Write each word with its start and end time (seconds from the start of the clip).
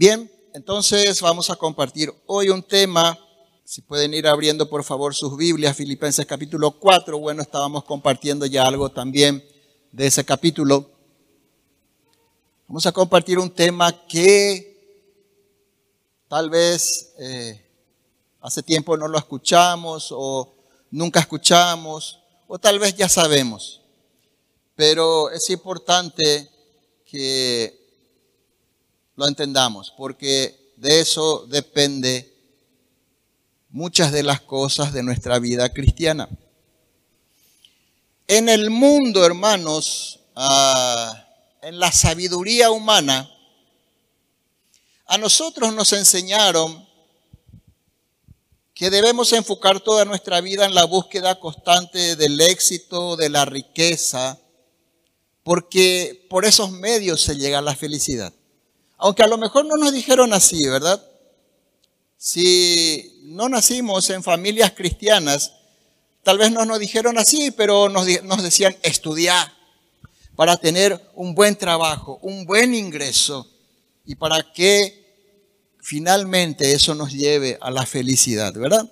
Bien, 0.00 0.30
entonces 0.54 1.20
vamos 1.20 1.50
a 1.50 1.56
compartir 1.56 2.14
hoy 2.26 2.50
un 2.50 2.62
tema. 2.62 3.18
Si 3.64 3.82
pueden 3.82 4.14
ir 4.14 4.28
abriendo 4.28 4.70
por 4.70 4.84
favor 4.84 5.12
sus 5.12 5.36
Biblias, 5.36 5.76
Filipenses 5.76 6.24
capítulo 6.24 6.70
4. 6.70 7.18
Bueno, 7.18 7.42
estábamos 7.42 7.82
compartiendo 7.82 8.46
ya 8.46 8.64
algo 8.64 8.90
también 8.90 9.44
de 9.90 10.06
ese 10.06 10.24
capítulo. 10.24 10.88
Vamos 12.68 12.86
a 12.86 12.92
compartir 12.92 13.40
un 13.40 13.50
tema 13.50 13.90
que 14.06 15.10
tal 16.28 16.48
vez 16.48 17.14
eh, 17.18 17.60
hace 18.40 18.62
tiempo 18.62 18.96
no 18.96 19.08
lo 19.08 19.18
escuchamos 19.18 20.10
o 20.12 20.54
nunca 20.92 21.18
escuchamos 21.18 22.20
o 22.46 22.56
tal 22.56 22.78
vez 22.78 22.94
ya 22.94 23.08
sabemos. 23.08 23.82
Pero 24.76 25.28
es 25.32 25.50
importante 25.50 26.48
que 27.04 27.77
lo 29.18 29.26
entendamos, 29.26 29.92
porque 29.96 30.72
de 30.76 31.00
eso 31.00 31.44
depende 31.48 32.32
muchas 33.68 34.12
de 34.12 34.22
las 34.22 34.40
cosas 34.40 34.92
de 34.92 35.02
nuestra 35.02 35.40
vida 35.40 35.72
cristiana. 35.72 36.28
En 38.28 38.48
el 38.48 38.70
mundo, 38.70 39.26
hermanos, 39.26 40.20
ah, 40.36 41.26
en 41.62 41.80
la 41.80 41.90
sabiduría 41.90 42.70
humana, 42.70 43.28
a 45.06 45.18
nosotros 45.18 45.74
nos 45.74 45.92
enseñaron 45.94 46.86
que 48.72 48.88
debemos 48.88 49.32
enfocar 49.32 49.80
toda 49.80 50.04
nuestra 50.04 50.40
vida 50.40 50.64
en 50.64 50.76
la 50.76 50.84
búsqueda 50.84 51.40
constante 51.40 52.14
del 52.14 52.40
éxito, 52.40 53.16
de 53.16 53.30
la 53.30 53.44
riqueza, 53.44 54.38
porque 55.42 56.24
por 56.30 56.44
esos 56.44 56.70
medios 56.70 57.20
se 57.20 57.36
llega 57.36 57.58
a 57.58 57.62
la 57.62 57.74
felicidad. 57.74 58.32
Aunque 58.98 59.22
a 59.22 59.28
lo 59.28 59.38
mejor 59.38 59.64
no 59.64 59.76
nos 59.76 59.92
dijeron 59.92 60.32
así, 60.32 60.66
¿verdad? 60.68 61.02
Si 62.16 63.20
no 63.22 63.48
nacimos 63.48 64.10
en 64.10 64.24
familias 64.24 64.72
cristianas, 64.72 65.52
tal 66.24 66.38
vez 66.38 66.50
no 66.50 66.64
nos 66.64 66.80
dijeron 66.80 67.16
así, 67.16 67.52
pero 67.52 67.88
nos, 67.88 68.06
nos 68.24 68.42
decían 68.42 68.76
estudiar 68.82 69.52
para 70.34 70.56
tener 70.56 71.00
un 71.14 71.34
buen 71.34 71.56
trabajo, 71.56 72.18
un 72.22 72.44
buen 72.44 72.74
ingreso 72.74 73.48
y 74.04 74.16
para 74.16 74.52
que 74.52 74.98
finalmente 75.80 76.72
eso 76.72 76.94
nos 76.94 77.12
lleve 77.12 77.56
a 77.60 77.70
la 77.70 77.86
felicidad, 77.86 78.52
¿verdad? 78.52 78.90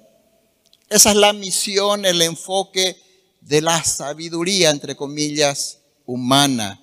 Esa 0.88 1.10
es 1.10 1.16
la 1.16 1.32
misión, 1.32 2.04
el 2.04 2.22
enfoque 2.22 2.96
de 3.40 3.60
la 3.60 3.82
sabiduría, 3.82 4.70
entre 4.70 4.94
comillas, 4.94 5.78
humana, 6.04 6.80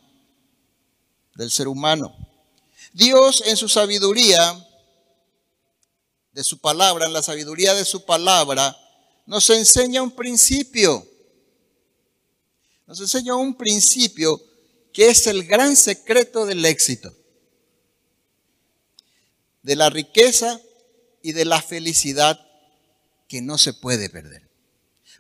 del 1.36 1.50
ser 1.50 1.69
humano. 1.69 2.16
Dios 2.94 3.44
en 3.45 3.58
su 3.58 3.67
sabiduría, 3.67 4.55
de 6.31 6.44
su 6.44 6.59
palabra, 6.59 7.05
en 7.05 7.13
la 7.13 7.22
sabiduría 7.22 7.73
de 7.73 7.85
su 7.85 8.05
palabra, 8.05 8.75
nos 9.25 9.50
enseña 9.50 10.02
un 10.02 10.11
principio. 10.11 11.05
Nos 12.88 13.00
enseña 13.02 13.35
un 13.35 13.55
principio 13.55 14.41
que 14.94 15.09
es 15.09 15.27
el 15.27 15.44
gran 15.45 15.75
secreto 15.75 16.45
del 16.45 16.63
éxito 16.66 17.13
de 19.63 19.75
la 19.78 19.89
riqueza 19.89 20.61
y 21.23 21.31
de 21.31 21.45
la 21.45 21.61
felicidad 21.61 22.39
que 23.28 23.41
no 23.41 23.57
se 23.57 23.73
puede 23.73 24.09
perder. 24.09 24.47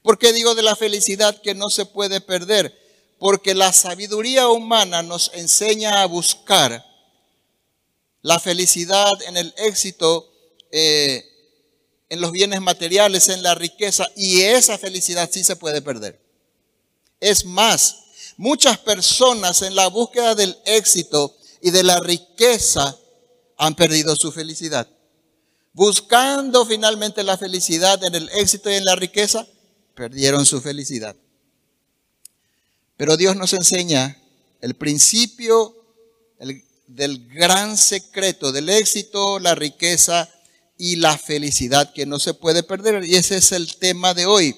¿Por 0.03 0.19
qué 0.19 0.33
digo 0.33 0.53
de 0.53 0.61
la 0.61 0.75
felicidad 0.75 1.41
que 1.41 1.55
no 1.55 1.69
se 1.69 1.85
puede 1.85 2.21
perder? 2.21 2.77
Porque 3.17 3.55
la 3.55 3.71
sabiduría 3.71 4.49
humana 4.49 5.01
nos 5.01 5.31
enseña 5.33 6.01
a 6.01 6.05
buscar 6.05 6.85
la 8.23 8.39
felicidad 8.39 9.11
en 9.27 9.37
el 9.37 9.53
éxito, 9.57 10.31
eh, 10.71 11.29
en 12.09 12.21
los 12.21 12.31
bienes 12.31 12.61
materiales, 12.61 13.29
en 13.29 13.43
la 13.43 13.53
riqueza, 13.53 14.07
y 14.15 14.41
esa 14.41 14.77
felicidad 14.77 15.29
sí 15.31 15.43
se 15.43 15.57
puede 15.57 15.81
perder. 15.81 16.19
Es 17.19 17.45
más, 17.45 17.97
muchas 18.37 18.79
personas 18.79 19.61
en 19.61 19.75
la 19.75 19.87
búsqueda 19.87 20.35
del 20.35 20.57
éxito 20.65 21.35
y 21.61 21.71
de 21.71 21.83
la 21.83 21.99
riqueza 21.99 22.97
han 23.57 23.75
perdido 23.75 24.15
su 24.15 24.31
felicidad. 24.31 24.87
Buscando 25.73 26.65
finalmente 26.65 27.23
la 27.23 27.37
felicidad 27.37 28.01
en 28.03 28.15
el 28.15 28.29
éxito 28.29 28.69
y 28.69 28.75
en 28.75 28.85
la 28.85 28.95
riqueza, 28.95 29.45
perdieron 29.95 30.45
su 30.45 30.61
felicidad. 30.61 31.15
Pero 32.95 33.17
Dios 33.17 33.35
nos 33.35 33.53
enseña 33.53 34.17
el 34.61 34.75
principio 34.75 35.75
del 36.87 37.27
gran 37.29 37.77
secreto 37.77 38.51
del 38.51 38.69
éxito, 38.69 39.39
la 39.39 39.55
riqueza 39.55 40.29
y 40.77 40.97
la 40.97 41.17
felicidad 41.17 41.93
que 41.93 42.05
no 42.05 42.19
se 42.19 42.33
puede 42.33 42.63
perder. 42.63 43.03
Y 43.05 43.15
ese 43.15 43.37
es 43.37 43.51
el 43.51 43.77
tema 43.77 44.13
de 44.13 44.25
hoy, 44.25 44.55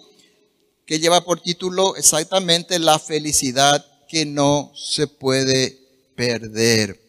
que 0.85 0.99
lleva 0.99 1.23
por 1.23 1.41
título 1.41 1.95
exactamente 1.95 2.79
la 2.79 2.99
felicidad 2.99 3.85
que 4.07 4.25
no 4.25 4.71
se 4.75 5.07
puede 5.07 5.79
perder. 6.15 6.99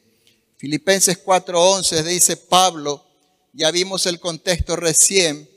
Filipenses 0.58 1.18
4:11 1.22 2.02
dice 2.02 2.36
Pablo, 2.36 3.04
ya 3.52 3.70
vimos 3.70 4.06
el 4.06 4.20
contexto 4.20 4.76
recién. 4.76 5.48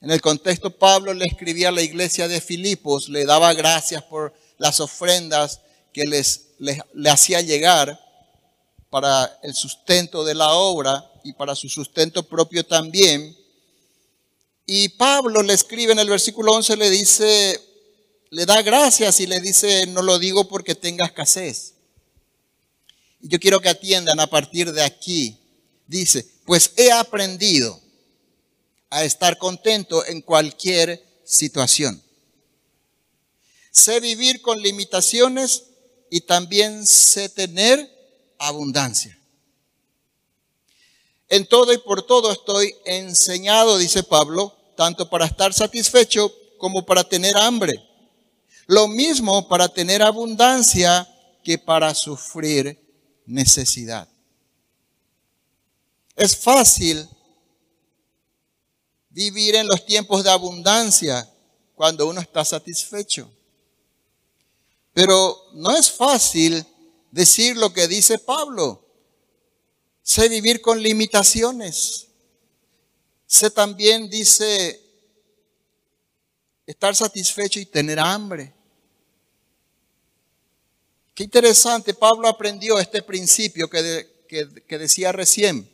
En 0.00 0.10
el 0.10 0.20
contexto 0.20 0.76
Pablo 0.76 1.14
le 1.14 1.26
escribía 1.26 1.68
a 1.68 1.72
la 1.72 1.82
iglesia 1.82 2.26
de 2.26 2.40
Filipos, 2.40 3.08
le 3.08 3.24
daba 3.24 3.54
gracias 3.54 4.02
por 4.02 4.34
las 4.58 4.80
ofrendas 4.80 5.60
que 5.92 6.04
les, 6.04 6.48
le 6.58 7.10
hacía 7.10 7.40
llegar 7.40 8.01
para 8.92 9.40
el 9.42 9.54
sustento 9.54 10.22
de 10.22 10.34
la 10.34 10.52
obra 10.52 11.10
y 11.24 11.32
para 11.32 11.56
su 11.56 11.68
sustento 11.68 12.22
propio 12.22 12.64
también. 12.64 13.34
Y 14.66 14.90
Pablo 14.90 15.42
le 15.42 15.54
escribe 15.54 15.92
en 15.92 15.98
el 15.98 16.10
versículo 16.10 16.52
11, 16.52 16.76
le 16.76 16.90
dice, 16.90 17.58
le 18.28 18.44
da 18.44 18.60
gracias 18.60 19.18
y 19.20 19.26
le 19.26 19.40
dice, 19.40 19.86
no 19.86 20.02
lo 20.02 20.18
digo 20.18 20.46
porque 20.46 20.74
tenga 20.74 21.06
escasez 21.06 21.72
y 23.22 23.28
yo 23.28 23.38
quiero 23.38 23.60
que 23.60 23.68
atiendan 23.68 24.18
a 24.20 24.26
partir 24.26 24.72
de 24.72 24.82
aquí. 24.82 25.38
Dice, 25.86 26.26
pues 26.44 26.72
he 26.76 26.90
aprendido 26.90 27.80
a 28.90 29.04
estar 29.04 29.38
contento 29.38 30.04
en 30.04 30.20
cualquier 30.20 31.02
situación. 31.24 32.02
Sé 33.70 34.00
vivir 34.00 34.42
con 34.42 34.60
limitaciones 34.60 35.64
y 36.10 36.22
también 36.22 36.84
sé 36.86 37.28
tener 37.28 37.88
abundancia. 38.48 39.18
En 41.28 41.46
todo 41.46 41.72
y 41.72 41.78
por 41.78 42.02
todo 42.02 42.30
estoy 42.30 42.74
enseñado, 42.84 43.78
dice 43.78 44.02
Pablo, 44.02 44.54
tanto 44.76 45.08
para 45.08 45.26
estar 45.26 45.52
satisfecho 45.54 46.32
como 46.58 46.84
para 46.84 47.04
tener 47.04 47.36
hambre. 47.36 47.72
Lo 48.66 48.86
mismo 48.88 49.48
para 49.48 49.68
tener 49.68 50.02
abundancia 50.02 51.08
que 51.42 51.58
para 51.58 51.94
sufrir 51.94 52.78
necesidad. 53.26 54.08
Es 56.14 56.36
fácil 56.36 57.08
vivir 59.08 59.54
en 59.54 59.66
los 59.66 59.84
tiempos 59.84 60.22
de 60.24 60.30
abundancia 60.30 61.28
cuando 61.74 62.06
uno 62.06 62.20
está 62.20 62.44
satisfecho. 62.44 63.30
Pero 64.92 65.36
no 65.54 65.74
es 65.74 65.90
fácil 65.90 66.66
decir 67.12 67.56
lo 67.56 67.72
que 67.72 67.86
dice 67.86 68.18
Pablo. 68.18 68.84
Sé 70.02 70.28
vivir 70.28 70.60
con 70.60 70.82
limitaciones. 70.82 72.08
Sé 73.26 73.50
también, 73.50 74.10
dice, 74.10 74.80
estar 76.66 76.96
satisfecho 76.96 77.60
y 77.60 77.66
tener 77.66 78.00
hambre. 78.00 78.52
Qué 81.14 81.22
interesante, 81.24 81.94
Pablo 81.94 82.26
aprendió 82.26 82.80
este 82.80 83.02
principio 83.02 83.70
que, 83.70 84.26
que 84.26 84.78
decía 84.78 85.12
recién. 85.12 85.70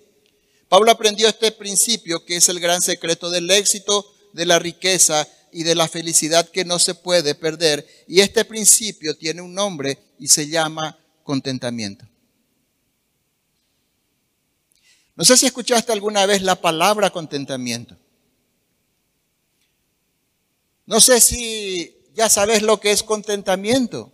Pablo 0.68 0.90
aprendió 0.90 1.28
este 1.28 1.52
principio 1.52 2.24
que 2.24 2.36
es 2.36 2.48
el 2.48 2.60
gran 2.60 2.82
secreto 2.82 3.30
del 3.30 3.50
éxito, 3.50 4.04
de 4.34 4.44
la 4.44 4.58
riqueza 4.58 5.26
y 5.52 5.62
de 5.62 5.74
la 5.74 5.88
felicidad 5.88 6.48
que 6.48 6.64
no 6.64 6.78
se 6.78 6.94
puede 6.94 7.34
perder. 7.34 7.86
Y 8.06 8.20
este 8.20 8.44
principio 8.44 9.16
tiene 9.16 9.40
un 9.40 9.54
nombre 9.54 9.98
y 10.18 10.28
se 10.28 10.48
llama 10.48 10.98
contentamiento. 11.28 12.06
No 15.14 15.26
sé 15.26 15.36
si 15.36 15.44
escuchaste 15.44 15.92
alguna 15.92 16.24
vez 16.24 16.40
la 16.40 16.54
palabra 16.54 17.10
contentamiento. 17.10 17.98
No 20.86 21.02
sé 21.02 21.20
si 21.20 21.94
ya 22.14 22.30
sabes 22.30 22.62
lo 22.62 22.80
que 22.80 22.92
es 22.92 23.02
contentamiento. 23.02 24.10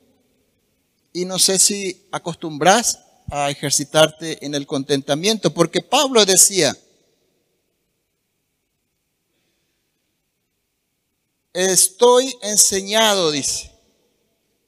Y 1.12 1.24
no 1.24 1.38
sé 1.38 1.60
si 1.60 2.04
acostumbras 2.10 2.98
a 3.30 3.48
ejercitarte 3.48 4.44
en 4.44 4.56
el 4.56 4.66
contentamiento, 4.66 5.54
porque 5.54 5.82
Pablo 5.82 6.26
decía, 6.26 6.76
estoy 11.52 12.34
enseñado, 12.42 13.30
dice, 13.30 13.73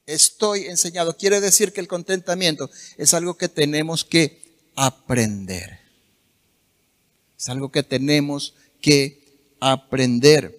estoy 0.07 0.67
enseñado. 0.67 1.17
Quiere 1.17 1.41
decir 1.41 1.73
que 1.73 1.81
el 1.81 1.89
contentamiento 1.89 2.71
es 2.97 3.13
algo 3.13 3.37
que 3.37 3.49
tenemos 3.49 4.05
que 4.05 4.43
aprender. 4.77 5.81
Es 7.37 7.49
algo 7.49 7.71
que 7.71 7.83
tenemos 7.83 8.55
que 8.81 9.55
aprender. 9.61 10.57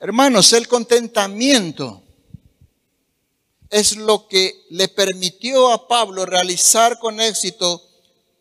Hermanos, 0.00 0.52
el 0.52 0.66
contentamiento 0.66 2.02
es 3.70 3.96
lo 3.96 4.26
que 4.28 4.66
le 4.70 4.88
permitió 4.88 5.72
a 5.72 5.86
Pablo 5.86 6.26
realizar 6.26 6.98
con 6.98 7.20
éxito 7.20 7.82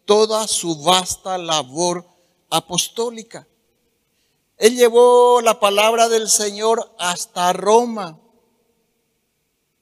toda 0.05 0.47
su 0.47 0.81
vasta 0.81 1.37
labor 1.37 2.05
apostólica. 2.49 3.47
Él 4.61 4.75
llevó 4.75 5.41
la 5.41 5.59
palabra 5.59 6.07
del 6.07 6.29
Señor 6.29 6.93
hasta 6.99 7.51
Roma. 7.51 8.19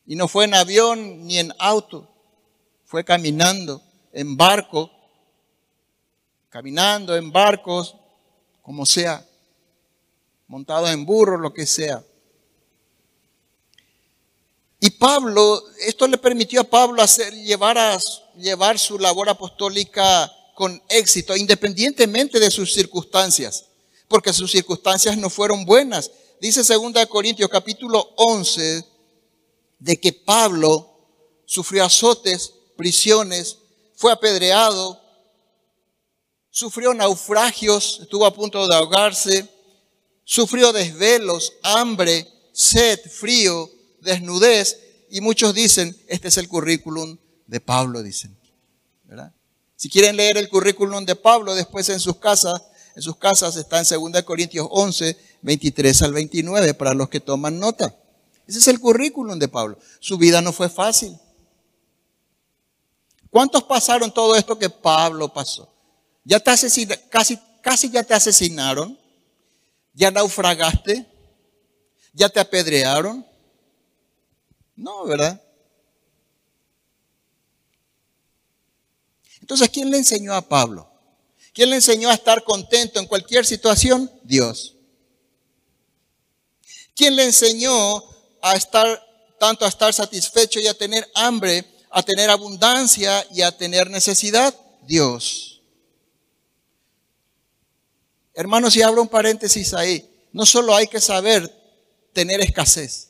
Y 0.06 0.16
no 0.16 0.30
fue 0.30 0.46
en 0.46 0.54
avión 0.54 1.28
ni 1.28 1.38
en 1.38 1.54
auto, 1.60 2.08
fue 2.86 3.04
caminando, 3.04 3.82
en 4.14 4.38
barco, 4.38 4.90
caminando 6.48 7.18
en 7.18 7.30
barcos, 7.30 7.98
como 8.62 8.86
sea 8.86 9.28
montado 10.48 10.88
en 10.88 11.06
burro, 11.06 11.38
lo 11.38 11.54
que 11.54 11.66
sea. 11.66 12.02
Y 14.80 14.92
Pablo, 14.92 15.62
esto 15.80 16.08
le 16.08 16.18
permitió 16.18 16.62
a 16.62 16.64
Pablo 16.64 17.02
hacer, 17.02 17.34
llevar, 17.34 17.78
a, 17.78 18.00
llevar 18.38 18.80
su 18.80 18.98
labor 18.98 19.28
apostólica 19.28 20.32
con 20.56 20.82
éxito, 20.88 21.36
independientemente 21.36 22.40
de 22.40 22.50
sus 22.50 22.74
circunstancias, 22.74 23.69
porque 24.10 24.34
sus 24.34 24.52
circunstancias 24.52 25.18
no 25.18 25.30
fueron 25.30 25.64
buenas. 25.64 26.12
Dice 26.42 26.62
2 26.62 27.06
Corintios 27.08 27.50
capítulo 27.50 28.14
11 28.18 28.84
de 29.80 30.00
que 30.00 30.12
Pablo 30.12 30.86
sufrió 31.46 31.86
azotes, 31.86 32.54
prisiones, 32.76 33.58
fue 33.96 34.12
apedreado, 34.12 35.00
sufrió 36.50 36.94
naufragios, 36.94 38.00
estuvo 38.02 38.26
a 38.26 38.34
punto 38.34 38.68
de 38.68 38.76
ahogarse, 38.76 39.48
Sufrió 40.32 40.72
desvelos, 40.72 41.54
hambre, 41.64 42.28
sed, 42.54 43.00
frío, 43.10 43.68
desnudez. 44.00 44.80
Y 45.10 45.22
muchos 45.22 45.56
dicen, 45.56 45.98
este 46.08 46.28
es 46.28 46.38
el 46.38 46.48
currículum 46.48 47.18
de 47.48 47.60
Pablo, 47.60 48.04
dicen. 48.04 48.38
Si 49.76 49.90
quieren 49.90 50.18
leer 50.18 50.38
el 50.38 50.48
currículum 50.48 51.04
de 51.04 51.16
Pablo 51.16 51.56
después 51.56 51.90
en 51.90 52.00
sus 52.00 52.18
casas, 52.18 52.62
en 53.00 53.04
sus 53.04 53.16
casas 53.16 53.56
está 53.56 53.80
en 53.80 54.12
2 54.12 54.24
Corintios 54.24 54.68
11, 54.70 55.18
23 55.42 56.02
al 56.02 56.12
29, 56.12 56.74
para 56.74 56.94
los 56.94 57.08
que 57.08 57.22
toman 57.22 57.58
nota. 57.58 57.96
Ese 58.46 58.60
es 58.60 58.68
el 58.68 58.82
currículum 58.82 59.40
de 59.40 59.48
Pablo. 59.48 59.80
Su 60.02 60.18
vida 60.18 60.42
no 60.42 60.52
fue 60.52 60.68
fácil. 60.68 61.18
¿Cuántos 63.30 63.64
pasaron 63.64 64.14
todo 64.14 64.36
esto 64.36 64.60
que 64.60 64.70
Pablo 64.70 65.32
pasó? 65.32 65.74
Ya 66.26 66.42
te 66.42 66.52
casi, 67.10 67.40
casi 67.62 67.90
ya 67.90 68.04
te 68.04 68.14
asesinaron. 68.14 69.00
¿Ya 69.94 70.12
naufragaste? 70.12 71.08
¿Ya 72.12 72.28
te 72.28 72.42
apedrearon? 72.42 73.26
No, 74.76 75.06
¿verdad? 75.06 75.42
Entonces, 79.40 79.70
¿quién 79.70 79.90
le 79.90 80.00
enseñó 80.00 80.34
a 80.34 80.42
Pablo? 80.42 80.89
¿Quién 81.54 81.70
le 81.70 81.78
enseñó 81.78 82.10
a 82.10 82.14
estar 82.14 82.44
contento 82.44 83.00
en 83.00 83.08
cualquier 83.08 83.46
situación? 83.46 84.12
Dios. 84.24 84.76
¿Quién 86.96 87.16
le 87.16 87.24
enseñó 87.24 88.04
a 88.42 88.56
estar 88.56 89.06
tanto 89.40 89.66
a 89.66 89.70
estar 89.70 89.94
satisfecho 89.94 90.60
y 90.60 90.68
a 90.68 90.74
tener 90.74 91.10
hambre, 91.16 91.66
a 91.90 92.04
tener 92.04 92.30
abundancia 92.30 93.26
y 93.32 93.42
a 93.42 93.56
tener 93.56 93.90
necesidad? 93.90 94.54
Dios. 94.86 95.62
Hermanos, 98.34 98.76
y 98.76 98.82
abro 98.82 99.02
un 99.02 99.08
paréntesis 99.08 99.74
ahí. 99.74 100.10
No 100.32 100.46
solo 100.46 100.76
hay 100.76 100.88
que 100.88 101.02
saber 101.02 101.54
tener 102.14 102.42
escasez, 102.42 103.10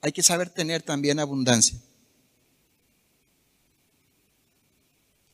hay 0.00 0.12
que 0.12 0.22
saber 0.22 0.50
tener 0.50 0.82
también 0.82 1.20
abundancia. 1.20 1.78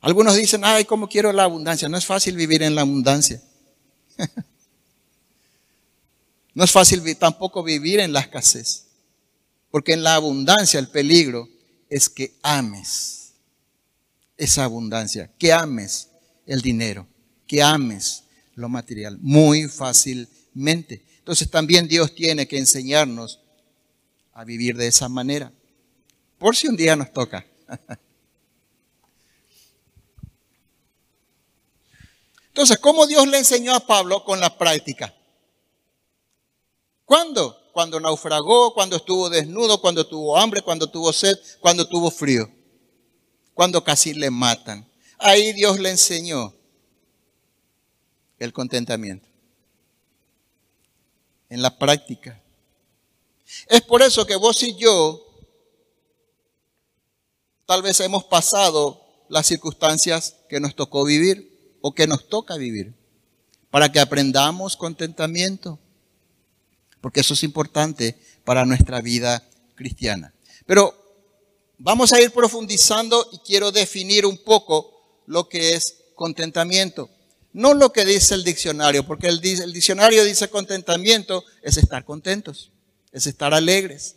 Algunos 0.03 0.35
dicen, 0.35 0.65
ay, 0.65 0.83
¿cómo 0.83 1.07
quiero 1.07 1.31
la 1.31 1.43
abundancia? 1.43 1.87
No 1.87 1.97
es 1.97 2.05
fácil 2.05 2.35
vivir 2.35 2.61
en 2.61 2.75
la 2.75 2.81
abundancia. 2.81 3.41
no 6.53 6.65
es 6.65 6.71
fácil 6.71 7.01
tampoco 7.15 7.63
vivir 7.63 8.01
en 8.01 8.11
la 8.11 8.19
escasez. 8.19 8.87
Porque 9.71 9.93
en 9.93 10.03
la 10.03 10.15
abundancia 10.15 10.77
el 10.77 10.89
peligro 10.89 11.47
es 11.89 12.09
que 12.09 12.35
ames 12.43 13.31
esa 14.35 14.65
abundancia, 14.65 15.31
que 15.39 15.53
ames 15.53 16.09
el 16.47 16.61
dinero, 16.61 17.07
que 17.47 17.63
ames 17.63 18.25
lo 18.55 18.67
material 18.67 19.17
muy 19.21 19.69
fácilmente. 19.69 21.05
Entonces 21.19 21.49
también 21.49 21.87
Dios 21.87 22.13
tiene 22.13 22.45
que 22.45 22.57
enseñarnos 22.57 23.39
a 24.33 24.43
vivir 24.43 24.75
de 24.75 24.87
esa 24.87 25.07
manera. 25.07 25.53
Por 26.37 26.57
si 26.57 26.67
un 26.67 26.75
día 26.75 26.97
nos 26.97 27.13
toca. 27.13 27.45
Entonces, 32.53 32.77
¿cómo 32.77 33.07
Dios 33.07 33.27
le 33.27 33.39
enseñó 33.39 33.73
a 33.73 33.79
Pablo 33.79 34.23
con 34.23 34.39
la 34.39 34.55
práctica? 34.55 35.11
¿Cuándo? 37.03 37.59
Cuando 37.73 37.99
naufragó, 37.99 38.75
cuando 38.75 38.97
estuvo 38.97 39.27
desnudo, 39.27 39.81
cuando 39.81 40.05
tuvo 40.05 40.37
hambre, 40.37 40.61
cuando 40.61 40.87
tuvo 40.87 41.11
sed, 41.11 41.35
cuando 41.59 41.87
tuvo 41.87 42.11
frío, 42.11 42.47
cuando 43.55 43.83
casi 43.83 44.13
le 44.13 44.29
matan. 44.29 44.87
Ahí 45.17 45.51
Dios 45.53 45.79
le 45.79 45.89
enseñó 45.89 46.53
el 48.37 48.53
contentamiento. 48.53 49.27
En 51.49 51.63
la 51.63 51.75
práctica. 51.75 52.39
Es 53.67 53.81
por 53.81 54.03
eso 54.03 54.27
que 54.27 54.35
vos 54.35 54.61
y 54.61 54.75
yo 54.75 55.25
tal 57.65 57.81
vez 57.81 57.99
hemos 57.99 58.25
pasado 58.25 59.03
las 59.27 59.47
circunstancias 59.47 60.35
que 60.47 60.59
nos 60.59 60.75
tocó 60.75 61.03
vivir 61.03 61.52
o 61.85 61.93
que 61.93 62.07
nos 62.07 62.29
toca 62.29 62.55
vivir, 62.55 62.93
para 63.69 63.91
que 63.91 63.99
aprendamos 63.99 64.77
contentamiento, 64.77 65.77
porque 67.01 67.19
eso 67.19 67.33
es 67.33 67.43
importante 67.43 68.17
para 68.45 68.65
nuestra 68.65 69.01
vida 69.01 69.43
cristiana. 69.75 70.33
Pero 70.65 70.95
vamos 71.77 72.13
a 72.13 72.21
ir 72.21 72.31
profundizando 72.31 73.27
y 73.33 73.39
quiero 73.39 73.73
definir 73.73 74.25
un 74.25 74.37
poco 74.37 74.93
lo 75.25 75.49
que 75.49 75.73
es 75.73 75.97
contentamiento. 76.15 77.09
No 77.51 77.73
lo 77.73 77.91
que 77.91 78.05
dice 78.05 78.33
el 78.35 78.45
diccionario, 78.45 79.05
porque 79.05 79.27
el, 79.27 79.41
diccionario 79.41 80.23
dice 80.23 80.49
contentamiento 80.49 81.43
es 81.61 81.75
estar 81.75 82.05
contentos, 82.05 82.71
es 83.11 83.27
estar 83.27 83.53
alegres. 83.53 84.15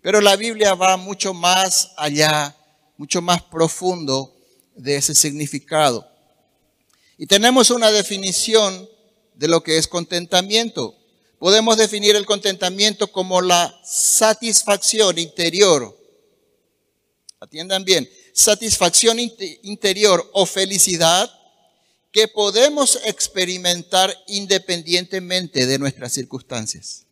Pero 0.00 0.22
la 0.22 0.34
Biblia 0.36 0.74
va 0.74 0.96
mucho 0.96 1.34
más 1.34 1.92
allá, 1.98 2.56
mucho 2.96 3.20
más 3.20 3.42
profundo 3.42 4.34
de 4.74 4.96
ese 4.96 5.14
significado. 5.14 6.15
Y 7.18 7.26
tenemos 7.26 7.70
una 7.70 7.90
definición 7.90 8.88
de 9.34 9.48
lo 9.48 9.62
que 9.62 9.78
es 9.78 9.88
contentamiento. 9.88 10.96
Podemos 11.38 11.76
definir 11.76 12.16
el 12.16 12.26
contentamiento 12.26 13.10
como 13.12 13.40
la 13.40 13.78
satisfacción 13.84 15.18
interior. 15.18 15.96
Atiendan 17.40 17.84
bien, 17.84 18.08
satisfacción 18.32 19.18
interior 19.18 20.28
o 20.32 20.46
felicidad 20.46 21.30
que 22.12 22.28
podemos 22.28 22.98
experimentar 23.04 24.14
independientemente 24.26 25.66
de 25.66 25.78
nuestras 25.78 26.12
circunstancias. 26.12 27.04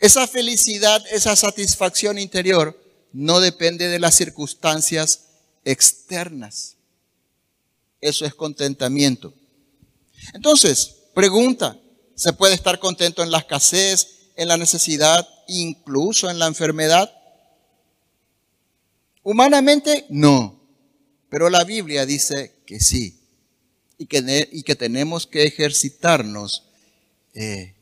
Esa 0.00 0.26
felicidad, 0.26 1.02
esa 1.12 1.36
satisfacción 1.36 2.18
interior 2.18 2.78
no 3.12 3.38
depende 3.38 3.88
de 3.88 4.00
las 4.00 4.16
circunstancias 4.16 5.26
externas. 5.64 6.76
Eso 8.04 8.26
es 8.26 8.34
contentamiento. 8.34 9.32
Entonces, 10.34 10.94
pregunta, 11.14 11.80
¿se 12.14 12.34
puede 12.34 12.52
estar 12.52 12.78
contento 12.78 13.22
en 13.22 13.30
la 13.30 13.38
escasez, 13.38 14.30
en 14.36 14.48
la 14.48 14.58
necesidad, 14.58 15.26
incluso 15.48 16.28
en 16.28 16.38
la 16.38 16.46
enfermedad? 16.46 17.10
Humanamente, 19.22 20.04
no. 20.10 20.60
Pero 21.30 21.48
la 21.48 21.64
Biblia 21.64 22.04
dice 22.04 22.52
que 22.66 22.78
sí 22.78 23.22
y 23.96 24.04
que, 24.04 24.50
y 24.52 24.64
que 24.64 24.74
tenemos 24.74 25.26
que 25.26 25.44
ejercitarnos 25.44 26.64
eh, 27.32 27.74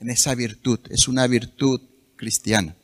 en 0.00 0.10
esa 0.10 0.34
virtud. 0.34 0.80
Es 0.90 1.06
una 1.06 1.28
virtud 1.28 1.80
cristiana. 2.16 2.74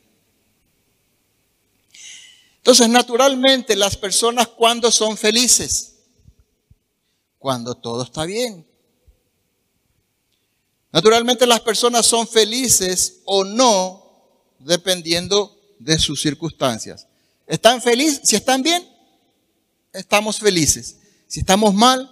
Entonces, 2.71 2.89
naturalmente, 2.89 3.75
las 3.75 3.97
personas 3.97 4.47
cuando 4.47 4.93
son 4.93 5.17
felices, 5.17 5.97
cuando 7.37 7.75
todo 7.75 8.05
está 8.05 8.25
bien. 8.25 8.65
Naturalmente 10.93 11.49
las 11.49 11.59
personas 11.63 12.07
son 12.07 12.29
felices 12.29 13.23
o 13.25 13.43
no 13.43 14.55
dependiendo 14.61 15.59
de 15.81 15.99
sus 15.99 16.23
circunstancias. 16.23 17.09
¿Están 17.49 17.83
felices? 17.83 18.21
Si 18.23 18.37
están 18.37 18.63
bien, 18.63 18.89
estamos 19.93 20.39
felices. 20.39 20.97
Si 21.27 21.41
estamos 21.41 21.75
mal, 21.75 22.09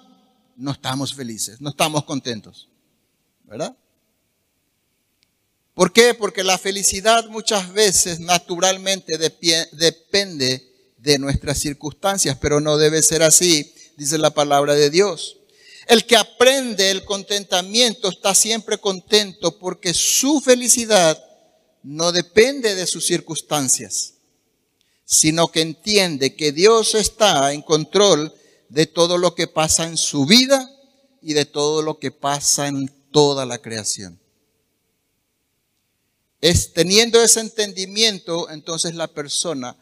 no 0.57 0.73
estamos 0.73 1.15
felices, 1.15 1.61
no 1.61 1.71
estamos 1.71 2.03
contentos. 2.03 2.69
¿Verdad? 3.45 3.77
¿Por 5.79 5.93
qué? 5.93 6.13
Porque 6.13 6.43
la 6.43 6.59
felicidad 6.59 7.29
muchas 7.29 7.73
veces 7.73 8.19
naturalmente 8.19 9.17
depende 9.17 10.69
de 10.97 11.21
nuestras 11.21 11.59
circunstancias, 11.59 12.37
pero 12.41 12.59
no 12.59 12.79
debe 12.79 13.01
ser 13.01 13.23
así, 13.23 13.73
dice 13.97 14.19
la 14.19 14.31
palabra 14.31 14.75
de 14.75 14.91
Dios. 14.91 15.37
El 15.87 16.05
que 16.05 16.17
aprende 16.17 16.91
el 16.91 17.05
contentamiento 17.05 18.09
está 18.09 18.35
siempre 18.35 18.79
contento 18.79 19.57
porque 19.57 19.95
su 19.95 20.41
felicidad 20.41 21.17
no 21.85 22.11
depende 22.11 22.75
de 22.75 22.85
sus 22.89 23.07
circunstancias, 23.07 24.15
sino 25.05 25.53
que 25.53 25.61
entiende 25.61 26.35
que 26.35 26.51
Dios 26.51 26.97
está 26.97 27.53
en 27.53 27.63
control 27.63 28.35
de 28.69 28.87
todo 28.87 29.17
lo 29.17 29.37
que 29.37 29.47
pasa 29.47 29.87
en 29.87 29.97
su 29.97 30.27
vida 30.27 30.69
y 31.23 31.35
de 31.35 31.45
todo 31.45 31.83
lo 31.83 32.01
que 32.01 32.11
pasa 32.11 32.67
en 32.67 32.89
toda 33.13 33.47
la 33.47 33.59
creación. 33.59 34.19
Es, 36.41 36.73
teniendo 36.73 37.23
ese 37.23 37.41
entendimiento, 37.41 38.51
entonces 38.51 38.95
la 38.95 39.09
persona 39.09 39.77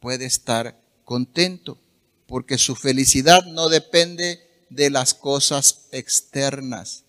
puede 0.00 0.24
estar 0.24 0.80
contento, 1.04 1.78
porque 2.26 2.58
su 2.58 2.74
felicidad 2.74 3.44
no 3.44 3.68
depende 3.68 4.40
de 4.70 4.90
las 4.90 5.14
cosas 5.14 5.86
externas, 5.92 7.04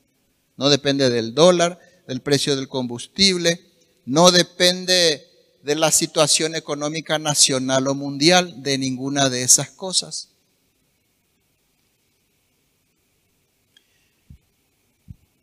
no 0.58 0.70
depende 0.70 1.10
del 1.10 1.34
dólar, 1.34 1.80
del 2.08 2.22
precio 2.22 2.56
del 2.56 2.68
combustible, 2.68 3.62
no 4.06 4.32
depende 4.32 5.28
de 5.64 5.76
la 5.76 5.92
situación 5.92 6.56
económica 6.56 7.20
nacional 7.20 7.88
o 7.88 7.96
mundial, 7.96 8.64
de 8.64 8.78
ninguna 8.78 9.30
de 9.30 9.44
esas 9.44 9.70
cosas. 9.70 10.31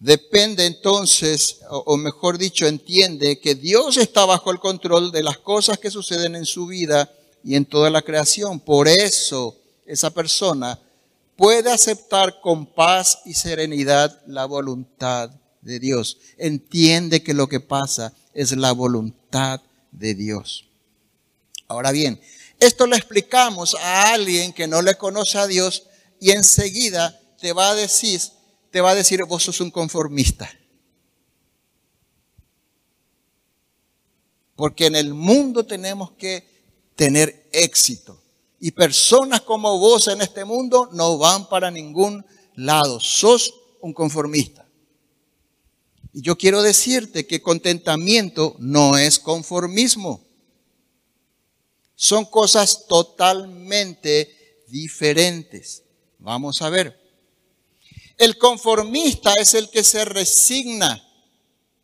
Depende 0.01 0.65
entonces, 0.65 1.59
o 1.69 1.97
mejor 1.97 2.39
dicho, 2.39 2.67
entiende 2.67 3.41
que 3.41 3.57
Dios 3.57 3.97
está 3.97 4.25
bajo 4.25 4.53
el 4.53 4.61
control 4.61 5.11
de 5.11 5.25
las 5.25 5.39
cosas 5.39 5.79
que 5.79 5.91
suceden 5.91 6.37
en 6.37 6.47
su 6.47 6.67
vida 6.67 7.13
y 7.43 7.57
en 7.57 7.65
toda 7.65 7.91
la 7.91 8.03
creación. 8.03 8.61
Por 8.61 8.87
eso 8.87 9.57
esa 9.87 10.11
persona 10.11 10.79
puede 11.37 11.71
aceptar 11.73 12.41
con 12.41 12.67
paz 12.67 13.21
y 13.25 13.35
serenidad 13.35 14.21
la 14.27 14.45
voluntad 14.45 15.31
de 15.63 15.81
Dios. 15.81 16.19
Entiende 16.37 17.23
que 17.23 17.35
lo 17.35 17.49
que 17.49 17.59
pasa 17.59 18.13
es 18.35 18.57
la 18.57 18.71
voluntad 18.73 19.61
de 19.91 20.15
Dios. 20.15 20.65
Ahora 21.67 21.91
bien, 21.91 22.21
esto 22.61 22.87
lo 22.87 22.97
explicamos 22.97 23.75
a 23.75 24.13
alguien 24.13 24.53
que 24.53 24.67
no 24.67 24.81
le 24.81 24.97
conoce 24.97 25.39
a 25.39 25.47
Dios 25.47 25.85
y 26.21 26.31
enseguida 26.31 27.21
te 27.41 27.53
va 27.53 27.71
a 27.71 27.75
decir, 27.75 28.21
te 28.71 28.81
va 28.81 28.91
a 28.91 28.95
decir, 28.95 29.25
vos 29.25 29.43
sos 29.43 29.61
un 29.61 29.71
conformista. 29.71 30.51
Porque 34.57 34.87
en 34.87 34.97
el 34.97 35.15
mundo 35.15 35.65
tenemos 35.65 36.13
que 36.13 36.47
tener 36.97 37.49
éxito. 37.53 38.21
Y 38.61 38.73
personas 38.73 39.43
como 39.43 39.79
vos 39.79 40.09
en 40.09 40.21
este 40.21 40.45
mundo 40.45 40.89
no 40.93 41.17
van 41.17 41.49
para 41.49 41.71
ningún 41.71 42.25
lado. 42.55 42.99
Sos 42.99 43.55
un 43.81 43.93
conformista. 43.93 44.67
Y 46.13 46.23
yo 46.23 46.37
quiero 46.37 46.63
decirte 46.63 47.27
que 47.27 47.41
contentamiento 47.41 48.57
no 48.59 48.99
es 48.99 49.21
conformismo. 49.21 50.25
Son 51.95 52.25
cosas 52.25 52.87
totalmente 52.89 54.65
diferentes. 54.67 55.85
Vamos 56.19 56.63
a 56.63 56.71
ver. 56.71 57.08
El 58.19 58.37
conformista 58.37 59.33
es 59.35 59.55
el 59.55 59.71
que 59.71 59.85
se 59.85 60.05
resigna. 60.05 61.05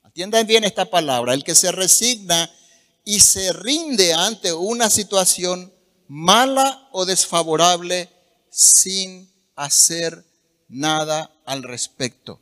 Atiendan 0.03 0.47
bien 0.47 0.65
esta 0.65 0.85
palabra. 0.85 1.33
El 1.33 1.45
que 1.45 1.55
se 1.55 1.71
resigna 1.71 2.51
y 3.05 3.21
se 3.21 3.53
rinde 3.53 4.13
ante 4.13 4.53
una 4.53 4.91
situación 4.91 5.73
mala 6.09 6.89
o 6.91 7.05
desfavorable 7.05 8.11
sin 8.51 9.33
hacer 9.55 10.25
nada 10.69 11.31
al 11.47 11.63
respecto. 11.63 12.41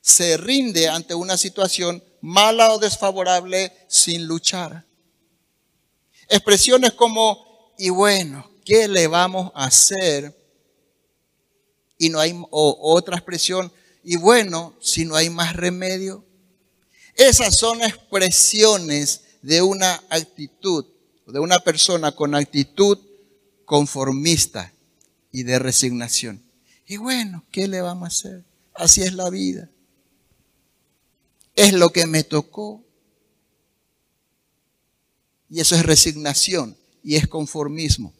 Se 0.00 0.38
rinde 0.38 0.88
ante 0.88 1.14
una 1.14 1.36
situación 1.36 2.02
mala 2.22 2.72
o 2.72 2.78
desfavorable 2.78 3.70
sin 3.88 4.26
luchar. 4.26 4.86
Expresiones 6.28 6.92
como, 6.92 7.74
y 7.76 7.90
bueno, 7.90 8.50
¿qué 8.64 8.88
le 8.88 9.08
vamos 9.08 9.52
a 9.54 9.66
hacer? 9.66 10.45
Y 11.98 12.08
no 12.08 12.20
hay 12.20 12.34
otra 12.50 13.16
expresión, 13.16 13.72
y 14.02 14.16
bueno, 14.16 14.74
si 14.80 15.04
no 15.04 15.16
hay 15.16 15.30
más 15.30 15.56
remedio. 15.56 16.24
Esas 17.14 17.56
son 17.56 17.82
expresiones 17.82 19.22
de 19.42 19.62
una 19.62 20.02
actitud, 20.10 20.84
de 21.26 21.40
una 21.40 21.58
persona 21.60 22.12
con 22.12 22.34
actitud 22.34 22.98
conformista 23.64 24.72
y 25.32 25.42
de 25.42 25.58
resignación. 25.58 26.42
Y 26.86 26.98
bueno, 26.98 27.44
¿qué 27.50 27.66
le 27.68 27.80
vamos 27.80 28.04
a 28.04 28.08
hacer? 28.08 28.44
Así 28.74 29.02
es 29.02 29.12
la 29.12 29.28
vida. 29.28 29.68
Es 31.54 31.72
lo 31.72 31.90
que 31.90 32.06
me 32.06 32.22
tocó. 32.22 32.84
Y 35.48 35.60
eso 35.60 35.74
es 35.74 35.84
resignación 35.84 36.76
y 37.02 37.16
es 37.16 37.26
conformismo. 37.26 38.12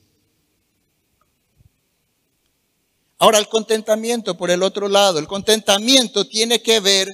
Ahora 3.18 3.38
el 3.38 3.48
contentamiento 3.48 4.36
por 4.36 4.50
el 4.50 4.62
otro 4.62 4.88
lado, 4.88 5.18
el 5.18 5.26
contentamiento 5.26 6.26
tiene 6.26 6.60
que 6.60 6.80
ver 6.80 7.08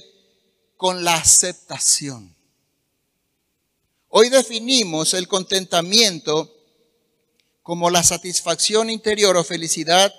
con 0.76 1.04
la 1.04 1.14
aceptación. 1.14 2.34
Hoy 4.08 4.28
definimos 4.28 5.14
el 5.14 5.28
contentamiento 5.28 6.52
como 7.62 7.88
la 7.88 8.02
satisfacción 8.02 8.90
interior 8.90 9.36
o 9.36 9.44
felicidad 9.44 10.12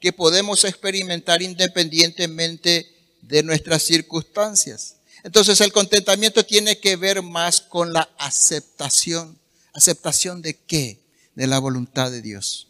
que 0.00 0.12
podemos 0.12 0.64
experimentar 0.64 1.42
independientemente 1.42 2.90
de 3.22 3.42
nuestras 3.42 3.82
circunstancias. 3.82 4.96
Entonces 5.22 5.60
el 5.60 5.72
contentamiento 5.72 6.44
tiene 6.44 6.78
que 6.78 6.96
ver 6.96 7.22
más 7.22 7.60
con 7.60 7.92
la 7.92 8.10
aceptación. 8.18 9.38
¿Aceptación 9.74 10.42
de 10.42 10.54
qué? 10.54 11.00
De 11.34 11.46
la 11.46 11.60
voluntad 11.60 12.10
de 12.10 12.22
Dios. 12.22 12.69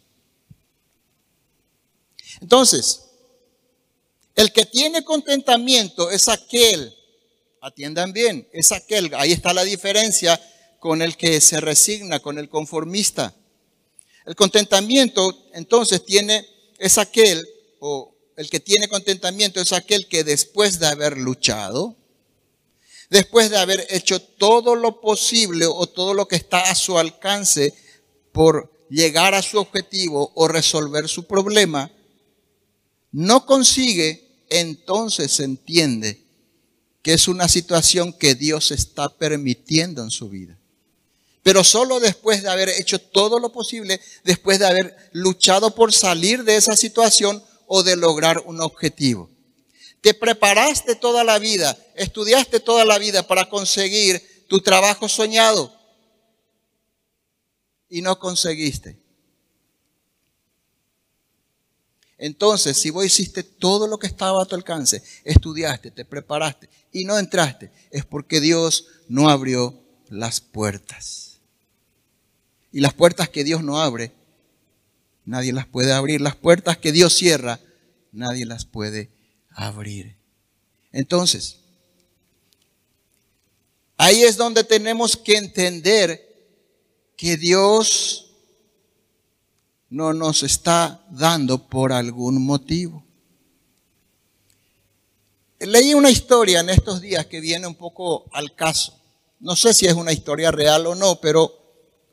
Entonces, 2.41 3.03
el 4.35 4.51
que 4.51 4.65
tiene 4.65 5.03
contentamiento 5.03 6.09
es 6.09 6.27
aquel, 6.27 6.93
atiendan 7.61 8.11
bien, 8.11 8.47
es 8.51 8.71
aquel, 8.71 9.13
ahí 9.15 9.31
está 9.31 9.53
la 9.53 9.63
diferencia 9.63 10.41
con 10.79 11.01
el 11.01 11.15
que 11.15 11.39
se 11.41 11.61
resigna, 11.61 12.19
con 12.19 12.39
el 12.39 12.49
conformista. 12.49 13.35
El 14.25 14.35
contentamiento 14.35 15.45
entonces 15.53 16.03
tiene, 16.03 16.45
es 16.79 16.97
aquel, 16.97 17.47
o 17.79 18.15
el 18.35 18.49
que 18.49 18.59
tiene 18.59 18.87
contentamiento 18.87 19.61
es 19.61 19.73
aquel 19.73 20.07
que 20.07 20.23
después 20.23 20.79
de 20.79 20.87
haber 20.87 21.17
luchado, 21.17 21.95
después 23.11 23.51
de 23.51 23.57
haber 23.57 23.85
hecho 23.89 24.19
todo 24.21 24.73
lo 24.73 25.01
posible 25.01 25.67
o 25.67 25.85
todo 25.85 26.15
lo 26.15 26.27
que 26.27 26.37
está 26.37 26.71
a 26.71 26.75
su 26.75 26.97
alcance 26.97 27.73
por 28.31 28.71
llegar 28.89 29.35
a 29.35 29.41
su 29.41 29.59
objetivo 29.59 30.31
o 30.33 30.47
resolver 30.47 31.07
su 31.07 31.25
problema, 31.25 31.91
no 33.11 33.45
consigue, 33.45 34.45
entonces 34.49 35.31
se 35.31 35.43
entiende 35.43 36.23
que 37.01 37.13
es 37.13 37.27
una 37.27 37.47
situación 37.47 38.13
que 38.13 38.35
Dios 38.35 38.71
está 38.71 39.09
permitiendo 39.09 40.03
en 40.03 40.11
su 40.11 40.29
vida. 40.29 40.57
Pero 41.43 41.63
solo 41.63 41.99
después 41.99 42.43
de 42.43 42.49
haber 42.49 42.69
hecho 42.69 42.99
todo 42.99 43.39
lo 43.39 43.51
posible, 43.51 43.99
después 44.23 44.59
de 44.59 44.67
haber 44.67 45.09
luchado 45.11 45.73
por 45.73 45.91
salir 45.91 46.43
de 46.43 46.55
esa 46.55 46.75
situación 46.75 47.43
o 47.65 47.81
de 47.81 47.95
lograr 47.95 48.43
un 48.45 48.61
objetivo. 48.61 49.29
Te 50.01 50.13
preparaste 50.13 50.95
toda 50.95 51.23
la 51.23 51.39
vida, 51.39 51.77
estudiaste 51.95 52.59
toda 52.59 52.85
la 52.85 52.99
vida 52.99 53.25
para 53.27 53.49
conseguir 53.49 54.45
tu 54.47 54.61
trabajo 54.61 55.07
soñado 55.07 55.73
y 57.89 58.01
no 58.01 58.19
conseguiste. 58.19 59.00
Entonces, 62.21 62.77
si 62.77 62.91
vos 62.91 63.03
hiciste 63.03 63.41
todo 63.41 63.87
lo 63.87 63.97
que 63.97 64.05
estaba 64.05 64.43
a 64.43 64.45
tu 64.45 64.53
alcance, 64.53 65.01
estudiaste, 65.23 65.89
te 65.89 66.05
preparaste 66.05 66.69
y 66.91 67.03
no 67.03 67.17
entraste, 67.17 67.71
es 67.89 68.05
porque 68.05 68.39
Dios 68.39 68.85
no 69.07 69.27
abrió 69.27 69.81
las 70.07 70.39
puertas. 70.39 71.39
Y 72.71 72.79
las 72.81 72.93
puertas 72.93 73.27
que 73.27 73.43
Dios 73.43 73.63
no 73.63 73.81
abre, 73.81 74.11
nadie 75.25 75.51
las 75.51 75.65
puede 75.65 75.93
abrir. 75.93 76.21
Las 76.21 76.35
puertas 76.35 76.77
que 76.77 76.91
Dios 76.91 77.11
cierra, 77.11 77.59
nadie 78.11 78.45
las 78.45 78.65
puede 78.65 79.09
abrir. 79.49 80.15
Entonces, 80.91 81.57
ahí 83.97 84.21
es 84.21 84.37
donde 84.37 84.63
tenemos 84.63 85.17
que 85.17 85.37
entender 85.37 86.23
que 87.17 87.35
Dios 87.35 88.30
no 89.91 90.13
nos 90.13 90.41
está 90.41 91.05
dando 91.11 91.67
por 91.67 91.91
algún 91.91 92.43
motivo. 92.45 93.03
Leí 95.59 95.93
una 95.93 96.09
historia 96.09 96.61
en 96.61 96.69
estos 96.69 97.01
días 97.01 97.25
que 97.25 97.41
viene 97.41 97.67
un 97.67 97.75
poco 97.75 98.25
al 98.31 98.55
caso. 98.55 98.97
No 99.41 99.55
sé 99.55 99.73
si 99.73 99.85
es 99.85 99.93
una 99.93 100.13
historia 100.13 100.49
real 100.49 100.87
o 100.87 100.95
no, 100.95 101.19
pero 101.19 101.51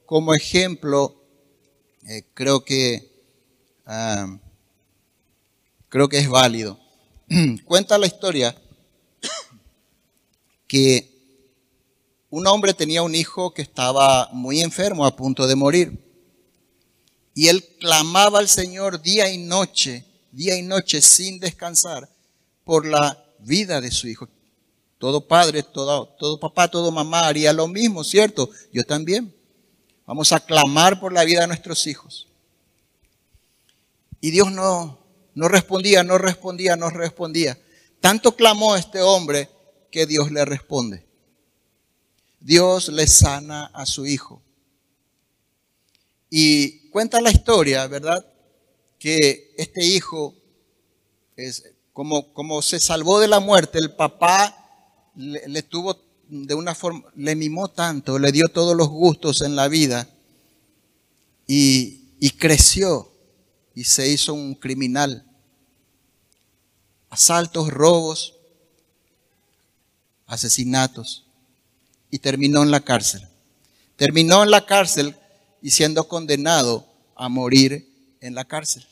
como 0.04 0.34
ejemplo 0.34 1.14
eh, 2.08 2.24
creo 2.34 2.64
que 2.64 3.10
ah, 3.86 4.36
creo 5.88 6.08
que 6.08 6.18
es 6.18 6.28
válido. 6.28 6.80
Cuenta 7.64 7.96
la 7.96 8.06
historia 8.06 8.56
que 10.66 11.08
un 12.28 12.44
hombre 12.48 12.74
tenía 12.74 13.02
un 13.02 13.14
hijo 13.14 13.54
que 13.54 13.62
estaba 13.62 14.30
muy 14.32 14.62
enfermo, 14.62 15.06
a 15.06 15.14
punto 15.14 15.46
de 15.46 15.54
morir. 15.54 16.07
Y 17.38 17.46
él 17.46 17.64
clamaba 17.78 18.40
al 18.40 18.48
Señor 18.48 19.00
día 19.00 19.30
y 19.30 19.38
noche, 19.38 20.04
día 20.32 20.58
y 20.58 20.62
noche 20.62 21.00
sin 21.00 21.38
descansar, 21.38 22.10
por 22.64 22.84
la 22.84 23.24
vida 23.38 23.80
de 23.80 23.92
su 23.92 24.08
hijo. 24.08 24.28
Todo 24.98 25.28
padre, 25.28 25.62
todo, 25.62 26.08
todo 26.18 26.40
papá, 26.40 26.66
todo 26.66 26.90
mamá 26.90 27.28
haría 27.28 27.52
lo 27.52 27.68
mismo, 27.68 28.02
¿cierto? 28.02 28.50
Yo 28.72 28.82
también. 28.82 29.32
Vamos 30.04 30.32
a 30.32 30.40
clamar 30.40 30.98
por 30.98 31.12
la 31.12 31.22
vida 31.22 31.42
de 31.42 31.46
nuestros 31.46 31.86
hijos. 31.86 32.26
Y 34.20 34.32
Dios 34.32 34.50
no, 34.50 34.98
no 35.36 35.46
respondía, 35.46 36.02
no 36.02 36.18
respondía, 36.18 36.74
no 36.74 36.90
respondía. 36.90 37.56
Tanto 38.00 38.34
clamó 38.34 38.74
este 38.74 39.00
hombre 39.00 39.48
que 39.92 40.06
Dios 40.06 40.32
le 40.32 40.44
responde. 40.44 41.06
Dios 42.40 42.88
le 42.88 43.06
sana 43.06 43.66
a 43.66 43.86
su 43.86 44.06
hijo. 44.06 44.42
Y 46.30 46.88
cuenta 46.90 47.20
la 47.20 47.30
historia, 47.30 47.86
¿verdad? 47.86 48.24
Que 48.98 49.54
este 49.56 49.84
hijo, 49.84 50.34
como, 51.92 52.62
se 52.62 52.80
salvó 52.80 53.20
de 53.20 53.28
la 53.28 53.40
muerte, 53.40 53.78
el 53.78 53.94
papá 53.94 54.54
le, 55.14 55.62
tuvo 55.62 55.98
de 56.28 56.54
una 56.54 56.74
forma, 56.74 57.04
le 57.16 57.34
mimó 57.34 57.68
tanto, 57.68 58.18
le 58.18 58.32
dio 58.32 58.48
todos 58.48 58.76
los 58.76 58.88
gustos 58.88 59.40
en 59.40 59.56
la 59.56 59.68
vida 59.68 60.08
y 61.46 62.30
creció 62.38 63.10
y 63.74 63.84
se 63.84 64.08
hizo 64.08 64.34
un 64.34 64.54
criminal. 64.54 65.24
Asaltos, 67.10 67.68
robos, 67.68 68.34
asesinatos 70.26 71.24
y 72.10 72.18
terminó 72.18 72.62
en 72.62 72.70
la 72.70 72.80
cárcel. 72.80 73.26
Terminó 73.96 74.42
en 74.42 74.50
la 74.50 74.66
cárcel 74.66 75.16
y 75.62 75.70
siendo 75.70 76.08
condenado 76.08 76.86
a 77.14 77.28
morir 77.28 78.16
en 78.20 78.34
la 78.34 78.44
cárcel. 78.44 78.86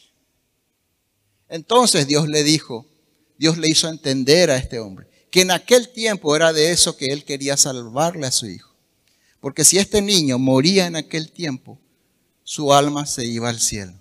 Entonces 1.49 2.07
Dios 2.07 2.29
le 2.29 2.43
dijo, 2.43 2.87
Dios 3.39 3.59
le 3.59 3.69
hizo 3.69 3.89
entender 3.89 4.51
a 4.51 4.57
este 4.57 4.79
hombre 4.79 5.07
que 5.31 5.43
en 5.43 5.51
aquel 5.51 5.91
tiempo 5.91 6.35
era 6.35 6.53
de 6.53 6.71
eso 6.71 6.97
que 6.97 7.07
él 7.07 7.25
quería 7.25 7.57
salvarle 7.57 8.27
a 8.27 8.31
su 8.33 8.47
hijo. 8.47 8.75
Porque 9.41 9.65
si 9.65 9.79
este 9.79 10.01
niño 10.01 10.39
moría 10.39 10.87
en 10.87 10.97
aquel 10.97 11.31
tiempo, 11.31 11.79
su 12.43 12.73
alma 12.73 13.05
se 13.05 13.27
iba 13.27 13.49
al 13.49 13.61
cielo. 13.61 13.93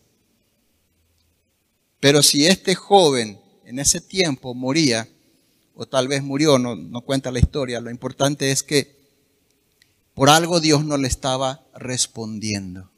Pero 2.00 2.24
si 2.24 2.48
este 2.48 2.74
joven 2.74 3.39
en 3.65 3.79
ese 3.79 4.00
tiempo 4.00 4.53
moría, 4.53 5.10
o 5.74 5.86
tal 5.86 6.07
vez 6.07 6.24
murió, 6.24 6.57
no, 6.57 6.75
no 6.75 7.01
cuenta 7.01 7.31
la 7.31 7.39
historia, 7.39 7.81
lo 7.81 7.89
importante 7.89 8.51
es 8.51 8.63
que 8.63 8.95
por 10.15 10.29
algo 10.29 10.60
Dios 10.60 10.84
no 10.84 10.98
le 10.98 11.07
estaba 11.07 11.63
respondiendo. 11.75 12.89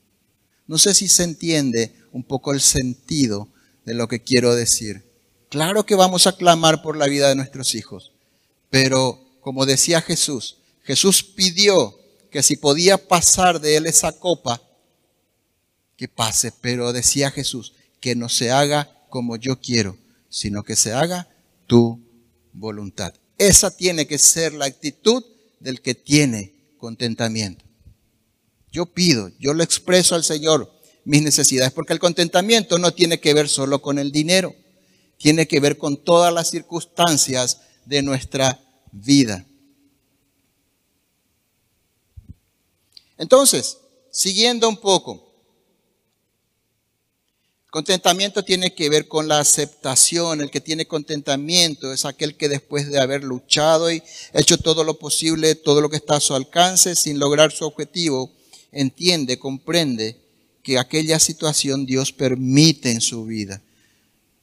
No 0.68 0.78
sé 0.78 0.94
si 0.94 1.10
se 1.10 1.24
entiende 1.24 1.94
un 2.12 2.24
poco 2.24 2.54
el 2.54 2.62
sentido 2.62 3.50
de 3.86 3.96
lo 3.96 4.08
que 4.08 4.24
quiero 4.24 4.56
decir. 4.56 5.04
Claro 5.50 5.86
que 5.86 5.96
vamos 5.96 6.28
a 6.28 6.38
clamar 6.38 6.82
por 6.82 6.96
la 6.96 7.08
vida 7.08 7.28
de 7.30 7.36
nuestros 7.36 7.74
hijos, 7.74 8.14
pero 8.70 9.20
como 9.42 9.66
decía 9.66 10.02
Jesús, 10.02 10.58
Jesús 10.84 11.24
pidió 11.24 11.98
que 12.32 12.44
si 12.44 12.56
podía 12.56 12.98
pasar 13.08 13.60
de 13.60 13.78
él 13.78 13.88
esa 13.88 14.12
copa, 14.12 14.62
que 15.96 16.08
pase, 16.08 16.54
pero 16.62 16.94
decía 16.94 17.32
Jesús, 17.32 17.74
que 18.00 18.16
no 18.16 18.30
se 18.30 18.52
haga 18.52 18.94
como 19.10 19.38
yo 19.38 19.60
quiero, 19.60 19.98
sino 20.30 20.64
que 20.64 20.76
se 20.76 20.94
haga 20.94 21.28
tu 21.66 22.00
voluntad. 22.54 23.14
Esa 23.38 23.76
tiene 23.76 24.06
que 24.06 24.18
ser 24.20 24.54
la 24.54 24.66
actitud 24.66 25.24
del 25.60 25.82
que 25.82 25.96
tiene 25.96 26.57
contentamiento. 26.78 27.66
Yo 28.72 28.86
pido, 28.86 29.32
yo 29.40 29.54
lo 29.54 29.64
expreso 29.64 30.16
al 30.16 30.24
Señor 30.24 30.72
mis 31.04 31.22
necesidades, 31.22 31.72
porque 31.72 31.94
el 31.94 32.00
contentamiento 32.00 32.78
no 32.78 32.94
tiene 32.94 33.22
que 33.22 33.34
ver 33.34 33.48
solo 33.48 33.82
con 33.82 33.98
el 33.98 34.12
dinero, 34.12 34.54
tiene 35.18 35.48
que 35.48 35.62
ver 35.62 35.78
con 35.78 36.04
todas 36.04 36.34
las 36.34 36.50
circunstancias 36.50 37.62
de 37.86 38.02
nuestra 38.02 38.60
vida. 38.92 39.46
Entonces, 43.18 43.78
siguiendo 44.12 44.68
un 44.68 44.78
poco, 44.78 45.27
Contentamiento 47.78 48.44
tiene 48.44 48.74
que 48.74 48.90
ver 48.90 49.08
con 49.08 49.28
la 49.28 49.38
aceptación. 49.38 50.42
El 50.42 50.50
que 50.50 50.62
tiene 50.62 50.88
contentamiento 50.88 51.94
es 51.94 52.06
aquel 52.06 52.36
que 52.36 52.50
después 52.50 52.90
de 52.90 53.00
haber 53.00 53.24
luchado 53.24 53.92
y 53.92 54.02
hecho 54.34 54.58
todo 54.58 54.84
lo 54.84 54.98
posible, 54.98 55.54
todo 55.54 55.80
lo 55.80 55.88
que 55.88 55.98
está 55.98 56.16
a 56.16 56.20
su 56.20 56.34
alcance, 56.34 56.96
sin 56.96 57.20
lograr 57.20 57.52
su 57.52 57.66
objetivo, 57.66 58.32
entiende, 58.72 59.38
comprende 59.38 60.18
que 60.64 60.80
aquella 60.80 61.20
situación 61.20 61.86
Dios 61.86 62.12
permite 62.12 62.90
en 62.90 63.00
su 63.00 63.26
vida. 63.26 63.62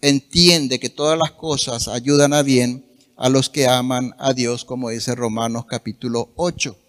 Entiende 0.01 0.79
que 0.79 0.89
todas 0.89 1.19
las 1.19 1.33
cosas 1.33 1.89
ayudan 1.89 2.35
a 2.35 2.45
bien 2.45 2.87
a 3.17 3.29
los 3.29 3.51
que 3.51 3.67
aman 3.67 4.15
a 4.21 4.33
Dios, 4.33 4.65
como 4.65 4.91
dice 4.91 5.17
Romanos 5.17 5.65
capítulo 5.67 6.31
8. 6.37 6.84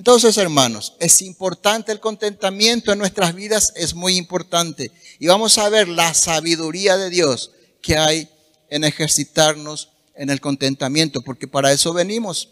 Entonces, 0.00 0.38
hermanos, 0.38 0.94
es 0.98 1.20
importante 1.20 1.92
el 1.92 2.00
contentamiento 2.00 2.90
en 2.90 2.98
nuestras 2.98 3.34
vidas, 3.34 3.74
es 3.76 3.92
muy 3.92 4.16
importante. 4.16 4.92
Y 5.18 5.26
vamos 5.26 5.58
a 5.58 5.68
ver 5.68 5.88
la 5.88 6.14
sabiduría 6.14 6.96
de 6.96 7.10
Dios 7.10 7.50
que 7.82 7.98
hay 7.98 8.30
en 8.70 8.84
ejercitarnos 8.84 9.90
en 10.14 10.30
el 10.30 10.40
contentamiento, 10.40 11.20
porque 11.20 11.46
para 11.46 11.70
eso 11.70 11.92
venimos, 11.92 12.48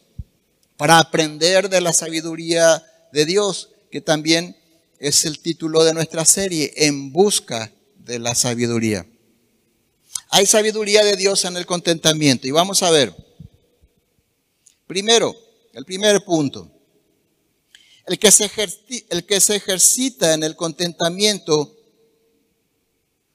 para 0.77 0.99
aprender 0.99 1.71
de 1.71 1.81
la 1.81 1.95
sabiduría 1.95 2.85
de 3.15 3.25
Dios, 3.25 3.71
que 3.91 4.03
también 4.03 4.55
es 4.99 5.25
el 5.25 5.39
título 5.39 5.85
de 5.85 5.95
nuestra 5.95 6.27
serie, 6.27 6.75
En 6.77 7.15
busca 7.15 7.73
de 7.97 8.19
la 8.19 8.35
sabiduría. 8.35 9.07
Hay 10.29 10.45
sabiduría 10.45 11.03
de 11.03 11.17
Dios 11.17 11.47
en 11.47 11.57
el 11.57 11.65
contentamiento 11.65 12.47
y 12.47 12.51
vamos 12.51 12.83
a 12.83 12.91
ver. 12.91 13.15
Primero, 14.87 15.35
el 15.73 15.87
primer 15.87 16.23
punto, 16.27 16.75
el 18.09 18.19
que, 18.19 18.31
se 18.31 18.51
el 19.11 19.27
que 19.27 19.41
se 19.41 19.57
ejercita 19.57 20.33
en 20.33 20.43
el 20.43 20.57
contentamiento 20.57 21.77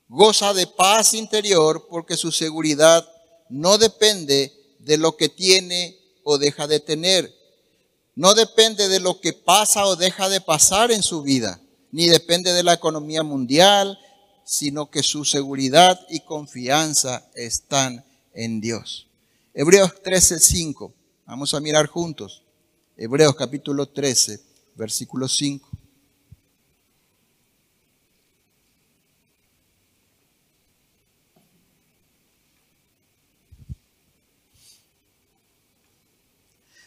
goza 0.08 0.54
de 0.54 0.66
paz 0.66 1.14
interior 1.14 1.88
porque 1.90 2.18
su 2.18 2.32
seguridad 2.32 3.08
no 3.50 3.78
depende 3.78 4.52
de 4.80 4.98
lo 4.98 5.16
que 5.16 5.30
tiene 5.30 5.98
o 6.24 6.40
deja 6.40 6.66
de 6.66 6.80
tener. 6.80 7.32
No 8.16 8.34
depende 8.34 8.90
de 8.90 9.00
lo 9.00 9.20
que 9.20 9.34
pasa 9.34 9.86
o 9.86 9.96
deja 9.96 10.28
de 10.30 10.42
pasar 10.42 10.92
en 10.92 11.04
su 11.04 11.22
vida, 11.22 11.60
ni 11.92 12.08
depende 12.08 12.54
de 12.54 12.64
la 12.64 12.74
economía 12.74 13.22
mundial, 13.22 14.00
sino 14.44 14.90
que 14.90 15.04
su 15.04 15.24
seguridad 15.24 16.00
y 16.10 16.22
confianza 16.22 17.30
están 17.36 18.04
en 18.34 18.60
Dios. 18.60 19.08
Hebreos 19.54 19.94
13:5. 20.04 20.94
Vamos 21.28 21.54
a 21.54 21.60
mirar 21.60 21.88
juntos. 21.88 22.44
Hebreos 22.98 23.36
capítulo 23.36 23.88
13 23.88 24.53
versículo 24.76 25.28
5. 25.28 25.70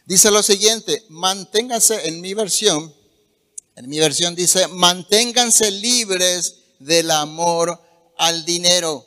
Dice 0.07 0.31
lo 0.31 0.40
siguiente, 0.40 1.05
manténganse, 1.09 2.07
en 2.07 2.20
mi 2.20 2.33
versión, 2.33 2.94
en 3.75 3.88
mi 3.88 3.99
versión 3.99 4.37
dice, 4.37 4.68
manténganse 4.68 5.72
libres 5.72 6.61
del 6.79 7.11
amor 7.11 7.81
al 8.16 8.44
dinero. 8.44 9.05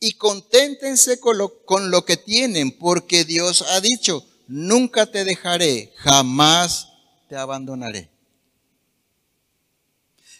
Y 0.00 0.12
conténtense 0.12 1.20
con 1.20 1.36
lo, 1.36 1.64
con 1.66 1.90
lo 1.90 2.06
que 2.06 2.16
tienen, 2.16 2.78
porque 2.78 3.24
Dios 3.24 3.60
ha 3.60 3.82
dicho, 3.82 4.26
nunca 4.46 5.06
te 5.06 5.24
dejaré, 5.24 5.92
jamás 5.96 6.88
te 7.28 7.36
abandonaré. 7.36 8.10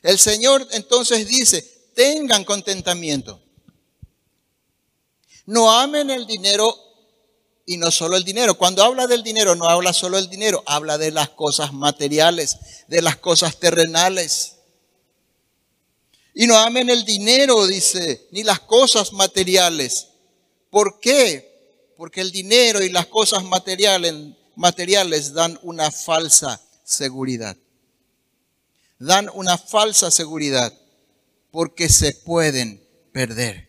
El 0.03 0.19
Señor 0.19 0.67
entonces 0.73 1.27
dice, 1.27 1.63
tengan 1.95 2.45
contentamiento. 2.45 3.41
No 5.47 5.71
amen 5.71 6.11
el 6.11 6.27
dinero 6.27 6.81
Y 7.67 7.79
no 7.79 7.91
solo 7.91 8.17
el 8.19 8.25
dinero. 8.25 8.59
Cuando 8.59 8.85
habla 8.85 9.07
del 9.07 9.23
dinero, 9.23 9.55
no 9.55 9.67
habla 9.67 9.95
solo 9.95 10.19
del 10.19 10.29
dinero, 10.29 10.63
habla 10.67 10.99
de 10.99 11.11
las 11.11 11.31
cosas 11.31 11.73
materiales, 11.73 12.59
de 12.89 13.01
las 13.01 13.17
cosas 13.17 13.59
terrenales. 13.59 14.57
Y 16.35 16.47
no 16.47 16.59
amen 16.59 16.91
el 16.91 17.07
dinero, 17.07 17.67
dice, 17.67 18.29
ni 18.33 18.43
las 18.43 18.61
cosas 18.61 19.15
materiales. 19.15 20.09
¿Por 20.69 21.01
qué? 21.01 21.54
Porque 21.97 22.21
el 22.21 22.33
dinero 22.33 22.83
y 22.83 22.91
las 22.91 23.07
cosas 23.07 23.45
materiales, 23.45 25.33
dan 25.33 25.59
una 25.63 25.91
falsa 25.91 26.61
seguridad. 26.85 27.57
Dan 28.99 29.31
una 29.35 29.59
falsa 29.59 30.11
seguridad 30.11 30.73
porque 31.51 31.89
se 31.89 32.13
pueden 32.13 32.85
perder. 33.13 33.69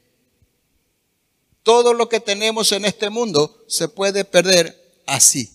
Todo 1.62 1.94
lo 1.94 2.10
que 2.10 2.20
tenemos 2.20 2.72
en 2.72 2.86
este 2.86 3.10
mundo 3.10 3.64
se 3.68 3.88
puede 3.88 4.26
perder 4.26 5.02
así. 5.06 5.52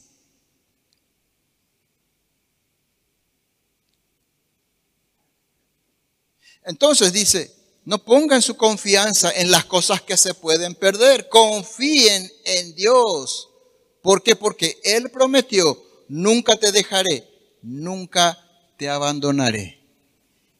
Entonces 6.62 7.12
dice, 7.12 7.59
no 7.90 7.98
pongan 7.98 8.40
su 8.40 8.56
confianza 8.56 9.32
en 9.32 9.50
las 9.50 9.64
cosas 9.64 10.00
que 10.00 10.16
se 10.16 10.32
pueden 10.32 10.76
perder, 10.76 11.28
confíen 11.28 12.30
en 12.44 12.72
Dios. 12.76 13.48
¿Por 14.00 14.22
qué? 14.22 14.36
Porque 14.36 14.78
Él 14.84 15.10
prometió, 15.10 15.76
nunca 16.08 16.54
te 16.54 16.70
dejaré, 16.70 17.28
nunca 17.62 18.38
te 18.76 18.88
abandonaré. 18.88 19.80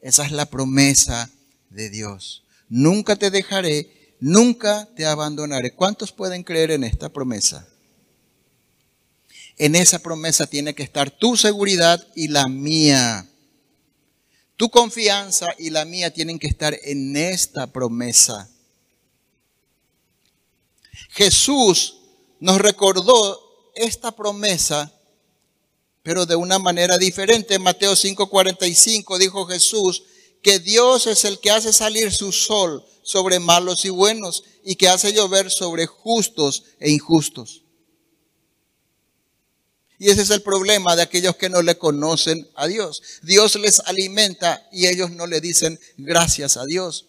Esa 0.01 0.25
es 0.25 0.33
la 0.33 0.45
promesa 0.45 1.31
de 1.69 1.89
Dios. 1.89 2.43
Nunca 2.67 3.15
te 3.15 3.31
dejaré, 3.31 4.13
nunca 4.19 4.89
te 4.93 5.05
abandonaré. 5.05 5.73
¿Cuántos 5.73 6.11
pueden 6.11 6.43
creer 6.43 6.71
en 6.71 6.83
esta 6.83 7.07
promesa? 7.07 7.65
En 9.57 9.75
esa 9.75 9.99
promesa 9.99 10.47
tiene 10.47 10.75
que 10.75 10.83
estar 10.83 11.09
tu 11.09 11.37
seguridad 11.37 12.05
y 12.13 12.27
la 12.27 12.49
mía. 12.49 13.30
Tu 14.61 14.69
confianza 14.69 15.47
y 15.57 15.71
la 15.71 15.85
mía 15.85 16.13
tienen 16.13 16.37
que 16.37 16.45
estar 16.45 16.77
en 16.83 17.15
esta 17.15 17.65
promesa. 17.65 18.47
Jesús 21.09 21.95
nos 22.39 22.61
recordó 22.61 23.71
esta 23.73 24.15
promesa, 24.15 24.93
pero 26.03 26.27
de 26.27 26.35
una 26.35 26.59
manera 26.59 26.99
diferente. 26.99 27.55
En 27.55 27.63
Mateo 27.63 27.95
5:45 27.95 29.17
dijo 29.17 29.47
Jesús, 29.47 30.03
que 30.43 30.59
Dios 30.59 31.07
es 31.07 31.25
el 31.25 31.39
que 31.39 31.49
hace 31.49 31.73
salir 31.73 32.11
su 32.11 32.31
sol 32.31 32.85
sobre 33.01 33.39
malos 33.39 33.83
y 33.83 33.89
buenos 33.89 34.43
y 34.63 34.75
que 34.75 34.89
hace 34.89 35.11
llover 35.11 35.49
sobre 35.49 35.87
justos 35.87 36.65
e 36.79 36.91
injustos. 36.91 37.60
Y 40.01 40.09
ese 40.09 40.23
es 40.23 40.31
el 40.31 40.41
problema 40.41 40.95
de 40.95 41.03
aquellos 41.03 41.35
que 41.35 41.47
no 41.47 41.61
le 41.61 41.77
conocen 41.77 42.49
a 42.55 42.65
Dios. 42.65 43.03
Dios 43.21 43.55
les 43.57 43.81
alimenta 43.81 44.67
y 44.71 44.87
ellos 44.87 45.11
no 45.11 45.27
le 45.27 45.39
dicen 45.39 45.79
gracias 45.95 46.57
a 46.57 46.65
Dios. 46.65 47.05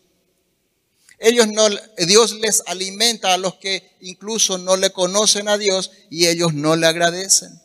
Ellos 1.18 1.48
no, 1.48 1.70
Dios 1.96 2.32
les 2.32 2.62
alimenta 2.66 3.32
a 3.32 3.38
los 3.38 3.54
que 3.54 3.96
incluso 4.02 4.58
no 4.58 4.76
le 4.76 4.90
conocen 4.90 5.48
a 5.48 5.56
Dios 5.56 5.90
y 6.10 6.26
ellos 6.26 6.52
no 6.52 6.76
le 6.76 6.86
agradecen. 6.86 7.58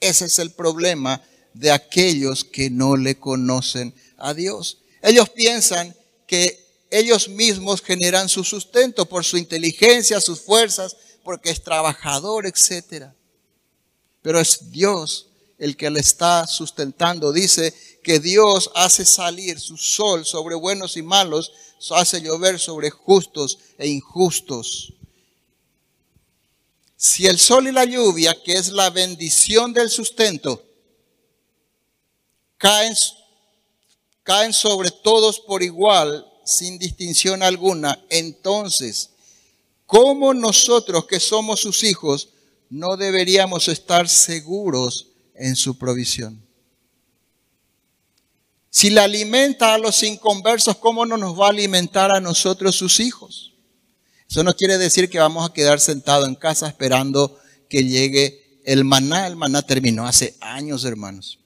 Ese 0.00 0.24
es 0.24 0.40
el 0.40 0.50
problema 0.50 1.22
de 1.52 1.70
aquellos 1.70 2.42
que 2.42 2.68
no 2.68 2.96
le 2.96 3.16
conocen 3.16 3.94
a 4.16 4.34
Dios. 4.34 4.78
Ellos 5.02 5.30
piensan 5.30 5.94
que 6.26 6.64
ellos 6.90 7.28
mismos 7.28 7.80
generan 7.80 8.28
su 8.28 8.42
sustento 8.42 9.06
por 9.06 9.24
su 9.24 9.36
inteligencia, 9.36 10.20
sus 10.20 10.40
fuerzas, 10.40 10.96
porque 11.24 11.50
es 11.50 11.62
trabajador, 11.62 12.46
etc. 12.46 13.06
Pero 14.22 14.38
es 14.38 14.70
Dios 14.70 15.28
el 15.58 15.76
que 15.76 15.90
le 15.90 16.00
está 16.00 16.46
sustentando. 16.46 17.32
Dice 17.32 17.74
que 18.02 18.20
Dios 18.20 18.70
hace 18.74 19.04
salir 19.04 19.58
su 19.58 19.76
sol 19.76 20.24
sobre 20.24 20.54
buenos 20.54 20.96
y 20.96 21.02
malos, 21.02 21.52
hace 21.90 22.20
llover 22.20 22.58
sobre 22.58 22.90
justos 22.90 23.58
e 23.78 23.88
injustos. 23.88 24.92
Si 26.96 27.26
el 27.26 27.38
sol 27.38 27.68
y 27.68 27.72
la 27.72 27.84
lluvia, 27.84 28.34
que 28.44 28.54
es 28.54 28.68
la 28.68 28.90
bendición 28.90 29.72
del 29.72 29.90
sustento, 29.90 30.64
caen, 32.56 32.94
caen 34.22 34.52
sobre 34.52 34.90
todos 34.90 35.40
por 35.40 35.62
igual, 35.62 36.26
sin 36.44 36.78
distinción 36.78 37.42
alguna, 37.42 38.02
entonces, 38.10 39.10
¿cómo 39.94 40.34
nosotros 40.34 41.06
que 41.06 41.20
somos 41.20 41.60
sus 41.60 41.84
hijos 41.84 42.30
no 42.68 42.96
deberíamos 42.96 43.68
estar 43.68 44.08
seguros 44.08 45.06
en 45.36 45.54
su 45.54 45.78
provisión? 45.78 46.44
Si 48.70 48.90
le 48.90 48.98
alimenta 48.98 49.72
a 49.72 49.78
los 49.78 50.02
inconversos, 50.02 50.78
¿cómo 50.78 51.06
no 51.06 51.16
nos 51.16 51.38
va 51.38 51.46
a 51.46 51.50
alimentar 51.50 52.10
a 52.12 52.20
nosotros 52.20 52.74
sus 52.74 52.98
hijos? 52.98 53.54
Eso 54.28 54.42
no 54.42 54.52
quiere 54.56 54.78
decir 54.78 55.08
que 55.08 55.20
vamos 55.20 55.48
a 55.48 55.52
quedar 55.52 55.78
sentados 55.78 56.26
en 56.26 56.34
casa 56.34 56.66
esperando 56.66 57.38
que 57.68 57.84
llegue 57.84 58.60
el 58.64 58.82
maná. 58.82 59.28
El 59.28 59.36
maná 59.36 59.62
terminó 59.62 60.08
hace 60.08 60.36
años, 60.40 60.84
hermanos. 60.84 61.38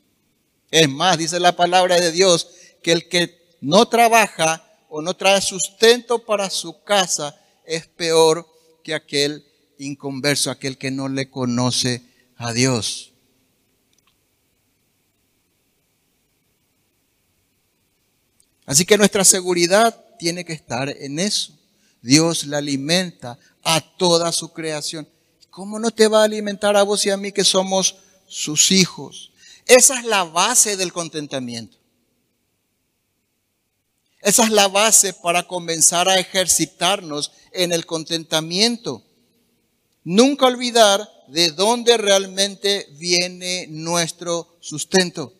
Es 0.70 0.88
más, 0.88 1.18
dice 1.18 1.38
la 1.38 1.54
palabra 1.54 2.00
de 2.00 2.12
Dios, 2.12 2.48
que 2.82 2.92
el 2.92 3.10
que 3.10 3.58
no 3.60 3.88
trabaja 3.88 4.64
o 4.88 5.02
no 5.02 5.14
trae 5.14 5.42
sustento 5.42 6.24
para 6.24 6.48
su 6.48 6.82
casa 6.82 7.38
es 7.68 7.86
peor 7.86 8.48
que 8.82 8.94
aquel 8.94 9.44
inconverso, 9.78 10.50
aquel 10.50 10.78
que 10.78 10.90
no 10.90 11.08
le 11.08 11.30
conoce 11.30 12.02
a 12.36 12.52
Dios. 12.52 13.12
Así 18.64 18.84
que 18.84 18.98
nuestra 18.98 19.24
seguridad 19.24 20.04
tiene 20.18 20.44
que 20.44 20.52
estar 20.52 20.88
en 20.88 21.18
eso. 21.18 21.52
Dios 22.02 22.44
la 22.44 22.58
alimenta 22.58 23.38
a 23.62 23.80
toda 23.80 24.32
su 24.32 24.52
creación. 24.52 25.08
¿Cómo 25.50 25.78
no 25.78 25.90
te 25.90 26.08
va 26.08 26.22
a 26.22 26.24
alimentar 26.24 26.76
a 26.76 26.82
vos 26.82 27.04
y 27.06 27.10
a 27.10 27.16
mí 27.16 27.32
que 27.32 27.44
somos 27.44 27.96
sus 28.26 28.70
hijos? 28.70 29.32
Esa 29.66 29.98
es 29.98 30.04
la 30.04 30.24
base 30.24 30.76
del 30.76 30.92
contentamiento. 30.92 31.76
Esa 34.20 34.44
es 34.44 34.50
la 34.50 34.68
base 34.68 35.12
para 35.12 35.46
comenzar 35.46 36.08
a 36.08 36.18
ejercitarnos 36.18 37.32
en 37.52 37.72
el 37.72 37.86
contentamiento. 37.86 39.02
Nunca 40.04 40.46
olvidar 40.46 41.08
de 41.28 41.50
dónde 41.50 41.96
realmente 41.96 42.88
viene 42.98 43.66
nuestro 43.68 44.56
sustento. 44.60 45.34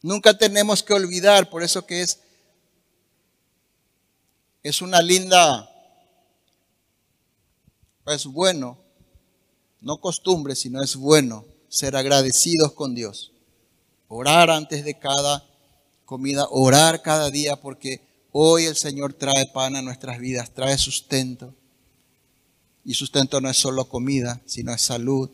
Nunca 0.00 0.38
tenemos 0.38 0.82
que 0.82 0.94
olvidar, 0.94 1.50
por 1.50 1.62
eso 1.62 1.84
que 1.84 2.02
es, 2.02 2.20
es 4.62 4.80
una 4.80 5.02
linda, 5.02 5.68
es 8.06 8.24
bueno, 8.24 8.78
no 9.80 10.00
costumbre, 10.00 10.54
sino 10.54 10.82
es 10.82 10.94
bueno 10.96 11.44
ser 11.68 11.96
agradecidos 11.96 12.72
con 12.72 12.94
Dios. 12.94 13.32
Orar 14.06 14.50
antes 14.50 14.84
de 14.84 14.98
cada 14.98 15.47
comida, 16.08 16.46
orar 16.48 17.02
cada 17.02 17.30
día 17.30 17.56
porque 17.56 18.00
hoy 18.32 18.64
el 18.64 18.76
Señor 18.76 19.12
trae 19.12 19.44
pan 19.52 19.76
a 19.76 19.82
nuestras 19.82 20.18
vidas, 20.18 20.54
trae 20.54 20.78
sustento. 20.78 21.54
Y 22.82 22.94
sustento 22.94 23.42
no 23.42 23.50
es 23.50 23.58
solo 23.58 23.90
comida, 23.90 24.40
sino 24.46 24.72
es 24.72 24.80
salud. 24.80 25.28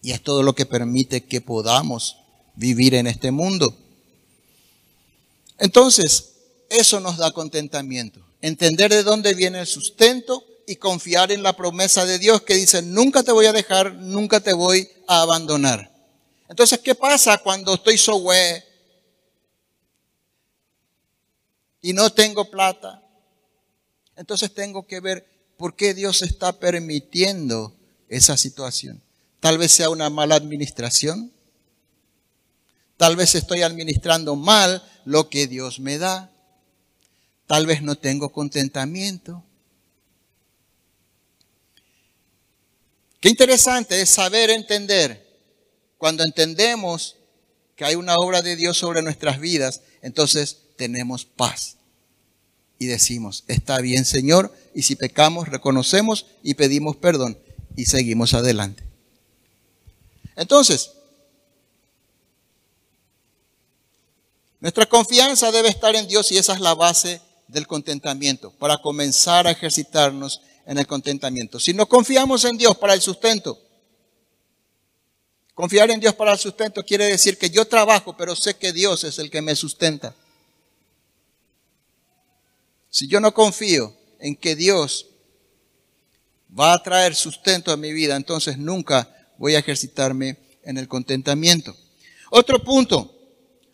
Y 0.00 0.12
es 0.12 0.22
todo 0.22 0.42
lo 0.42 0.54
que 0.54 0.64
permite 0.64 1.24
que 1.24 1.42
podamos 1.42 2.16
vivir 2.54 2.94
en 2.94 3.06
este 3.06 3.30
mundo. 3.30 3.76
Entonces, 5.58 6.30
eso 6.70 6.98
nos 6.98 7.18
da 7.18 7.30
contentamiento. 7.30 8.20
Entender 8.40 8.90
de 8.90 9.02
dónde 9.02 9.34
viene 9.34 9.60
el 9.60 9.66
sustento 9.66 10.42
y 10.66 10.76
confiar 10.76 11.32
en 11.32 11.42
la 11.42 11.54
promesa 11.54 12.06
de 12.06 12.18
Dios 12.18 12.40
que 12.40 12.54
dice, 12.54 12.80
nunca 12.80 13.22
te 13.22 13.32
voy 13.32 13.44
a 13.44 13.52
dejar, 13.52 13.92
nunca 13.92 14.40
te 14.40 14.54
voy 14.54 14.88
a 15.06 15.20
abandonar. 15.20 15.92
Entonces, 16.48 16.78
¿qué 16.78 16.94
pasa 16.94 17.36
cuando 17.36 17.74
estoy 17.74 17.98
sohue 17.98 18.64
y 21.80 21.92
no 21.92 22.10
tengo 22.10 22.50
plata? 22.50 23.02
Entonces 24.16 24.52
tengo 24.52 24.86
que 24.86 25.00
ver 25.00 25.26
por 25.56 25.76
qué 25.76 25.94
Dios 25.94 26.22
está 26.22 26.52
permitiendo 26.58 27.74
esa 28.08 28.36
situación. 28.36 29.02
Tal 29.40 29.58
vez 29.58 29.72
sea 29.72 29.90
una 29.90 30.10
mala 30.10 30.34
administración. 30.34 31.32
Tal 32.96 33.14
vez 33.14 33.34
estoy 33.34 33.62
administrando 33.62 34.34
mal 34.34 34.82
lo 35.04 35.28
que 35.28 35.46
Dios 35.46 35.78
me 35.78 35.98
da. 35.98 36.32
Tal 37.46 37.66
vez 37.66 37.82
no 37.82 37.96
tengo 37.96 38.32
contentamiento. 38.32 39.44
Qué 43.20 43.28
interesante 43.28 44.00
es 44.00 44.10
saber 44.10 44.50
entender. 44.50 45.26
Cuando 45.96 46.24
entendemos 46.24 47.16
que 47.74 47.84
hay 47.84 47.94
una 47.94 48.16
obra 48.16 48.42
de 48.42 48.56
Dios 48.56 48.76
sobre 48.76 49.02
nuestras 49.02 49.40
vidas, 49.40 49.82
entonces 50.02 50.58
tenemos 50.78 51.26
paz. 51.26 51.74
y 52.80 52.86
decimos, 52.86 53.42
está 53.48 53.80
bien 53.80 54.04
Señor, 54.04 54.54
y 54.72 54.82
si 54.82 54.94
pecamos, 54.94 55.48
reconocemos 55.48 56.26
y 56.44 56.54
pedimos 56.54 56.96
perdón 56.96 57.36
y 57.74 57.86
seguimos 57.86 58.34
adelante. 58.34 58.84
Entonces, 60.36 60.92
nuestra 64.60 64.86
confianza 64.86 65.50
debe 65.50 65.68
estar 65.68 65.96
en 65.96 66.06
Dios 66.06 66.30
y 66.30 66.38
esa 66.38 66.54
es 66.54 66.60
la 66.60 66.76
base 66.76 67.20
del 67.48 67.66
contentamiento, 67.66 68.52
para 68.52 68.78
comenzar 68.78 69.48
a 69.48 69.50
ejercitarnos 69.50 70.40
en 70.64 70.78
el 70.78 70.86
contentamiento. 70.86 71.58
Si 71.58 71.72
no 71.72 71.88
confiamos 71.88 72.44
en 72.44 72.56
Dios 72.56 72.76
para 72.76 72.94
el 72.94 73.00
sustento, 73.00 73.58
confiar 75.54 75.90
en 75.90 75.98
Dios 75.98 76.14
para 76.14 76.32
el 76.32 76.38
sustento 76.38 76.84
quiere 76.84 77.06
decir 77.06 77.36
que 77.38 77.50
yo 77.50 77.66
trabajo, 77.66 78.16
pero 78.16 78.36
sé 78.36 78.54
que 78.54 78.72
Dios 78.72 79.02
es 79.02 79.18
el 79.18 79.30
que 79.30 79.42
me 79.42 79.56
sustenta. 79.56 80.14
Si 82.90 83.06
yo 83.06 83.20
no 83.20 83.34
confío 83.34 83.94
en 84.18 84.36
que 84.36 84.56
Dios 84.56 85.06
va 86.58 86.72
a 86.72 86.82
traer 86.82 87.14
sustento 87.14 87.72
a 87.72 87.76
mi 87.76 87.92
vida, 87.92 88.16
entonces 88.16 88.58
nunca 88.58 89.08
voy 89.38 89.54
a 89.54 89.58
ejercitarme 89.58 90.38
en 90.62 90.78
el 90.78 90.88
contentamiento. 90.88 91.76
Otro 92.30 92.62
punto, 92.62 93.14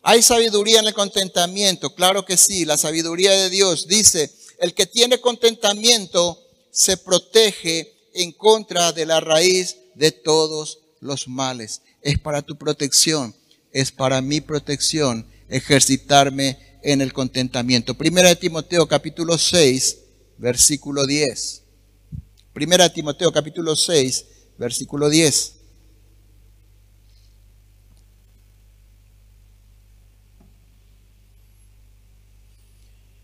¿hay 0.03 0.23
sabiduría 0.23 0.81
en 0.81 0.87
el 0.87 0.95
contentamiento? 0.95 1.95
Claro 1.95 2.25
que 2.25 2.37
sí, 2.37 2.65
la 2.65 2.77
sabiduría 2.77 3.33
de 3.33 3.51
Dios 3.51 3.87
dice, 3.89 4.31
el 4.59 4.75
que 4.75 4.87
tiene 4.87 5.21
contentamiento 5.21 6.41
se 6.71 6.97
protege 6.97 7.93
en 8.15 8.33
contra 8.33 8.93
de 8.93 9.07
la 9.07 9.21
raíz 9.21 9.77
de 9.95 10.13
todos 10.13 10.81
los 11.01 11.29
males. 11.29 11.83
Es 12.03 12.19
para 12.19 12.43
tu 12.43 12.57
protección, 12.57 13.35
es 13.73 13.93
para 13.93 14.21
mi 14.21 14.41
protección 14.41 15.27
ejercitarme 15.49 16.74
en 16.85 17.01
el 17.01 17.13
contentamiento. 17.13 17.95
Primera 17.95 18.35
Timoteo 18.35 18.87
capítulo 18.87 19.39
6, 19.39 19.99
versículo 20.37 21.07
10. 21.07 21.63
Primera 22.53 22.93
Timoteo 22.93 23.33
capítulo 23.33 23.75
6, 23.75 24.25
versículo 24.59 25.09
10. 25.09 25.55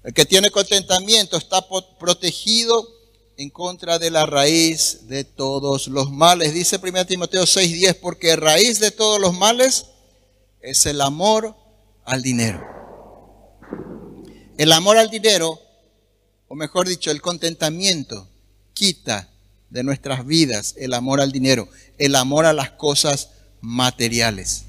El 0.02 0.14
que 0.14 0.24
tiene 0.24 0.50
contentamiento 0.50 1.36
está 1.36 1.62
protegido 1.98 2.88
en 3.36 3.50
contra 3.50 3.98
de 3.98 4.10
la 4.10 4.24
raíz 4.24 5.06
de 5.06 5.24
todos 5.24 5.86
los 5.88 6.10
males. 6.10 6.54
Dice 6.54 6.78
1 6.78 7.06
Timoteo 7.06 7.44
6:10, 7.44 7.94
porque 8.00 8.36
raíz 8.36 8.80
de 8.80 8.90
todos 8.90 9.20
los 9.20 9.34
males 9.34 9.84
es 10.62 10.86
el 10.86 11.02
amor 11.02 11.54
al 12.04 12.22
dinero. 12.22 12.79
El 14.58 14.72
amor 14.72 14.98
al 14.98 15.10
dinero, 15.10 15.60
o 16.48 16.54
mejor 16.54 16.88
dicho, 16.88 17.10
el 17.10 17.22
contentamiento, 17.22 18.28
quita 18.74 19.30
de 19.70 19.82
nuestras 19.82 20.26
vidas 20.26 20.74
el 20.78 20.94
amor 20.94 21.20
al 21.20 21.32
dinero, 21.32 21.68
el 21.98 22.14
amor 22.16 22.44
a 22.44 22.52
las 22.52 22.70
cosas 22.70 23.30
materiales. 23.60 24.64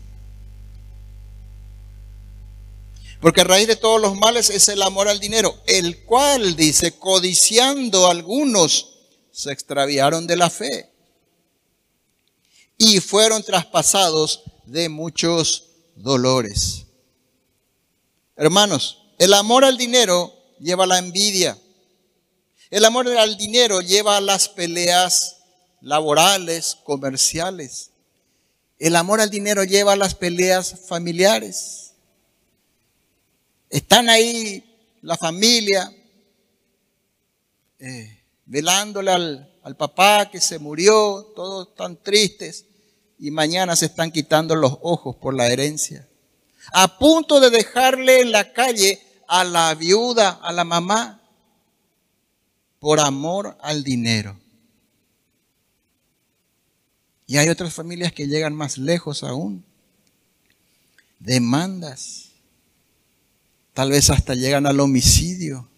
Porque 3.19 3.41
a 3.41 3.43
raíz 3.43 3.67
de 3.67 3.75
todos 3.75 4.01
los 4.01 4.15
males 4.15 4.49
es 4.49 4.67
el 4.69 4.81
amor 4.81 5.07
al 5.07 5.19
dinero, 5.19 5.55
el 5.67 6.03
cual, 6.05 6.55
dice, 6.55 6.97
codiciando 6.97 8.07
algunos, 8.07 8.97
se 9.31 9.51
extraviaron 9.51 10.25
de 10.25 10.35
la 10.35 10.49
fe 10.49 10.89
y 12.77 12.99
fueron 12.99 13.43
traspasados 13.43 14.43
de 14.65 14.89
muchos 14.89 15.65
dolores. 15.95 16.87
Hermanos, 18.41 18.97
el 19.19 19.35
amor 19.35 19.63
al 19.63 19.77
dinero 19.77 20.33
lleva 20.59 20.85
a 20.85 20.87
la 20.87 20.97
envidia. 20.97 21.55
El 22.71 22.83
amor 22.85 23.07
al 23.07 23.37
dinero 23.37 23.81
lleva 23.81 24.17
a 24.17 24.21
las 24.21 24.49
peleas 24.49 25.43
laborales, 25.79 26.75
comerciales. 26.83 27.91
El 28.79 28.95
amor 28.95 29.21
al 29.21 29.29
dinero 29.29 29.63
lleva 29.63 29.93
a 29.93 29.95
las 29.95 30.15
peleas 30.15 30.87
familiares. 30.87 31.93
Están 33.69 34.09
ahí 34.09 34.97
la 35.03 35.17
familia 35.17 35.95
eh, 37.77 38.23
velándole 38.47 39.11
al, 39.11 39.53
al 39.61 39.77
papá 39.77 40.31
que 40.31 40.41
se 40.41 40.57
murió, 40.57 41.31
todos 41.35 41.75
tan 41.75 41.95
tristes, 41.95 42.65
y 43.19 43.29
mañana 43.29 43.75
se 43.75 43.85
están 43.85 44.11
quitando 44.11 44.55
los 44.55 44.79
ojos 44.81 45.15
por 45.17 45.35
la 45.35 45.47
herencia. 45.47 46.07
A 46.71 46.97
punto 46.97 47.39
de 47.39 47.49
dejarle 47.49 48.21
en 48.21 48.31
la 48.31 48.53
calle 48.53 49.01
a 49.27 49.43
la 49.43 49.73
viuda, 49.75 50.39
a 50.41 50.51
la 50.51 50.63
mamá, 50.63 51.21
por 52.79 52.99
amor 52.99 53.57
al 53.61 53.83
dinero. 53.83 54.37
Y 57.27 57.37
hay 57.37 57.47
otras 57.47 57.73
familias 57.73 58.11
que 58.11 58.27
llegan 58.27 58.53
más 58.53 58.77
lejos 58.77 59.23
aún. 59.23 59.63
Demandas. 61.19 62.31
Tal 63.73 63.91
vez 63.91 64.09
hasta 64.09 64.35
llegan 64.35 64.65
al 64.65 64.79
homicidio 64.79 65.69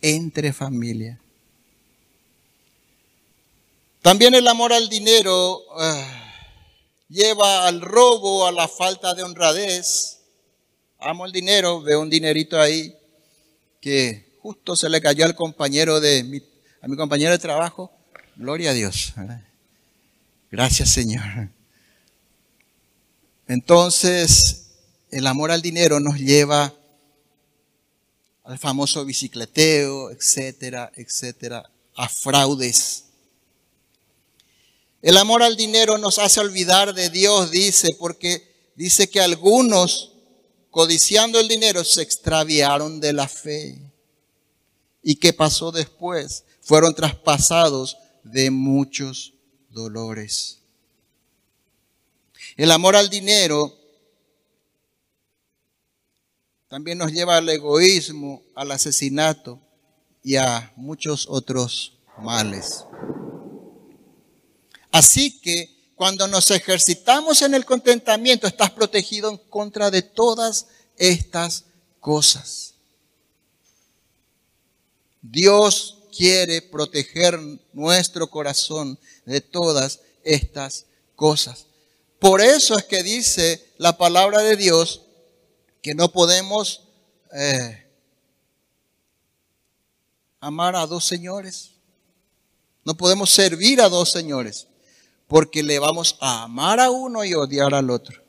entre 0.00 0.52
familias. 0.52 1.18
También 4.00 4.34
el 4.34 4.48
amor 4.48 4.72
al 4.72 4.88
dinero 4.88 5.60
ah, 5.78 6.21
lleva 7.12 7.66
al 7.66 7.82
robo, 7.82 8.46
a 8.46 8.52
la 8.52 8.66
falta 8.66 9.14
de 9.14 9.22
honradez, 9.22 10.20
amo 10.98 11.26
el 11.26 11.32
dinero, 11.32 11.82
veo 11.82 12.00
un 12.00 12.08
dinerito 12.08 12.58
ahí 12.58 12.96
que 13.80 14.38
justo 14.40 14.74
se 14.76 14.88
le 14.88 15.00
cayó 15.00 15.26
al 15.26 15.36
compañero 15.36 16.00
de 16.00 16.42
a 16.80 16.88
mi 16.88 16.96
compañero 16.96 17.32
de 17.32 17.38
trabajo. 17.38 17.92
Gloria 18.34 18.70
a 18.70 18.74
Dios. 18.74 19.12
Gracias 20.50 20.88
Señor. 20.88 21.50
Entonces, 23.46 24.70
el 25.10 25.26
amor 25.26 25.50
al 25.50 25.60
dinero 25.60 26.00
nos 26.00 26.18
lleva 26.18 26.72
al 28.44 28.58
famoso 28.58 29.04
bicicleteo, 29.04 30.10
etcétera, 30.10 30.90
etcétera, 30.96 31.70
a 31.94 32.08
fraudes. 32.08 33.04
El 35.02 35.16
amor 35.18 35.42
al 35.42 35.56
dinero 35.56 35.98
nos 35.98 36.18
hace 36.18 36.40
olvidar 36.40 36.94
de 36.94 37.10
Dios, 37.10 37.50
dice, 37.50 37.88
porque 37.98 38.72
dice 38.76 39.10
que 39.10 39.20
algunos 39.20 40.12
codiciando 40.72 41.38
el 41.38 41.48
dinero, 41.48 41.84
se 41.84 42.00
extraviaron 42.00 42.98
de 42.98 43.12
la 43.12 43.28
fe. 43.28 43.78
¿Y 45.02 45.16
qué 45.16 45.34
pasó 45.34 45.70
después? 45.70 46.44
Fueron 46.62 46.94
traspasados 46.94 47.98
de 48.24 48.50
muchos 48.50 49.34
dolores. 49.68 50.60
El 52.56 52.70
amor 52.70 52.96
al 52.96 53.10
dinero 53.10 53.78
también 56.68 56.96
nos 56.96 57.12
lleva 57.12 57.36
al 57.36 57.48
egoísmo, 57.50 58.42
al 58.54 58.72
asesinato 58.72 59.60
y 60.24 60.36
a 60.36 60.72
muchos 60.76 61.26
otros 61.28 61.98
males. 62.16 62.86
Así 64.92 65.40
que 65.40 65.74
cuando 65.96 66.28
nos 66.28 66.50
ejercitamos 66.50 67.40
en 67.42 67.54
el 67.54 67.64
contentamiento, 67.64 68.46
estás 68.46 68.70
protegido 68.70 69.30
en 69.30 69.38
contra 69.38 69.90
de 69.90 70.02
todas 70.02 70.66
estas 70.98 71.64
cosas. 71.98 72.74
Dios 75.22 75.98
quiere 76.14 76.60
proteger 76.60 77.40
nuestro 77.72 78.28
corazón 78.28 78.98
de 79.24 79.40
todas 79.40 80.00
estas 80.24 80.84
cosas. 81.16 81.66
Por 82.18 82.42
eso 82.42 82.76
es 82.76 82.84
que 82.84 83.02
dice 83.02 83.72
la 83.78 83.96
palabra 83.96 84.42
de 84.42 84.56
Dios 84.56 85.02
que 85.80 85.94
no 85.94 86.12
podemos 86.12 86.82
eh, 87.32 87.86
amar 90.38 90.76
a 90.76 90.86
dos 90.86 91.06
señores. 91.06 91.70
No 92.84 92.96
podemos 92.96 93.30
servir 93.30 93.80
a 93.80 93.88
dos 93.88 94.10
señores 94.10 94.66
porque 95.32 95.62
le 95.62 95.78
vamos 95.78 96.18
a 96.20 96.42
amar 96.42 96.78
a 96.78 96.90
uno 96.90 97.24
y 97.24 97.32
odiar 97.32 97.72
al 97.72 97.88
otro. 97.88 98.22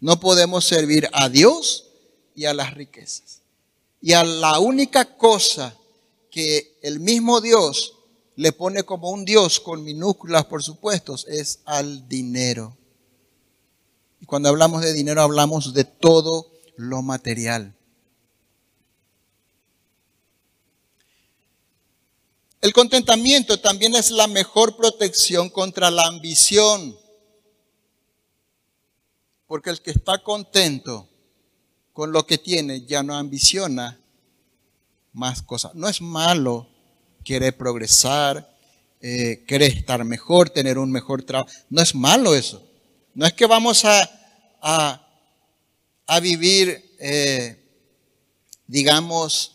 No 0.00 0.20
podemos 0.20 0.66
servir 0.66 1.08
a 1.14 1.30
Dios 1.30 1.86
y 2.34 2.44
a 2.44 2.52
las 2.52 2.74
riquezas. 2.74 3.40
Y 4.02 4.12
a 4.12 4.22
la 4.22 4.58
única 4.58 5.16
cosa 5.16 5.74
que 6.30 6.78
el 6.82 7.00
mismo 7.00 7.40
Dios 7.40 7.94
le 8.36 8.52
pone 8.52 8.82
como 8.82 9.08
un 9.08 9.24
Dios 9.24 9.58
con 9.60 9.82
minúsculas, 9.82 10.44
por 10.44 10.62
supuesto, 10.62 11.16
es 11.26 11.60
al 11.64 12.06
dinero. 12.06 12.76
Y 14.20 14.26
cuando 14.26 14.50
hablamos 14.50 14.82
de 14.82 14.92
dinero 14.92 15.22
hablamos 15.22 15.72
de 15.72 15.84
todo 15.84 16.52
lo 16.76 17.00
material. 17.00 17.74
El 22.64 22.72
contentamiento 22.72 23.60
también 23.60 23.94
es 23.94 24.10
la 24.10 24.26
mejor 24.26 24.74
protección 24.74 25.50
contra 25.50 25.90
la 25.90 26.06
ambición. 26.06 26.96
Porque 29.46 29.68
el 29.68 29.82
que 29.82 29.90
está 29.90 30.22
contento 30.22 31.06
con 31.92 32.10
lo 32.10 32.26
que 32.26 32.38
tiene 32.38 32.86
ya 32.86 33.02
no 33.02 33.18
ambiciona 33.18 34.00
más 35.12 35.42
cosas. 35.42 35.74
No 35.74 35.90
es 35.90 36.00
malo 36.00 36.66
querer 37.22 37.54
progresar, 37.54 38.50
eh, 39.02 39.44
querer 39.46 39.70
estar 39.70 40.02
mejor, 40.06 40.48
tener 40.48 40.78
un 40.78 40.90
mejor 40.90 41.22
trabajo. 41.22 41.52
No 41.68 41.82
es 41.82 41.94
malo 41.94 42.34
eso. 42.34 42.66
No 43.12 43.26
es 43.26 43.34
que 43.34 43.44
vamos 43.44 43.84
a, 43.84 45.06
a, 46.06 46.20
vivir, 46.20 46.96
eh, 46.98 47.62
digamos, 48.66 49.53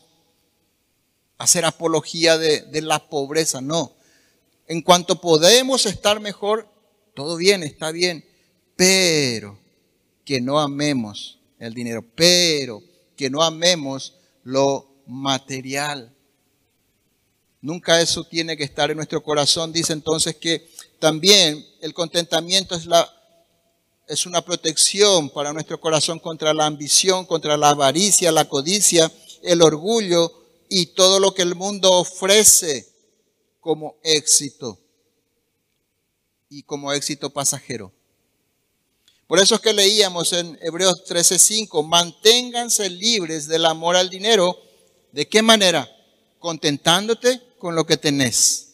hacer 1.39 1.65
apología 1.65 2.38
de, 2.38 2.82
la 2.82 3.10
pobreza. 3.10 3.62
No. 3.62 3.93
En 4.67 4.84
cuanto 4.84 5.19
podemos 5.19 5.88
estar 5.88 6.19
mejor, 6.19 6.67
todo 7.15 7.38
bien, 7.38 7.63
está 7.63 7.91
bien. 7.91 8.23
Pero 8.75 9.58
que 10.23 10.39
no 10.39 10.60
amemos 10.60 11.39
el 11.58 11.73
dinero, 11.73 12.06
pero 12.15 12.84
que 13.15 13.30
no 13.30 13.41
amemos 13.41 14.13
lo 14.43 14.88
material. 15.08 16.13
Nunca 17.62 17.99
eso 17.99 18.23
tiene 18.25 18.56
que 18.56 18.63
estar 18.63 18.91
en 18.91 18.97
nuestro 18.97 19.23
corazón. 19.23 19.73
Dice 19.73 19.93
entonces 19.93 20.36
que 20.36 20.69
también 20.99 21.65
el 21.82 21.93
contentamiento 21.93 22.75
es, 22.75 22.86
la, 22.86 23.10
es 24.08 24.25
una 24.25 24.41
protección 24.41 25.30
para 25.30 25.52
nuestro 25.52 25.80
corazón 25.80 26.19
contra 26.19 26.54
la 26.54 26.65
ambición, 26.65 27.25
contra 27.25 27.58
la 27.58 27.69
avaricia, 27.69 28.32
la 28.32 28.45
codicia, 28.47 29.12
el 29.41 29.62
orgullo 29.62 30.38
y 30.69 30.88
todo 30.93 31.19
lo 31.19 31.34
que 31.34 31.41
el 31.41 31.55
mundo 31.55 31.91
ofrece 31.91 32.88
como 33.60 33.97
éxito 34.03 34.79
y 36.47 36.63
como 36.63 36.93
éxito 36.93 37.32
pasajero. 37.32 37.91
Por 39.27 39.39
eso 39.39 39.55
es 39.55 39.62
que 39.62 39.73
leíamos 39.73 40.34
en 40.34 40.58
Hebreos 40.62 41.03
13:5, 41.05 41.84
manténganse 41.84 42.89
libres 42.89 43.47
del 43.47 43.65
amor 43.65 43.95
al 43.95 44.10
dinero. 44.10 44.58
¿De 45.12 45.27
qué 45.27 45.41
manera? 45.41 45.89
Contentándote 46.39 47.41
con 47.58 47.75
lo 47.75 47.86
que 47.86 47.97
tenés. 47.97 48.69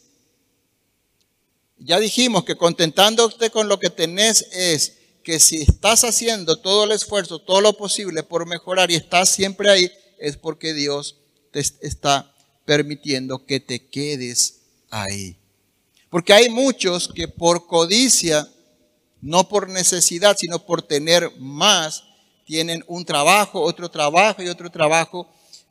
Ya 1.78 1.98
dijimos 1.98 2.44
que 2.44 2.56
contentándote 2.56 3.50
con 3.50 3.68
lo 3.68 3.78
que 3.78 3.90
tenés 3.90 4.46
es 4.52 4.94
que 5.22 5.40
si 5.40 5.60
estás 5.60 6.04
haciendo 6.04 6.56
todo 6.56 6.84
el 6.84 6.92
esfuerzo, 6.92 7.38
todo 7.40 7.60
lo 7.60 7.76
posible 7.76 8.22
por 8.22 8.46
mejorar 8.46 8.90
y 8.90 8.94
estás 8.94 9.28
siempre 9.28 9.70
ahí, 9.70 9.90
es 10.18 10.36
porque 10.36 10.72
Dios 10.72 11.16
te 11.50 11.60
está 11.60 12.34
permitiendo 12.64 13.44
que 13.44 13.60
te 13.60 13.86
quedes 13.86 14.60
ahí. 14.90 15.36
Porque 16.10 16.32
hay 16.32 16.48
muchos 16.48 17.08
que 17.14 17.28
por 17.28 17.66
codicia 17.66 18.48
no 19.20 19.48
por 19.48 19.68
necesidad, 19.68 20.36
sino 20.38 20.64
por 20.64 20.82
tener 20.82 21.32
más, 21.38 22.04
tienen 22.44 22.84
un 22.86 23.04
trabajo, 23.04 23.60
otro 23.60 23.90
trabajo 23.90 24.42
y 24.42 24.48
otro 24.48 24.70
trabajo 24.70 25.28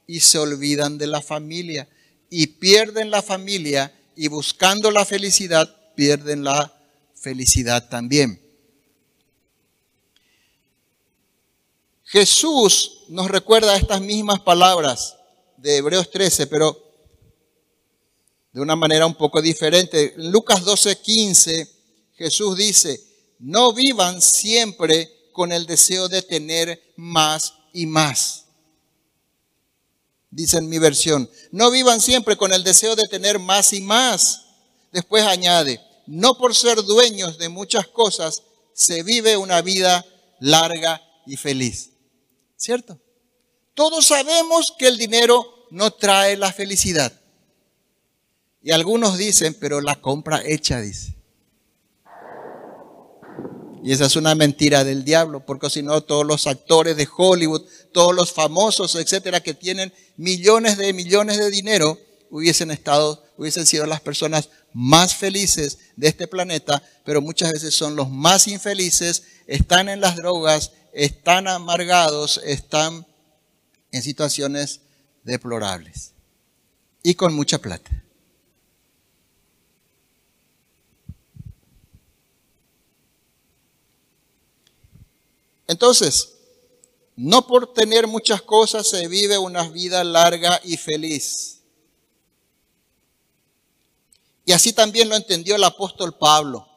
y 0.07 0.19
se 0.19 0.37
olvidan 0.37 0.97
de 0.97 1.07
la 1.07 1.21
familia 1.21 1.87
y 2.29 2.47
pierden 2.47 3.11
la 3.11 3.21
familia 3.21 3.93
y 4.15 4.27
buscando 4.27 4.91
la 4.91 5.05
felicidad 5.05 5.73
pierden 5.95 6.43
la 6.43 6.71
felicidad 7.15 7.87
también. 7.89 8.41
Jesús 12.03 13.05
nos 13.09 13.29
recuerda 13.31 13.77
estas 13.77 14.01
mismas 14.01 14.39
palabras 14.41 15.14
de 15.65 15.77
Hebreos 15.77 16.11
13, 16.11 16.45
pero 16.45 16.79
de 18.53 18.61
una 18.61 18.75
manera 18.75 19.07
un 19.07 19.15
poco 19.15 19.41
diferente. 19.41 20.13
En 20.15 20.31
Lucas 20.31 20.63
12, 20.63 21.01
15, 21.01 21.67
Jesús 22.13 22.55
dice, 22.55 23.01
no 23.39 23.73
vivan 23.73 24.21
siempre 24.21 25.31
con 25.31 25.51
el 25.51 25.65
deseo 25.65 26.07
de 26.07 26.21
tener 26.21 26.93
más 26.97 27.55
y 27.73 27.87
más. 27.87 28.45
Dice 30.29 30.57
en 30.59 30.69
mi 30.69 30.77
versión, 30.77 31.27
no 31.49 31.71
vivan 31.71 31.99
siempre 31.99 32.37
con 32.37 32.53
el 32.53 32.63
deseo 32.63 32.95
de 32.95 33.07
tener 33.07 33.39
más 33.39 33.73
y 33.73 33.81
más. 33.81 34.45
Después 34.91 35.23
añade, 35.23 35.81
no 36.05 36.37
por 36.37 36.53
ser 36.53 36.83
dueños 36.83 37.39
de 37.39 37.49
muchas 37.49 37.87
cosas 37.87 38.43
se 38.75 39.01
vive 39.01 39.35
una 39.35 39.63
vida 39.63 40.05
larga 40.39 41.01
y 41.25 41.37
feliz. 41.37 41.89
¿Cierto? 42.55 42.99
Todos 43.73 44.05
sabemos 44.05 44.67
que 44.77 44.87
el 44.87 44.99
dinero 44.99 45.54
no 45.69 45.91
trae 45.91 46.37
la 46.37 46.51
felicidad. 46.51 47.13
Y 48.61 48.71
algunos 48.71 49.17
dicen, 49.17 49.55
pero 49.59 49.81
la 49.81 50.01
compra 50.01 50.41
hecha, 50.43 50.81
dice. 50.81 51.15
Y 53.83 53.91
esa 53.91 54.07
es 54.07 54.15
una 54.15 54.33
mentira 54.33 54.83
del 54.83 55.05
diablo, 55.05 55.45
porque 55.45 55.69
si 55.69 55.83
no, 55.83 56.01
todos 56.01 56.25
los 56.25 56.47
actores 56.47 56.97
de 56.97 57.07
Hollywood, 57.15 57.61
todos 57.91 58.15
los 58.15 58.33
famosos, 58.33 58.95
etcétera, 58.95 59.43
que 59.43 59.53
tienen 59.53 59.93
millones 60.17 60.77
de 60.77 60.91
millones 60.91 61.37
de 61.37 61.51
dinero, 61.51 61.99
hubiesen 62.31 62.71
estado, 62.71 63.23
hubiesen 63.37 63.67
sido 63.67 63.85
las 63.85 64.01
personas 64.01 64.49
más 64.73 65.13
felices 65.13 65.77
de 65.95 66.07
este 66.07 66.27
planeta, 66.27 66.81
pero 67.03 67.21
muchas 67.21 67.51
veces 67.51 67.75
son 67.75 67.95
los 67.95 68.09
más 68.09 68.47
infelices, 68.47 69.21
están 69.45 69.87
en 69.87 70.01
las 70.01 70.15
drogas, 70.15 70.71
están 70.91 71.47
amargados, 71.47 72.41
están 72.43 73.05
en 73.91 74.01
situaciones 74.01 74.81
deplorables 75.25 76.13
y 77.03 77.15
con 77.15 77.33
mucha 77.33 77.57
plata. 77.57 77.91
Entonces, 85.67 86.31
no 87.15 87.47
por 87.47 87.73
tener 87.73 88.07
muchas 88.07 88.41
cosas 88.41 88.87
se 88.87 89.07
vive 89.07 89.37
una 89.37 89.67
vida 89.69 90.03
larga 90.03 90.61
y 90.63 90.77
feliz. 90.77 91.61
Y 94.45 94.51
así 94.51 94.73
también 94.73 95.09
lo 95.09 95.15
entendió 95.15 95.55
el 95.55 95.63
apóstol 95.63 96.15
Pablo. 96.17 96.67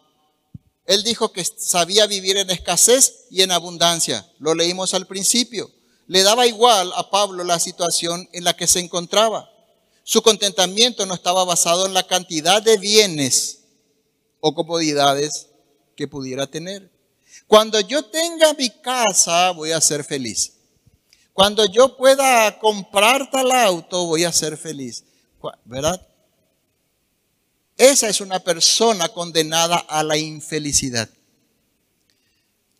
Él 0.86 1.02
dijo 1.02 1.32
que 1.32 1.44
sabía 1.44 2.06
vivir 2.06 2.38
en 2.38 2.48
escasez 2.48 3.26
y 3.30 3.42
en 3.42 3.50
abundancia. 3.50 4.26
Lo 4.38 4.54
leímos 4.54 4.94
al 4.94 5.06
principio. 5.06 5.70
Le 6.08 6.22
daba 6.22 6.46
igual 6.46 6.90
a 6.96 7.10
Pablo 7.10 7.44
la 7.44 7.58
situación 7.58 8.28
en 8.32 8.42
la 8.42 8.56
que 8.56 8.66
se 8.66 8.80
encontraba. 8.80 9.50
Su 10.04 10.22
contentamiento 10.22 11.04
no 11.04 11.12
estaba 11.12 11.44
basado 11.44 11.84
en 11.84 11.92
la 11.92 12.06
cantidad 12.06 12.62
de 12.62 12.78
bienes 12.78 13.60
o 14.40 14.54
comodidades 14.54 15.48
que 15.94 16.08
pudiera 16.08 16.46
tener. 16.46 16.90
Cuando 17.46 17.78
yo 17.80 18.02
tenga 18.04 18.54
mi 18.54 18.70
casa, 18.70 19.50
voy 19.50 19.72
a 19.72 19.80
ser 19.82 20.02
feliz. 20.02 20.54
Cuando 21.34 21.66
yo 21.66 21.94
pueda 21.96 22.58
comprar 22.58 23.30
tal 23.30 23.52
auto, 23.52 24.06
voy 24.06 24.24
a 24.24 24.32
ser 24.32 24.56
feliz. 24.56 25.04
¿Verdad? 25.66 26.04
Esa 27.76 28.08
es 28.08 28.22
una 28.22 28.40
persona 28.40 29.10
condenada 29.10 29.76
a 29.76 30.02
la 30.02 30.16
infelicidad. 30.16 31.08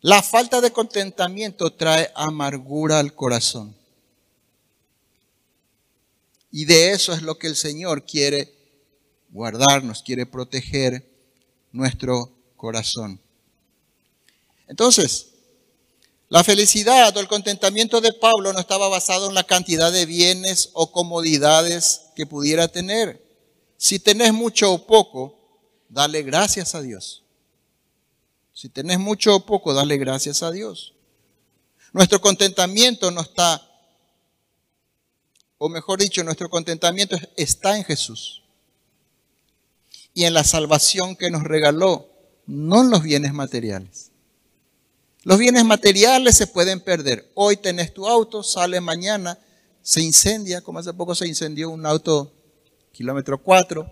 La 0.01 0.23
falta 0.23 0.61
de 0.61 0.71
contentamiento 0.71 1.71
trae 1.73 2.09
amargura 2.15 2.99
al 2.99 3.13
corazón. 3.13 3.75
Y 6.51 6.65
de 6.65 6.91
eso 6.91 7.13
es 7.13 7.21
lo 7.21 7.37
que 7.37 7.47
el 7.47 7.55
Señor 7.55 8.05
quiere 8.05 8.53
guardarnos, 9.29 10.01
quiere 10.01 10.25
proteger 10.25 11.05
nuestro 11.71 12.31
corazón. 12.55 13.19
Entonces, 14.67 15.27
la 16.29 16.43
felicidad 16.43 17.15
o 17.17 17.19
el 17.19 17.27
contentamiento 17.27 18.01
de 18.01 18.13
Pablo 18.13 18.53
no 18.53 18.59
estaba 18.59 18.87
basado 18.87 19.27
en 19.27 19.33
la 19.33 19.43
cantidad 19.43 19.91
de 19.91 20.05
bienes 20.05 20.69
o 20.73 20.91
comodidades 20.91 22.03
que 22.15 22.25
pudiera 22.25 22.67
tener. 22.67 23.21
Si 23.77 23.99
tenés 23.99 24.31
mucho 24.31 24.71
o 24.71 24.85
poco, 24.85 25.37
dale 25.89 26.21
gracias 26.23 26.73
a 26.73 26.81
Dios. 26.81 27.23
Si 28.59 28.67
tenés 28.67 28.99
mucho 28.99 29.33
o 29.37 29.45
poco, 29.45 29.73
dale 29.73 29.95
gracias 29.95 30.43
a 30.43 30.51
Dios. 30.51 30.93
Nuestro 31.93 32.19
contentamiento 32.19 33.09
no 33.09 33.21
está, 33.21 33.65
o 35.57 35.69
mejor 35.69 36.01
dicho, 36.01 36.25
nuestro 36.25 36.49
contentamiento 36.49 37.15
está 37.37 37.77
en 37.77 37.85
Jesús 37.85 38.43
y 40.13 40.25
en 40.25 40.33
la 40.33 40.43
salvación 40.43 41.15
que 41.15 41.31
nos 41.31 41.43
regaló, 41.43 42.09
no 42.47 42.81
en 42.81 42.89
los 42.89 43.01
bienes 43.01 43.31
materiales. 43.31 44.11
Los 45.23 45.37
bienes 45.37 45.63
materiales 45.63 46.35
se 46.35 46.45
pueden 46.45 46.81
perder. 46.81 47.31
Hoy 47.35 47.55
tenés 47.55 47.93
tu 47.93 48.09
auto, 48.09 48.43
sale 48.43 48.81
mañana, 48.81 49.39
se 49.81 50.01
incendia, 50.01 50.59
como 50.59 50.79
hace 50.79 50.91
poco 50.91 51.15
se 51.15 51.29
incendió 51.29 51.69
un 51.69 51.85
auto 51.85 52.33
kilómetro 52.91 53.41
4. 53.41 53.89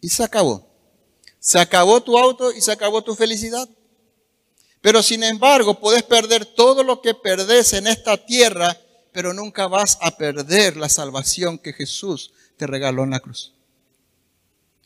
Y 0.00 0.08
se 0.08 0.24
acabó. 0.24 0.65
Se 1.46 1.60
acabó 1.60 2.02
tu 2.02 2.18
auto 2.18 2.50
y 2.50 2.60
se 2.60 2.72
acabó 2.72 3.04
tu 3.04 3.14
felicidad. 3.14 3.68
Pero 4.80 5.00
sin 5.00 5.22
embargo, 5.22 5.78
puedes 5.78 6.02
perder 6.02 6.44
todo 6.44 6.82
lo 6.82 7.00
que 7.00 7.14
perdés 7.14 7.72
en 7.74 7.86
esta 7.86 8.16
tierra, 8.16 8.76
pero 9.12 9.32
nunca 9.32 9.68
vas 9.68 9.96
a 10.00 10.16
perder 10.16 10.76
la 10.76 10.88
salvación 10.88 11.60
que 11.60 11.72
Jesús 11.72 12.32
te 12.56 12.66
regaló 12.66 13.04
en 13.04 13.10
la 13.10 13.20
cruz. 13.20 13.54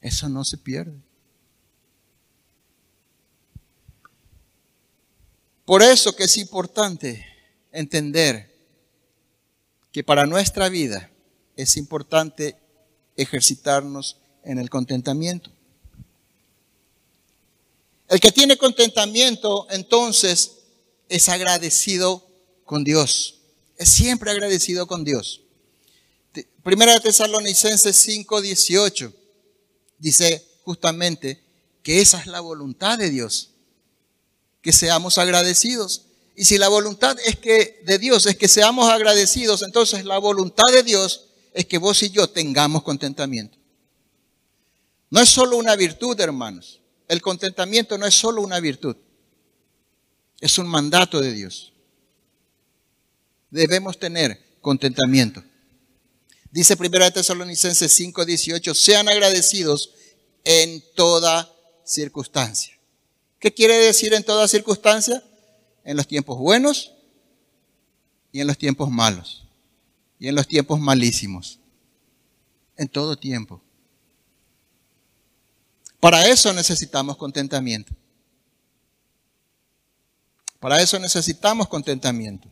Eso 0.02 0.28
no 0.28 0.44
se 0.44 0.58
pierde. 0.58 1.00
Por 5.64 5.82
eso 5.82 6.14
que 6.14 6.24
es 6.24 6.36
importante 6.36 7.24
entender 7.72 8.54
que 9.92 10.04
para 10.04 10.26
nuestra 10.26 10.68
vida 10.68 11.10
es 11.56 11.78
importante 11.78 12.58
ejercitarnos 13.16 14.18
en 14.44 14.58
el 14.58 14.68
contentamiento. 14.68 15.50
El 18.10 18.18
que 18.18 18.32
tiene 18.32 18.58
contentamiento 18.58 19.68
entonces 19.70 20.56
es 21.08 21.28
agradecido 21.28 22.26
con 22.64 22.82
Dios. 22.82 23.36
Es 23.76 23.88
siempre 23.88 24.32
agradecido 24.32 24.88
con 24.88 25.04
Dios. 25.04 25.42
Primera 26.64 26.94
de 26.94 27.00
Tesalonicenses 27.00 27.94
5, 27.94 28.40
18 28.40 29.12
dice 29.98 30.44
justamente 30.64 31.40
que 31.84 32.00
esa 32.00 32.18
es 32.18 32.26
la 32.26 32.40
voluntad 32.40 32.98
de 32.98 33.10
Dios, 33.10 33.50
que 34.60 34.72
seamos 34.72 35.16
agradecidos. 35.16 36.06
Y 36.34 36.46
si 36.46 36.58
la 36.58 36.66
voluntad 36.68 37.16
es 37.24 37.36
que 37.36 37.80
de 37.86 37.98
Dios 38.00 38.26
es 38.26 38.36
que 38.36 38.48
seamos 38.48 38.90
agradecidos, 38.90 39.62
entonces 39.62 40.04
la 40.04 40.18
voluntad 40.18 40.66
de 40.72 40.82
Dios 40.82 41.26
es 41.54 41.64
que 41.66 41.78
vos 41.78 42.02
y 42.02 42.10
yo 42.10 42.28
tengamos 42.28 42.82
contentamiento. 42.82 43.56
No 45.10 45.20
es 45.20 45.28
solo 45.28 45.56
una 45.58 45.76
virtud, 45.76 46.18
hermanos. 46.20 46.79
El 47.10 47.20
contentamiento 47.20 47.98
no 47.98 48.06
es 48.06 48.14
solo 48.14 48.40
una 48.40 48.60
virtud. 48.60 48.94
Es 50.40 50.58
un 50.58 50.68
mandato 50.68 51.20
de 51.20 51.32
Dios. 51.32 51.72
Debemos 53.50 53.98
tener 53.98 54.40
contentamiento. 54.60 55.42
Dice 56.52 56.76
1 56.78 57.10
Tesalonicenses 57.10 57.92
5, 57.92 58.24
18, 58.24 58.74
sean 58.76 59.08
agradecidos 59.08 59.90
en 60.44 60.84
toda 60.94 61.52
circunstancia. 61.84 62.78
¿Qué 63.40 63.52
quiere 63.52 63.76
decir 63.78 64.14
en 64.14 64.22
toda 64.22 64.46
circunstancia? 64.46 65.20
En 65.82 65.96
los 65.96 66.06
tiempos 66.06 66.38
buenos 66.38 66.92
y 68.30 68.40
en 68.40 68.46
los 68.46 68.56
tiempos 68.56 68.88
malos 68.88 69.48
y 70.20 70.28
en 70.28 70.36
los 70.36 70.46
tiempos 70.46 70.78
malísimos. 70.78 71.58
En 72.76 72.86
todo 72.86 73.16
tiempo. 73.16 73.60
Para 76.00 76.26
eso 76.26 76.52
necesitamos 76.54 77.18
contentamiento. 77.18 77.92
Para 80.58 80.80
eso 80.80 80.98
necesitamos 80.98 81.68
contentamiento. 81.68 82.48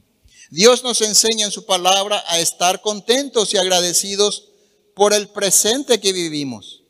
Dios 0.51 0.82
nos 0.82 1.01
enseña 1.01 1.46
en 1.46 1.53
su 1.53 1.64
palabra 1.64 2.22
a 2.28 2.38
estar 2.38 2.80
contentos 2.82 3.53
y 3.53 3.57
agradecidos 3.57 4.49
por 4.94 5.14
el 5.14 5.28
presente 5.28 5.99
que 6.01 6.12
vivimos. 6.12 6.82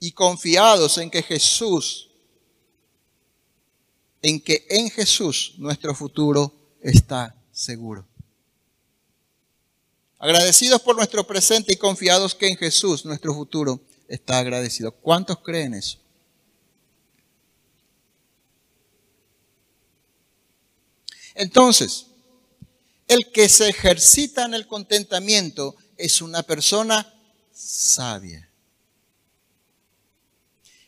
Y 0.00 0.12
confiados 0.12 0.96
en 0.98 1.10
que 1.10 1.22
Jesús, 1.22 2.10
en 4.22 4.40
que 4.40 4.66
en 4.70 4.90
Jesús 4.90 5.54
nuestro 5.58 5.94
futuro 5.94 6.54
está 6.80 7.34
seguro. 7.50 8.07
Agradecidos 10.18 10.82
por 10.82 10.96
nuestro 10.96 11.24
presente 11.26 11.72
y 11.72 11.76
confiados 11.76 12.34
que 12.34 12.48
en 12.48 12.56
Jesús 12.56 13.04
nuestro 13.04 13.32
futuro 13.34 13.80
está 14.08 14.38
agradecido. 14.38 14.90
¿Cuántos 14.90 15.38
creen 15.38 15.74
eso? 15.74 15.98
Entonces, 21.34 22.06
el 23.06 23.30
que 23.32 23.48
se 23.48 23.68
ejercita 23.68 24.44
en 24.44 24.54
el 24.54 24.66
contentamiento 24.66 25.76
es 25.96 26.20
una 26.20 26.42
persona 26.42 27.14
sabia. 27.52 28.50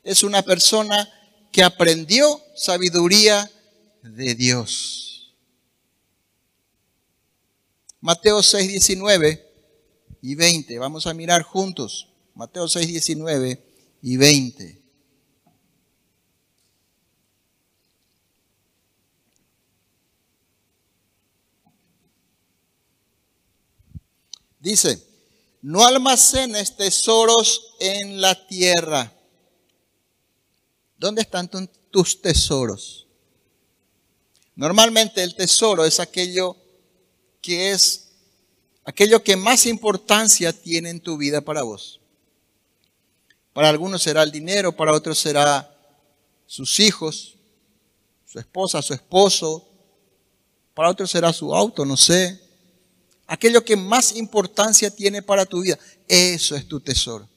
Es 0.02 0.24
una 0.24 0.42
persona 0.42 1.08
que 1.52 1.62
aprendió 1.62 2.42
sabiduría 2.56 3.48
de 4.02 4.34
Dios. 4.34 5.09
Mateo 8.00 8.42
6, 8.42 8.68
19 8.68 9.46
y 10.22 10.34
20. 10.34 10.78
Vamos 10.78 11.06
a 11.06 11.14
mirar 11.14 11.42
juntos. 11.42 12.08
Mateo 12.34 12.68
6, 12.68 12.86
19 12.86 13.62
y 14.02 14.16
20. 14.16 14.80
Dice, 24.60 25.02
no 25.62 25.86
almacenes 25.86 26.76
tesoros 26.76 27.74
en 27.80 28.20
la 28.20 28.46
tierra. 28.46 29.12
¿Dónde 30.98 31.22
están 31.22 31.50
tus 31.90 32.20
tesoros? 32.20 33.06
Normalmente 34.54 35.22
el 35.22 35.34
tesoro 35.34 35.86
es 35.86 35.98
aquello 35.98 36.59
que 37.40 37.72
es 37.72 38.08
aquello 38.84 39.22
que 39.22 39.36
más 39.36 39.66
importancia 39.66 40.52
tiene 40.52 40.90
en 40.90 41.00
tu 41.00 41.16
vida 41.16 41.40
para 41.40 41.62
vos. 41.62 42.00
Para 43.52 43.68
algunos 43.68 44.02
será 44.02 44.22
el 44.22 44.30
dinero, 44.30 44.76
para 44.76 44.92
otros 44.92 45.18
será 45.18 45.76
sus 46.46 46.80
hijos, 46.80 47.36
su 48.26 48.38
esposa, 48.38 48.82
su 48.82 48.94
esposo, 48.94 49.68
para 50.74 50.90
otros 50.90 51.10
será 51.10 51.32
su 51.32 51.54
auto, 51.54 51.84
no 51.84 51.96
sé 51.96 52.40
aquello 53.30 53.64
que 53.64 53.76
más 53.76 54.16
importancia 54.16 54.90
tiene 54.90 55.22
para 55.22 55.46
tu 55.46 55.62
vida. 55.62 55.78
Eso 56.08 56.56
es 56.56 56.66
tu 56.66 56.80
tesoro. 56.80 57.28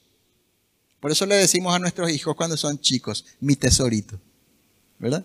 Por 0.98 1.12
eso 1.12 1.24
le 1.24 1.36
decimos 1.36 1.72
a 1.72 1.78
nuestros 1.78 2.10
hijos 2.10 2.34
cuando 2.34 2.56
son 2.56 2.80
chicos, 2.80 3.24
mi 3.38 3.54
tesorito. 3.54 4.18
¿Verdad? 4.98 5.24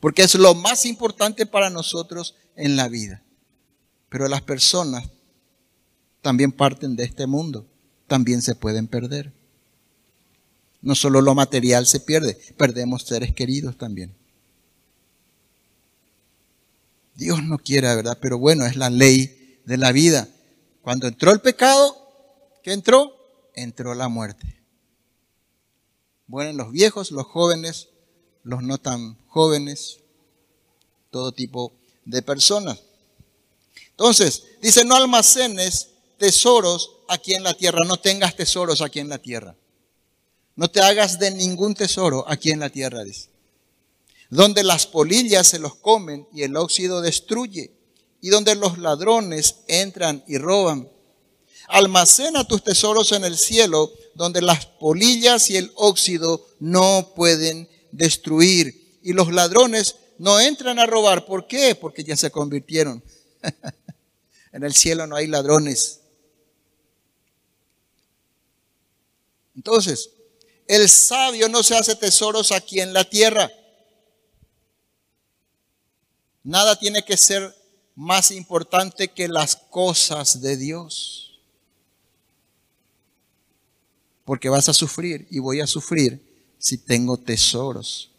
Porque 0.00 0.22
es 0.22 0.34
lo 0.36 0.54
más 0.54 0.86
importante 0.86 1.44
para 1.44 1.68
nosotros 1.68 2.34
en 2.56 2.76
la 2.76 2.88
vida. 2.88 3.22
Pero 4.14 4.28
las 4.28 4.42
personas 4.42 5.08
también 6.22 6.52
parten 6.52 6.94
de 6.94 7.02
este 7.02 7.26
mundo, 7.26 7.66
también 8.06 8.42
se 8.42 8.54
pueden 8.54 8.86
perder. 8.86 9.32
No 10.82 10.94
solo 10.94 11.20
lo 11.20 11.34
material 11.34 11.84
se 11.84 11.98
pierde, 11.98 12.38
perdemos 12.56 13.02
seres 13.02 13.34
queridos 13.34 13.76
también. 13.76 14.14
Dios 17.16 17.42
no 17.42 17.58
quiera, 17.58 17.96
¿verdad? 17.96 18.16
Pero 18.20 18.38
bueno, 18.38 18.66
es 18.66 18.76
la 18.76 18.88
ley 18.88 19.58
de 19.64 19.78
la 19.78 19.90
vida. 19.90 20.28
Cuando 20.82 21.08
entró 21.08 21.32
el 21.32 21.40
pecado, 21.40 21.96
¿qué 22.62 22.72
entró? 22.72 23.16
Entró 23.56 23.96
la 23.96 24.06
muerte. 24.06 24.62
Mueren 26.28 26.56
los 26.56 26.70
viejos, 26.70 27.10
los 27.10 27.26
jóvenes, 27.26 27.88
los 28.44 28.62
no 28.62 28.78
tan 28.78 29.18
jóvenes, 29.26 29.98
todo 31.10 31.32
tipo 31.32 31.72
de 32.04 32.22
personas. 32.22 32.93
Entonces, 33.96 34.44
dice, 34.60 34.84
no 34.84 34.96
almacenes 34.96 35.90
tesoros 36.18 36.90
aquí 37.08 37.34
en 37.34 37.44
la 37.44 37.54
tierra, 37.54 37.80
no 37.86 37.96
tengas 37.96 38.34
tesoros 38.34 38.80
aquí 38.82 38.98
en 38.98 39.08
la 39.08 39.18
tierra. 39.18 39.54
No 40.56 40.68
te 40.68 40.80
hagas 40.80 41.18
de 41.18 41.30
ningún 41.30 41.74
tesoro 41.74 42.24
aquí 42.28 42.50
en 42.50 42.60
la 42.60 42.70
tierra, 42.70 43.02
dice. 43.04 43.28
Donde 44.30 44.62
las 44.62 44.86
polillas 44.86 45.46
se 45.48 45.58
los 45.58 45.76
comen 45.76 46.26
y 46.32 46.42
el 46.42 46.56
óxido 46.56 47.00
destruye 47.00 47.72
y 48.20 48.30
donde 48.30 48.54
los 48.54 48.78
ladrones 48.78 49.56
entran 49.68 50.24
y 50.26 50.38
roban. 50.38 50.88
Almacena 51.68 52.46
tus 52.46 52.62
tesoros 52.62 53.12
en 53.12 53.24
el 53.24 53.36
cielo, 53.36 53.92
donde 54.14 54.42
las 54.42 54.66
polillas 54.66 55.50
y 55.50 55.56
el 55.56 55.72
óxido 55.76 56.46
no 56.58 57.12
pueden 57.14 57.68
destruir. 57.92 58.98
Y 59.02 59.12
los 59.12 59.32
ladrones 59.32 59.96
no 60.18 60.40
entran 60.40 60.78
a 60.78 60.86
robar. 60.86 61.26
¿Por 61.26 61.46
qué? 61.46 61.74
Porque 61.74 62.02
ya 62.04 62.16
se 62.16 62.30
convirtieron. 62.30 63.02
en 64.54 64.62
el 64.62 64.72
cielo 64.72 65.04
no 65.08 65.16
hay 65.16 65.26
ladrones. 65.26 66.00
Entonces, 69.56 70.10
el 70.68 70.88
sabio 70.88 71.48
no 71.48 71.64
se 71.64 71.76
hace 71.76 71.96
tesoros 71.96 72.52
aquí 72.52 72.78
en 72.78 72.92
la 72.92 73.02
tierra. 73.02 73.50
Nada 76.44 76.78
tiene 76.78 77.04
que 77.04 77.16
ser 77.16 77.52
más 77.96 78.30
importante 78.30 79.08
que 79.08 79.26
las 79.26 79.56
cosas 79.56 80.40
de 80.40 80.56
Dios. 80.56 81.40
Porque 84.24 84.48
vas 84.48 84.68
a 84.68 84.72
sufrir 84.72 85.26
y 85.32 85.40
voy 85.40 85.62
a 85.62 85.66
sufrir 85.66 86.22
si 86.58 86.78
tengo 86.78 87.16
tesoros. 87.16 88.12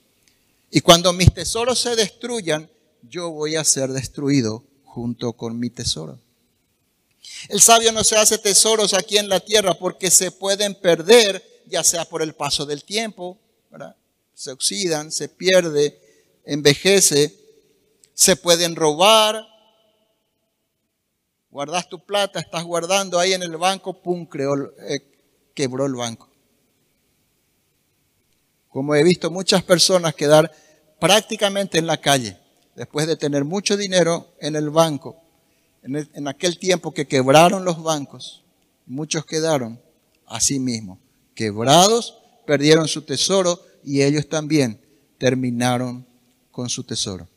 Y 0.70 0.82
cuando 0.82 1.14
mis 1.14 1.34
tesoros 1.34 1.80
se 1.80 1.96
destruyan, 1.96 2.70
yo 3.04 3.30
voy 3.30 3.56
a 3.56 3.64
ser 3.64 3.94
destruido 3.94 4.66
junto 4.84 5.32
con 5.32 5.58
mi 5.58 5.70
tesoro. 5.70 6.25
El 7.50 7.62
sabio 7.62 7.92
no 7.92 8.04
se 8.04 8.18
hace 8.18 8.38
tesoros 8.38 8.94
aquí 8.94 9.18
en 9.18 9.30
la 9.30 9.40
tierra 9.40 9.74
porque 9.74 10.10
se 10.12 10.32
pueden 10.32 10.76
perder, 10.76 11.44
ya 11.68 11.84
sea 11.84 12.06
por 12.06 12.22
el 12.22 12.34
paso 12.34 12.66
del 12.66 12.84
tiempo, 12.84 13.40
se 14.36 14.52
oxidan, 14.52 15.12
se 15.12 15.30
pierde, 15.30 15.98
envejece, 16.44 17.34
se 18.14 18.36
pueden 18.36 18.76
robar, 18.76 19.48
guardas 21.50 21.88
tu 21.88 22.06
plata, 22.06 22.40
estás 22.42 22.64
guardando 22.66 23.18
ahí 23.18 23.34
en 23.34 23.44
el 23.44 23.56
banco, 23.56 24.02
pum, 24.02 24.26
creó, 24.26 24.74
eh, 24.82 25.00
quebró 25.54 25.86
el 25.86 25.96
banco. 25.96 26.30
Como 28.68 28.94
he 28.94 29.04
visto 29.04 29.32
muchas 29.32 29.64
personas 29.64 30.14
quedar 30.16 30.52
prácticamente 31.00 31.78
en 31.78 31.88
la 31.88 31.98
calle, 32.02 32.38
después 32.76 33.08
de 33.08 33.16
tener 33.16 33.46
mucho 33.46 33.78
dinero 33.78 34.34
en 34.42 34.58
el 34.58 34.70
banco, 34.70 35.25
en, 35.86 36.28
aquel 36.28 36.58
tiempo 36.58 36.94
que 36.94 37.08
quebraron 37.08 37.64
los 37.64 37.82
bancos, 37.82 38.44
muchos 38.86 39.26
quedaron 39.26 39.80
así 40.26 40.60
mismo, 40.60 41.00
quebrados, 41.36 42.18
perdieron 42.46 42.88
su 42.88 43.04
tesoro 43.04 43.62
y 43.84 44.02
ellos 44.02 44.28
también 44.28 44.82
terminaron 45.20 46.06
con 46.52 46.70
su 46.70 46.84
tesoro. 46.84 47.28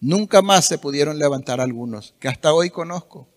Nunca 0.00 0.42
más 0.42 0.66
se 0.66 0.78
pudieron 0.78 1.18
levantar 1.18 1.60
algunos, 1.60 2.14
que 2.18 2.28
hasta 2.28 2.52
hoy 2.52 2.70
conozco. 2.70 3.28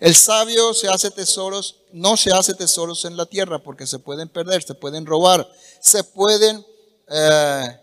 El 0.00 0.14
sabio 0.14 0.74
se 0.74 0.88
hace 0.88 1.10
tesoros, 1.10 1.82
no 1.92 2.16
se 2.16 2.32
hace 2.32 2.54
tesoros 2.54 3.04
en 3.04 3.16
la 3.16 3.26
tierra 3.26 3.62
porque 3.62 3.86
se 3.86 3.98
pueden 3.98 4.28
perder, 4.28 4.62
se 4.62 4.74
pueden 4.74 5.06
robar, 5.06 5.48
se 5.80 6.02
pueden 6.02 6.64
eh, 7.08 7.80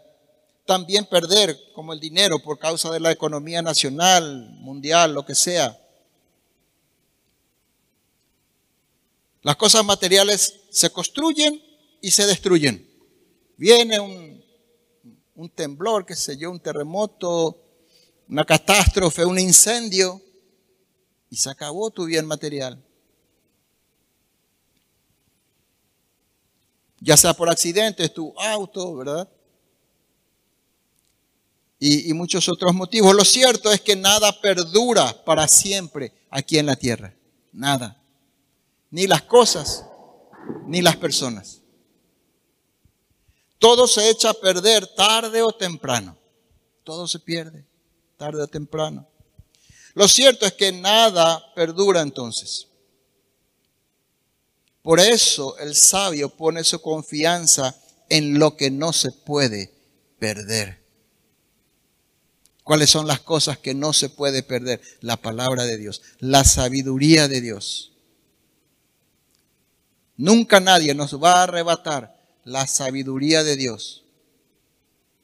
también 0.71 1.05
perder 1.05 1.59
como 1.73 1.91
el 1.91 1.99
dinero 1.99 2.39
por 2.39 2.57
causa 2.57 2.89
de 2.91 3.01
la 3.01 3.11
economía 3.11 3.61
nacional, 3.61 4.51
mundial, 4.61 5.13
lo 5.13 5.25
que 5.25 5.35
sea. 5.35 5.77
Las 9.41 9.57
cosas 9.57 9.83
materiales 9.83 10.61
se 10.69 10.89
construyen 10.89 11.61
y 11.99 12.09
se 12.09 12.25
destruyen. 12.25 12.89
Viene 13.57 13.99
un, 13.99 15.49
temblor, 15.53 16.05
qué 16.05 16.15
sé 16.15 16.37
yo, 16.37 16.49
un 16.49 16.61
terremoto, 16.61 17.61
una 18.29 18.45
catástrofe, 18.45 19.25
un 19.25 19.37
incendio, 19.37 20.21
y 21.29 21.35
se 21.35 21.49
acabó 21.49 21.91
tu 21.91 22.05
bien 22.05 22.25
material. 22.25 22.81
Ya 27.01 27.17
sea 27.17 27.33
por 27.33 27.49
accidente, 27.49 28.05
es 28.05 28.13
tu 28.13 28.33
auto, 28.39 28.95
¿verdad? 28.95 29.29
Y, 31.83 32.13
muchos 32.13 32.47
otros 32.47 32.75
motivos. 32.75 33.15
Lo 33.15 33.25
cierto 33.25 33.71
es 33.71 33.81
que 33.81 33.95
nada 33.95 34.39
perdura 34.39 35.25
para 35.25 35.47
siempre 35.47 36.13
aquí 36.29 36.59
en 36.59 36.67
la 36.67 36.75
tierra. 36.75 37.15
Nada. 37.51 37.99
Ni 38.91 39.07
las 39.07 39.23
cosas, 39.23 39.83
ni 40.67 40.83
las 40.83 40.95
personas. 40.97 41.61
Todo 43.57 43.87
se 43.87 44.11
echa 44.11 44.29
a 44.29 44.35
perder 44.35 44.85
tarde 44.85 45.41
o 45.41 45.51
temprano. 45.51 46.15
Todo 46.83 47.07
se 47.07 47.17
pierde 47.19 47.65
tarde 48.15 48.43
o 48.43 48.47
temprano. 48.47 49.07
Lo 49.95 50.07
cierto 50.07 50.45
es 50.45 50.53
que 50.53 50.71
nada 50.71 51.43
perdura 51.55 52.01
entonces. 52.01 52.67
Por 54.83 54.99
eso 54.99 55.57
el 55.57 55.75
sabio 55.75 56.29
pone 56.29 56.63
su 56.63 56.79
confianza 56.79 57.75
en 58.07 58.37
lo 58.37 58.55
que 58.55 58.69
no 58.69 58.93
se 58.93 59.11
puede 59.11 59.73
perder. 60.19 60.80
¿Cuáles 62.63 62.89
son 62.89 63.07
las 63.07 63.19
cosas 63.19 63.57
que 63.57 63.73
no 63.73 63.93
se 63.93 64.09
puede 64.09 64.43
perder? 64.43 64.81
La 65.01 65.17
palabra 65.17 65.65
de 65.65 65.77
Dios, 65.77 66.01
la 66.19 66.43
sabiduría 66.43 67.27
de 67.27 67.41
Dios. 67.41 67.91
Nunca 70.15 70.59
nadie 70.59 70.93
nos 70.93 71.21
va 71.21 71.39
a 71.39 71.43
arrebatar 71.43 72.15
la 72.43 72.67
sabiduría 72.67 73.43
de 73.43 73.55
Dios 73.55 74.03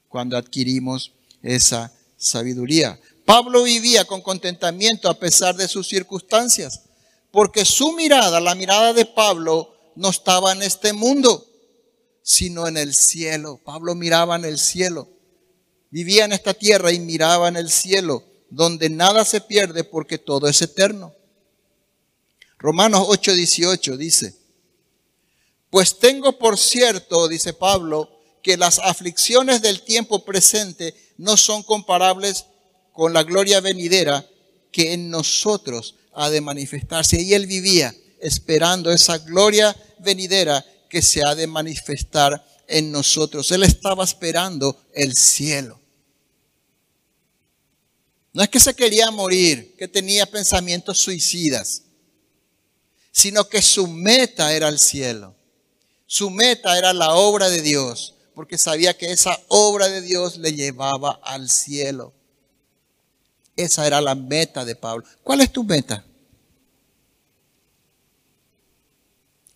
cuando 0.08 0.36
adquirimos 0.36 1.12
esa 1.42 1.92
sabiduría. 2.16 2.98
Pablo 3.24 3.62
vivía 3.62 4.04
con 4.04 4.22
contentamiento 4.22 5.08
a 5.08 5.18
pesar 5.18 5.54
de 5.54 5.68
sus 5.68 5.86
circunstancias, 5.86 6.82
porque 7.30 7.64
su 7.64 7.92
mirada, 7.92 8.40
la 8.40 8.54
mirada 8.54 8.92
de 8.92 9.04
Pablo, 9.04 9.74
no 9.94 10.10
estaba 10.10 10.52
en 10.52 10.62
este 10.62 10.92
mundo, 10.92 11.46
sino 12.22 12.66
en 12.66 12.76
el 12.76 12.94
cielo. 12.94 13.60
Pablo 13.64 13.94
miraba 13.94 14.36
en 14.36 14.44
el 14.44 14.58
cielo. 14.58 15.08
Vivía 15.90 16.24
en 16.24 16.32
esta 16.32 16.54
tierra 16.54 16.92
y 16.92 17.00
miraba 17.00 17.48
en 17.48 17.56
el 17.56 17.70
cielo, 17.70 18.24
donde 18.50 18.90
nada 18.90 19.24
se 19.24 19.40
pierde 19.40 19.84
porque 19.84 20.18
todo 20.18 20.48
es 20.48 20.60
eterno. 20.62 21.14
Romanos 22.58 23.06
8:18 23.08 23.96
dice, 23.96 24.34
pues 25.70 25.98
tengo 25.98 26.38
por 26.38 26.58
cierto, 26.58 27.28
dice 27.28 27.52
Pablo, 27.52 28.10
que 28.42 28.56
las 28.56 28.78
aflicciones 28.78 29.62
del 29.62 29.82
tiempo 29.82 30.24
presente 30.24 30.94
no 31.18 31.36
son 31.36 31.62
comparables 31.62 32.46
con 32.92 33.12
la 33.12 33.22
gloria 33.22 33.60
venidera 33.60 34.26
que 34.72 34.92
en 34.92 35.10
nosotros 35.10 35.96
ha 36.14 36.30
de 36.30 36.40
manifestarse. 36.40 37.20
Y 37.20 37.34
él 37.34 37.46
vivía 37.46 37.94
esperando 38.20 38.90
esa 38.90 39.18
gloria 39.18 39.76
venidera 39.98 40.64
que 40.88 41.02
se 41.02 41.22
ha 41.24 41.34
de 41.34 41.46
manifestar 41.46 42.44
en 42.66 42.90
nosotros. 42.90 43.50
Él 43.52 43.62
estaba 43.62 44.04
esperando 44.04 44.80
el 44.94 45.14
cielo. 45.16 45.77
No 48.32 48.42
es 48.42 48.48
que 48.48 48.60
se 48.60 48.74
quería 48.74 49.10
morir, 49.10 49.74
que 49.76 49.88
tenía 49.88 50.26
pensamientos 50.26 50.98
suicidas, 50.98 51.82
sino 53.10 53.48
que 53.48 53.62
su 53.62 53.86
meta 53.88 54.52
era 54.54 54.68
el 54.68 54.78
cielo. 54.78 55.34
Su 56.06 56.30
meta 56.30 56.78
era 56.78 56.92
la 56.92 57.14
obra 57.14 57.48
de 57.48 57.62
Dios, 57.62 58.14
porque 58.34 58.56
sabía 58.56 58.96
que 58.96 59.12
esa 59.12 59.38
obra 59.48 59.88
de 59.88 60.00
Dios 60.00 60.36
le 60.36 60.52
llevaba 60.52 61.20
al 61.22 61.50
cielo. 61.50 62.12
Esa 63.56 63.86
era 63.86 64.00
la 64.00 64.14
meta 64.14 64.64
de 64.64 64.76
Pablo. 64.76 65.04
¿Cuál 65.24 65.40
es 65.40 65.52
tu 65.52 65.64
meta? 65.64 66.04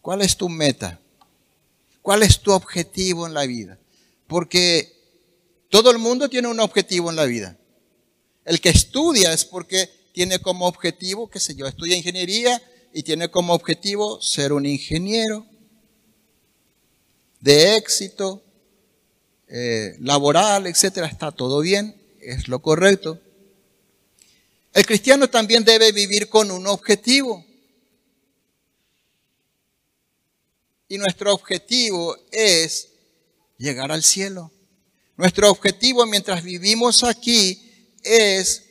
¿Cuál 0.01 0.23
es 0.23 0.37
tu 0.37 0.49
meta? 0.49 0.99
¿Cuál 2.03 2.25
es 2.25 2.41
tu 2.41 2.51
objetivo 2.51 3.27
en 3.29 3.35
la 3.35 3.47
vida? 3.47 3.79
Porque 4.27 4.93
todo 5.71 5.93
el 5.93 5.99
mundo 5.99 6.29
tiene 6.29 6.49
un 6.49 6.59
objetivo 6.59 7.11
en 7.11 7.17
la 7.17 7.25
vida. 7.25 7.57
El 8.45 8.61
que 8.61 8.71
estudia 8.71 9.33
es 9.33 9.45
porque 9.45 9.89
tiene 10.13 10.39
como 10.41 10.67
objetivo, 10.67 11.31
qué 11.31 11.41
sé 11.41 11.55
yo, 11.55 11.67
estudia 11.67 11.97
ingeniería 11.97 12.61
y 12.93 13.03
tiene 13.03 13.31
como 13.31 13.55
objetivo 13.55 14.21
ser 14.21 14.53
un 14.53 14.67
ingeniero 14.67 15.47
de 17.41 17.77
éxito, 17.77 18.43
eh, 19.49 19.97
laboral, 20.01 20.67
etcétera. 20.67 21.07
Está 21.07 21.33
todo 21.33 21.61
bien, 21.61 21.97
es 22.21 22.49
lo 22.49 22.61
correcto. 22.61 23.21
El 24.73 24.87
cristiano 24.87 25.29
también 25.29 25.65
debe 25.65 25.93
vivir 25.93 26.29
con 26.29 26.51
un 26.51 26.67
objetivo. 26.67 27.45
Y 30.89 30.99
nuestro 30.99 31.33
objetivo 31.33 32.17
es 32.31 32.89
llegar 33.59 33.93
al 33.93 34.03
cielo. 34.03 34.51
Nuestro 35.17 35.51
objetivo 35.51 36.07
mientras 36.07 36.43
vivimos 36.43 37.05
aquí 37.05 37.72
es 38.03 38.65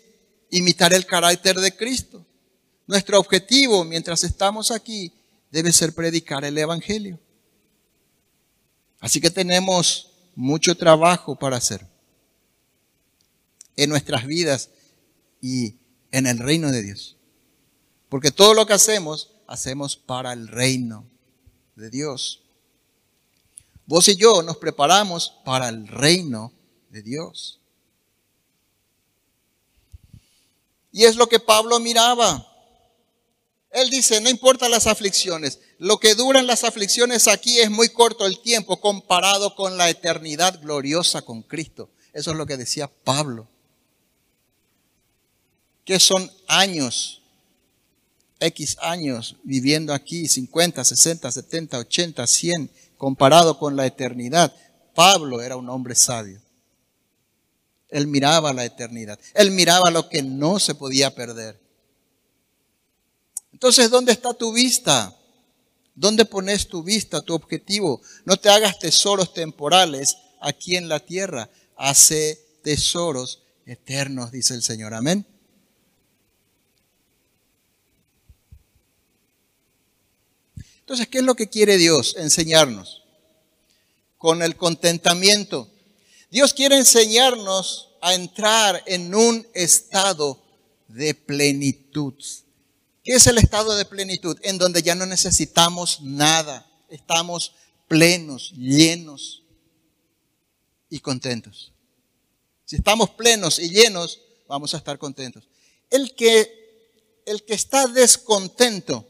imitar 0.50 0.94
el 0.94 1.06
carácter 1.06 1.60
de 1.60 1.76
Cristo. 1.76 2.26
Nuestro 2.88 3.20
objetivo 3.20 3.84
mientras 3.84 4.24
estamos 4.24 4.72
aquí 4.72 5.14
debe 5.50 5.72
ser 5.72 5.94
predicar 5.94 6.44
el 6.44 6.58
Evangelio. 6.58 7.20
Así 9.00 9.20
que 9.20 9.30
tenemos 9.30 10.12
mucho 10.36 10.76
trabajo 10.76 11.36
para 11.36 11.58
hacer 11.58 11.86
en 13.76 13.90
nuestras 13.90 14.26
vidas 14.26 14.70
y 15.42 15.76
en 16.12 16.28
el 16.28 16.40
reino 16.40 16.72
de 16.72 16.84
Dios. 16.84 17.18
Porque 18.10 18.32
todo 18.32 18.54
lo 18.54 18.66
que 18.66 18.74
hacemos, 18.74 19.32
hacemos 19.48 19.96
para 19.96 20.34
el 20.34 20.48
reino 20.48 21.08
de 21.76 21.90
Dios. 21.90 22.44
Vos 23.86 24.08
y 24.10 24.16
yo 24.16 24.44
nos 24.44 24.58
preparamos 24.58 25.40
para 25.46 25.70
el 25.70 25.88
reino 25.88 26.54
de 26.90 27.02
Dios. 27.02 27.61
Y 30.92 31.06
es 31.06 31.16
lo 31.16 31.28
que 31.28 31.39
Pablo 31.39 31.80
miraba. 31.80 32.48
Él 33.72 33.89
dice, 33.89 34.20
no 34.20 34.30
importa 34.30 34.68
las 34.68 34.88
aflicciones, 34.88 35.60
lo 35.78 35.98
que 35.98 36.16
duran 36.16 36.46
las 36.46 36.66
aflicciones 36.66 37.28
aquí 37.28 37.60
es 37.60 37.72
muy 37.72 37.89
corto 37.89 38.26
el 38.26 38.39
tiempo 38.39 38.82
comparado 38.82 39.56
con 39.56 39.78
la 39.78 39.89
eternidad 39.89 40.60
gloriosa 40.62 41.22
con 41.22 41.42
Cristo. 41.42 41.89
Eso 42.12 42.32
es 42.32 42.38
lo 42.38 42.46
que 42.46 42.58
decía 42.58 42.92
Pablo 43.04 43.48
que 45.86 46.00
son 46.00 46.32
años, 46.48 47.22
X 48.39 48.78
años 48.82 49.36
viviendo 49.44 49.94
aquí, 49.94 50.28
50, 50.28 50.84
60, 50.84 51.32
70, 51.32 51.80
80, 51.80 52.28
100, 52.28 52.72
comparado 52.98 53.58
con 53.58 53.76
la 53.76 53.86
eternidad. 53.86 54.54
Pablo 54.96 55.42
era 55.42 55.58
un 55.58 55.70
hombre 55.70 55.96
sabio. 55.96 56.42
Él 57.92 58.08
miraba 58.08 58.54
la 58.54 58.66
eternidad. 58.66 59.20
Él 59.34 59.52
miraba 59.52 59.92
lo 59.92 60.10
que 60.10 60.24
no 60.24 60.60
se 60.60 60.74
podía 60.74 61.14
perder. 61.14 61.60
Entonces, 63.52 63.89
¿dónde 63.89 64.14
está 64.14 64.34
tu 64.34 64.54
vista? 64.54 65.16
¿Dónde 65.94 66.26
pones 66.26 66.68
tu 66.68 66.84
vista, 66.84 67.22
tu 67.22 67.36
objetivo? 67.36 68.02
No 68.26 68.38
te 68.38 68.50
hagas 68.50 68.80
tesoros 68.80 69.34
temporales 69.34 70.16
aquí 70.39 70.78
en 70.78 70.88
la 70.88 71.00
tierra. 71.00 71.50
Hace 71.76 72.39
tesoros 72.64 73.44
eternos, 73.66 74.32
dice 74.32 74.54
el 74.54 74.64
Señor. 74.64 74.94
Amén. 74.94 75.26
Entonces, 80.80 81.08
¿qué 81.08 81.20
es 81.20 81.24
lo 81.24 81.36
que 81.36 81.50
quiere 81.50 81.78
Dios 81.78 82.16
enseñarnos? 82.18 83.04
Con 84.18 84.42
el 84.42 84.56
contentamiento. 84.56 85.71
Dios 86.32 86.54
quiere 86.54 86.78
enseñarnos 86.78 87.90
a 88.02 88.14
entrar 88.14 88.82
en 88.86 89.14
un 89.14 89.46
estado 89.54 90.42
de 90.88 91.14
plenitud. 91.14 92.14
¿Qué 93.04 93.14
es 93.14 93.28
el 93.28 93.38
estado 93.38 93.76
de 93.76 93.84
plenitud? 93.84 94.40
En 94.42 94.58
donde 94.58 94.82
ya 94.82 94.96
no 94.96 95.06
necesitamos 95.06 96.00
nada. 96.02 96.66
Estamos 96.90 97.54
plenos, 97.90 98.54
llenos 98.56 99.44
y 100.90 101.00
contentos. 101.02 101.74
Si 102.64 102.78
estamos 102.78 103.10
plenos 103.10 103.60
y 103.60 103.70
llenos, 103.70 104.22
vamos 104.48 104.74
a 104.74 104.78
estar 104.78 104.98
contentos. 104.98 105.50
El 105.90 106.16
que, 106.16 107.22
el 107.26 107.44
que 107.44 107.56
está 107.56 107.88
descontento 107.88 109.06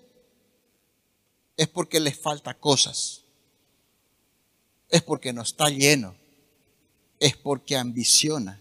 es 1.56 1.68
porque 1.68 2.00
le 2.00 2.14
falta 2.14 2.58
cosas. 2.58 3.22
Es 4.90 5.04
porque 5.04 5.32
no 5.32 5.44
está 5.44 5.70
lleno. 5.70 6.21
Es 7.22 7.38
porque 7.38 7.78
ambiciona. 7.78 8.60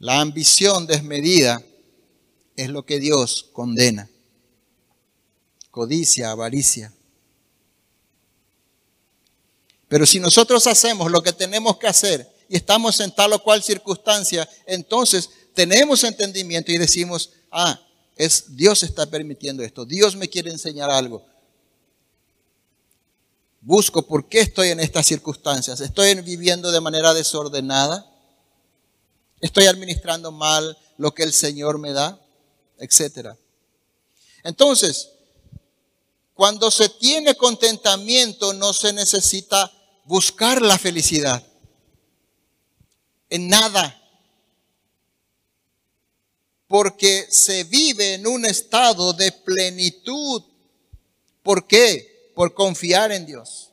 La 0.00 0.20
ambición 0.20 0.88
desmedida 0.88 1.62
es 2.56 2.68
lo 2.68 2.84
que 2.84 2.98
Dios 2.98 3.48
condena. 3.52 4.10
Codicia, 5.70 6.32
avaricia. 6.32 6.92
Pero 9.86 10.04
si 10.04 10.18
nosotros 10.18 10.66
hacemos 10.66 11.12
lo 11.12 11.22
que 11.22 11.32
tenemos 11.32 11.78
que 11.78 11.86
hacer 11.86 12.28
y 12.48 12.56
estamos 12.56 12.98
en 12.98 13.14
tal 13.14 13.32
o 13.32 13.42
cual 13.42 13.62
circunstancia, 13.62 14.48
entonces 14.66 15.30
tenemos 15.54 16.02
entendimiento 16.02 16.72
y 16.72 16.78
decimos, 16.78 17.30
ah, 17.52 17.80
es 18.16 18.56
Dios 18.56 18.82
está 18.82 19.06
permitiendo 19.06 19.62
esto, 19.62 19.84
Dios 19.84 20.16
me 20.16 20.28
quiere 20.28 20.50
enseñar 20.50 20.90
algo. 20.90 21.24
Busco 23.66 24.06
por 24.06 24.28
qué 24.28 24.40
estoy 24.40 24.68
en 24.68 24.80
estas 24.80 25.06
circunstancias. 25.06 25.80
Estoy 25.80 26.14
viviendo 26.20 26.70
de 26.70 26.82
manera 26.82 27.14
desordenada. 27.14 28.06
Estoy 29.40 29.64
administrando 29.64 30.30
mal 30.30 30.76
lo 30.98 31.14
que 31.14 31.22
el 31.22 31.32
Señor 31.32 31.78
me 31.78 31.92
da, 31.92 32.20
etcétera. 32.78 33.38
Entonces, 34.42 35.12
cuando 36.34 36.70
se 36.70 36.90
tiene 36.90 37.36
contentamiento 37.36 38.52
no 38.52 38.74
se 38.74 38.92
necesita 38.92 39.72
buscar 40.04 40.60
la 40.60 40.78
felicidad 40.78 41.42
en 43.30 43.48
nada, 43.48 43.98
porque 46.68 47.26
se 47.30 47.64
vive 47.64 48.12
en 48.12 48.26
un 48.26 48.44
estado 48.44 49.14
de 49.14 49.32
plenitud. 49.32 50.42
¿Por 51.42 51.66
qué? 51.66 52.13
Por 52.34 52.54
confiar 52.54 53.12
en 53.12 53.26
Dios. 53.26 53.70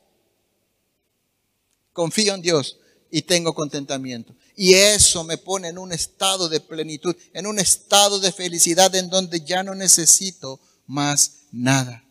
Confío 1.92 2.34
en 2.34 2.42
Dios 2.42 2.78
y 3.10 3.22
tengo 3.22 3.54
contentamiento. 3.54 4.34
Y 4.56 4.74
eso 4.74 5.24
me 5.24 5.38
pone 5.38 5.68
en 5.68 5.78
un 5.78 5.92
estado 5.92 6.48
de 6.48 6.60
plenitud, 6.60 7.14
en 7.32 7.46
un 7.46 7.58
estado 7.58 8.20
de 8.20 8.32
felicidad 8.32 8.94
en 8.94 9.10
donde 9.10 9.40
ya 9.40 9.62
no 9.62 9.74
necesito 9.74 10.60
más 10.86 11.42
nada. 11.50 12.04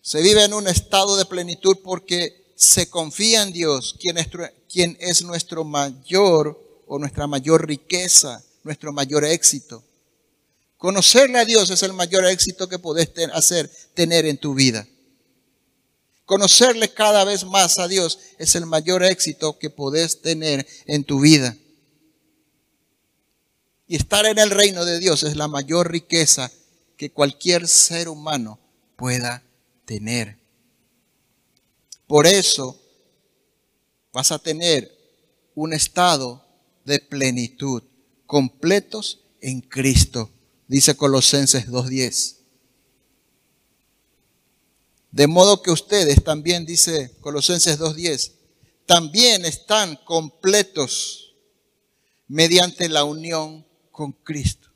Se 0.00 0.20
vive 0.20 0.44
en 0.44 0.52
un 0.52 0.66
estado 0.66 1.16
de 1.16 1.24
plenitud 1.24 1.78
porque 1.82 2.52
se 2.56 2.90
confía 2.90 3.42
en 3.42 3.52
Dios, 3.52 3.96
quien 3.98 4.96
es, 4.98 5.22
nuestro 5.22 5.64
mayor 5.64 6.82
o 6.86 6.98
nuestra 6.98 7.26
mayor 7.26 7.66
riqueza, 7.66 8.44
nuestro 8.64 8.92
mayor 8.92 9.24
éxito. 9.24 9.84
Conocerle 10.82 11.38
a 11.38 11.44
Dios 11.44 11.70
es 11.70 11.84
el 11.84 11.92
mayor 11.92 12.26
éxito 12.26 12.68
que 12.68 12.76
puedes 12.76 13.12
hacer, 13.34 13.70
tener 13.94 14.26
en 14.26 14.36
tu 14.36 14.52
vida. 14.52 14.84
Conocerle 16.24 16.92
cada 16.92 17.22
vez 17.22 17.44
más 17.44 17.78
a 17.78 17.86
Dios 17.86 18.18
es 18.36 18.56
el 18.56 18.66
mayor 18.66 19.04
éxito 19.04 19.60
que 19.60 19.70
podés 19.70 20.22
tener 20.22 20.66
en 20.86 21.04
tu 21.04 21.20
vida. 21.20 21.56
Y 23.86 23.94
estar 23.94 24.26
en 24.26 24.40
el 24.40 24.50
reino 24.50 24.84
de 24.84 24.98
Dios 24.98 25.22
es 25.22 25.36
la 25.36 25.46
mayor 25.46 25.92
riqueza 25.92 26.50
que 26.96 27.12
cualquier 27.12 27.68
ser 27.68 28.08
humano 28.08 28.58
pueda 28.96 29.44
tener. 29.84 30.36
Por 32.08 32.26
eso 32.26 32.76
vas 34.12 34.32
a 34.32 34.40
tener 34.40 34.90
un 35.54 35.74
estado 35.74 36.44
de 36.84 36.98
plenitud, 36.98 37.84
completos 38.26 39.20
en 39.40 39.60
Cristo, 39.60 40.32
dice 40.68 40.96
Colosenses 40.96 41.68
2.10. 41.68 42.36
De 45.10 45.26
modo 45.26 45.62
que 45.62 45.70
ustedes 45.70 46.24
también, 46.24 46.64
dice 46.64 47.14
Colosenses 47.20 47.78
2.10, 47.78 48.32
también 48.86 49.44
están 49.44 49.96
completos 50.04 51.34
mediante 52.28 52.88
la 52.88 53.04
unión 53.04 53.66
con 53.90 54.12
Cristo. 54.12 54.70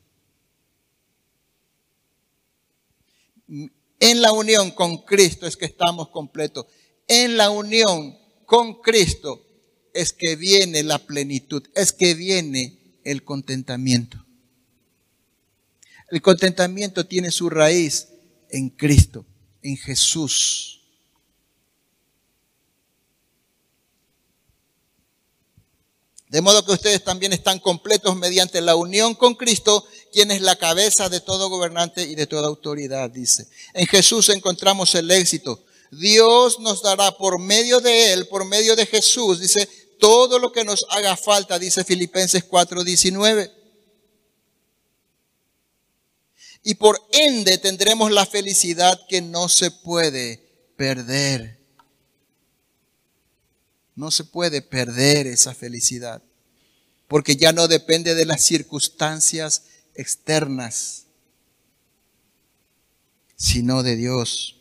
En 3.99 4.21
la 4.21 4.31
unión 4.31 4.71
con 4.71 4.97
Cristo 5.03 5.47
es 5.47 5.57
que 5.57 5.65
estamos 5.65 6.09
completos. 6.09 6.67
En 7.07 7.35
la 7.35 7.49
unión 7.49 8.15
con 8.45 8.81
Cristo 8.81 9.41
es 9.93 10.13
que 10.13 10.35
viene 10.35 10.83
la 10.83 10.99
plenitud, 10.99 11.63
es 11.73 11.93
que 11.93 12.13
viene 12.13 12.99
el 13.03 13.23
contentamiento. 13.23 14.26
El 16.09 16.21
contentamiento 16.21 17.05
tiene 17.05 17.31
su 17.31 17.49
raíz 17.49 18.07
en 18.49 18.69
Cristo, 18.69 19.25
en 19.61 19.75
Jesús. 19.77 20.81
De 26.29 26.41
modo 26.41 26.65
que 26.65 26.73
ustedes 26.73 27.03
también 27.03 27.31
están 27.31 27.59
completos 27.59 28.15
mediante 28.17 28.59
la 28.59 28.75
unión 28.75 29.15
con 29.15 29.35
Cristo, 29.35 29.85
quien 30.11 30.31
es 30.31 30.41
la 30.41 30.57
cabeza 30.57 31.07
de 31.07 31.21
todo 31.21 31.49
gobernante 31.49 32.03
y 32.03 32.15
de 32.15 32.27
toda 32.27 32.47
autoridad, 32.47 33.09
dice. 33.09 33.47
En 33.73 33.87
Jesús 33.87 34.27
encontramos 34.29 34.93
el 34.95 35.09
éxito. 35.09 35.63
Dios 35.91 36.59
nos 36.59 36.81
dará 36.83 37.11
por 37.17 37.39
medio 37.39 37.79
de 37.79 38.11
Él, 38.11 38.27
por 38.27 38.43
medio 38.43 38.75
de 38.75 38.85
Jesús, 38.85 39.39
dice, 39.39 39.69
todo 39.99 40.37
lo 40.37 40.51
que 40.51 40.65
nos 40.65 40.85
haga 40.89 41.15
falta, 41.15 41.57
dice 41.57 41.83
Filipenses 41.83 42.43
4:19. 42.43 43.56
Y 46.63 46.75
por 46.75 47.01
ende 47.11 47.57
tendremos 47.57 48.11
la 48.11 48.25
felicidad 48.25 48.99
que 49.07 49.21
no 49.21 49.49
se 49.49 49.71
puede 49.71 50.43
perder. 50.75 51.57
No 53.95 54.11
se 54.11 54.23
puede 54.23 54.61
perder 54.61 55.25
esa 55.25 55.55
felicidad, 55.55 56.21
porque 57.07 57.35
ya 57.35 57.51
no 57.51 57.67
depende 57.67 58.13
de 58.13 58.25
las 58.25 58.43
circunstancias 58.43 59.63
externas, 59.95 61.05
sino 63.35 63.81
de 63.81 63.95
Dios. 63.95 64.57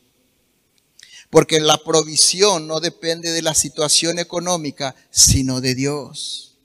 Porque 1.28 1.60
la 1.60 1.76
provisión 1.78 2.66
no 2.66 2.80
depende 2.80 3.30
de 3.32 3.42
la 3.42 3.54
situación 3.54 4.18
económica, 4.18 4.94
sino 5.10 5.60
de 5.60 5.74
Dios. 5.74 6.56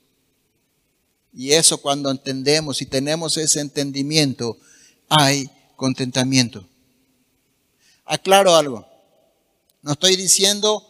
Y 1.34 1.52
eso 1.52 1.78
cuando 1.78 2.10
entendemos 2.10 2.80
y 2.80 2.86
tenemos 2.86 3.36
ese 3.36 3.60
entendimiento, 3.60 4.58
hay 5.08 5.50
contentamiento. 5.76 6.66
Aclaro 8.04 8.54
algo. 8.54 8.86
No 9.82 9.92
estoy 9.92 10.16
diciendo 10.16 10.86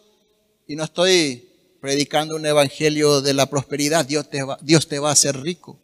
y 0.66 0.76
no 0.76 0.84
estoy 0.84 1.48
predicando 1.80 2.36
un 2.36 2.46
evangelio 2.46 3.20
de 3.20 3.34
la 3.34 3.46
prosperidad, 3.46 4.06
Dios 4.06 4.30
te, 4.30 4.42
va, 4.42 4.56
Dios 4.62 4.86
te 4.86 4.98
va 4.98 5.08
a 5.08 5.14
hacer 5.14 5.40
rico. 5.40 5.78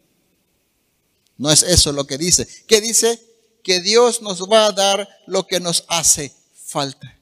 No 1.37 1.51
es 1.51 1.63
eso 1.63 1.91
lo 1.91 2.05
que 2.05 2.17
dice. 2.17 2.47
¿Qué 2.67 2.81
dice? 2.81 3.19
Que 3.63 3.81
Dios 3.81 4.21
nos 4.21 4.49
va 4.49 4.67
a 4.67 4.71
dar 4.71 5.09
lo 5.27 5.45
que 5.45 5.59
nos 5.59 5.85
hace 5.87 6.31
falta. 6.53 7.19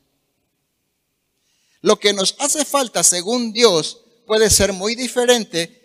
Lo 1.81 1.99
que 1.99 2.13
nos 2.13 2.35
hace 2.39 2.65
falta 2.65 3.03
según 3.03 3.53
Dios 3.53 4.01
puede 4.25 4.49
ser 4.49 4.73
muy 4.73 4.93
diferente 4.95 5.77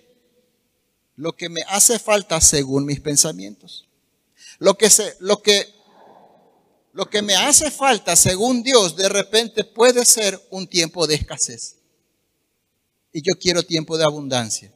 lo 1.16 1.32
que 1.32 1.48
me 1.48 1.62
hace 1.68 1.98
falta 1.98 2.40
según 2.40 2.84
mis 2.84 3.00
pensamientos. 3.00 3.86
Lo 4.62 4.78
que, 4.78 4.90
se, 4.90 5.16
lo 5.18 5.42
que, 5.42 5.74
lo 6.92 7.10
que 7.10 7.20
me 7.20 7.34
hace 7.34 7.68
falta 7.68 8.14
según 8.14 8.62
Dios 8.62 8.94
de 8.94 9.08
repente 9.08 9.64
puede 9.64 10.04
ser 10.04 10.40
un 10.50 10.68
tiempo 10.68 11.04
de 11.08 11.16
escasez 11.16 11.78
y 13.12 13.22
yo 13.22 13.36
quiero 13.40 13.64
tiempo 13.64 13.98
de 13.98 14.04
abundancia. 14.04 14.72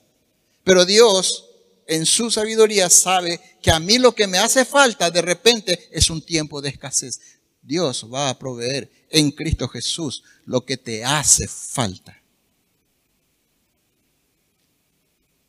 Pero 0.64 0.84
Dios, 0.84 1.49
en 1.87 2.05
su 2.05 2.32
sabiduría, 2.32 2.91
sabe 2.91 3.41
que 3.62 3.70
a 3.70 3.78
mí 3.78 3.99
lo 3.99 4.12
que 4.12 4.26
me 4.26 4.39
hace 4.39 4.64
falta 4.64 5.09
de 5.09 5.22
repente 5.22 5.89
es 5.93 6.11
un 6.11 6.20
tiempo 6.20 6.61
de 6.61 6.70
escasez. 6.70 7.20
Dios 7.62 8.12
va 8.12 8.28
a 8.28 8.37
proveer 8.41 8.91
en 9.09 9.30
Cristo 9.30 9.68
Jesús 9.68 10.24
lo 10.47 10.64
que 10.64 10.76
te 10.76 11.05
hace 11.05 11.47
falta. 11.47 12.20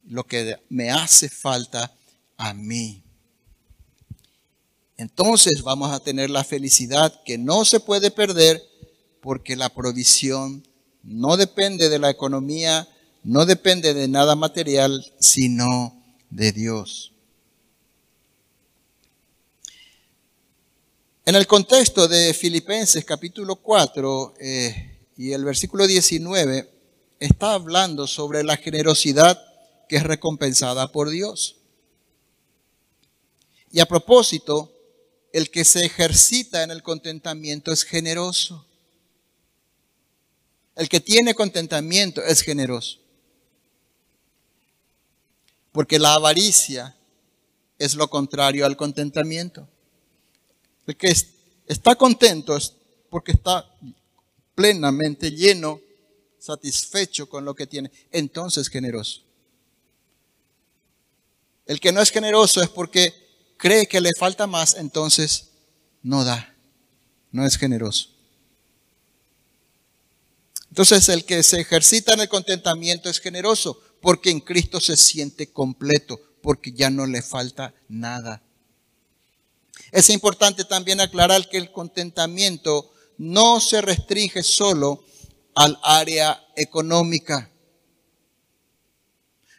Lo 0.03 0.27
que 0.27 0.57
me 0.69 0.91
hace 0.91 1.27
falta 1.27 1.91
a 2.37 2.53
mí. 2.53 3.03
Entonces 4.97 5.61
vamos 5.61 5.91
a 5.91 5.99
tener 5.99 6.31
la 6.31 6.43
felicidad 6.43 7.21
que 7.23 7.37
no 7.37 7.65
se 7.65 7.79
puede 7.79 8.09
perder 8.09 8.63
porque 9.21 9.55
la 9.55 9.69
provisión 9.69 10.67
no 11.03 11.37
depende 11.37 11.89
de 11.89 11.99
la 11.99 12.09
economía, 12.09 12.87
no 13.23 13.45
depende 13.45 13.93
de 13.93 14.07
nada 14.07 14.35
material, 14.35 15.05
sino 15.19 16.03
de 16.31 16.51
Dios. 16.51 17.13
En 21.25 21.35
el 21.35 21.45
contexto 21.45 22.07
de 22.07 22.33
Filipenses 22.33 23.05
capítulo 23.05 23.57
4 23.57 24.33
eh, 24.39 24.97
y 25.17 25.31
el 25.31 25.43
versículo 25.45 25.85
19, 25.85 26.71
está 27.19 27.53
hablando 27.53 28.07
sobre 28.07 28.43
la 28.43 28.57
generosidad 28.57 29.39
que 29.89 29.97
es 29.97 30.03
recompensada 30.03 30.91
por 30.91 31.09
Dios. 31.09 31.57
Y 33.71 33.79
a 33.79 33.85
propósito, 33.85 34.76
el 35.33 35.51
que 35.51 35.65
se 35.65 35.85
ejercita 35.85 36.63
en 36.63 36.71
el 36.71 36.83
contentamiento 36.83 37.71
es 37.71 37.83
generoso. 37.83 38.65
El 40.75 40.89
que 40.89 40.99
tiene 40.99 41.33
contentamiento 41.33 42.23
es 42.23 42.41
generoso. 42.41 42.99
Porque 45.71 45.99
la 45.99 46.13
avaricia 46.13 46.95
es 47.77 47.95
lo 47.95 48.09
contrario 48.09 48.65
al 48.65 48.77
contentamiento. 48.77 49.67
El 50.85 50.95
que 50.95 51.13
está 51.67 51.95
contento 51.95 52.55
es 52.55 52.73
porque 53.09 53.33
está 53.33 53.69
plenamente 54.55 55.31
lleno, 55.31 55.81
satisfecho 56.39 57.27
con 57.29 57.45
lo 57.45 57.55
que 57.55 57.67
tiene. 57.67 57.91
Entonces 58.11 58.69
generoso. 58.69 59.21
El 61.65 61.79
que 61.79 61.91
no 61.91 62.01
es 62.01 62.11
generoso 62.11 62.61
es 62.61 62.69
porque 62.69 63.26
cree 63.57 63.87
que 63.87 64.01
le 64.01 64.13
falta 64.13 64.47
más, 64.47 64.75
entonces 64.75 65.49
no 66.01 66.23
da. 66.23 66.53
No 67.31 67.45
es 67.45 67.57
generoso. 67.57 68.09
Entonces 70.69 71.09
el 71.09 71.25
que 71.25 71.43
se 71.43 71.59
ejercita 71.59 72.13
en 72.13 72.21
el 72.21 72.29
contentamiento 72.29 73.09
es 73.09 73.19
generoso 73.19 73.81
porque 74.01 74.29
en 74.29 74.39
Cristo 74.39 74.79
se 74.79 74.95
siente 74.95 75.51
completo, 75.51 76.19
porque 76.41 76.71
ya 76.71 76.89
no 76.89 77.05
le 77.05 77.21
falta 77.21 77.73
nada. 77.87 78.43
Es 79.91 80.09
importante 80.09 80.65
también 80.65 81.01
aclarar 81.01 81.49
que 81.49 81.57
el 81.57 81.71
contentamiento 81.71 82.91
no 83.17 83.59
se 83.59 83.81
restringe 83.81 84.43
solo 84.43 85.03
al 85.55 85.79
área 85.81 86.45
económica, 86.55 87.51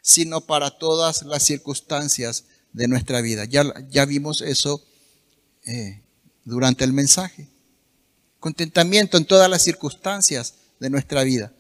sino 0.03 0.41
para 0.41 0.71
todas 0.71 1.23
las 1.23 1.43
circunstancias 1.43 2.45
de 2.73 2.89
nuestra 2.89 3.21
vida. 3.21 3.45
Ya, 3.45 4.05
vimos 4.05 4.41
eso 4.43 4.85
eh, 5.65 6.03
durante 6.45 6.85
el 6.85 6.93
mensaje. 6.93 7.49
Contentamiento 8.41 9.17
en 9.17 9.25
todas 9.25 9.51
las 9.51 9.63
circunstancias 9.63 10.55
de 10.79 10.91
nuestra 10.91 11.25
vida. 11.25 11.53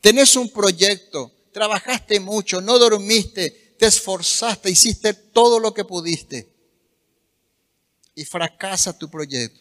Tenés 0.00 0.36
un 0.36 0.50
proyecto, 0.50 1.32
trabajaste 1.52 2.20
mucho, 2.20 2.60
no 2.60 2.78
dormiste, 2.78 3.74
te 3.78 3.86
esforzaste, 3.86 4.70
hiciste 4.70 5.14
todo 5.14 5.58
lo 5.58 5.74
que 5.74 5.84
pudiste 5.84 6.48
y 8.14 8.24
fracasa 8.24 8.96
tu 8.96 9.10
proyecto. 9.10 9.60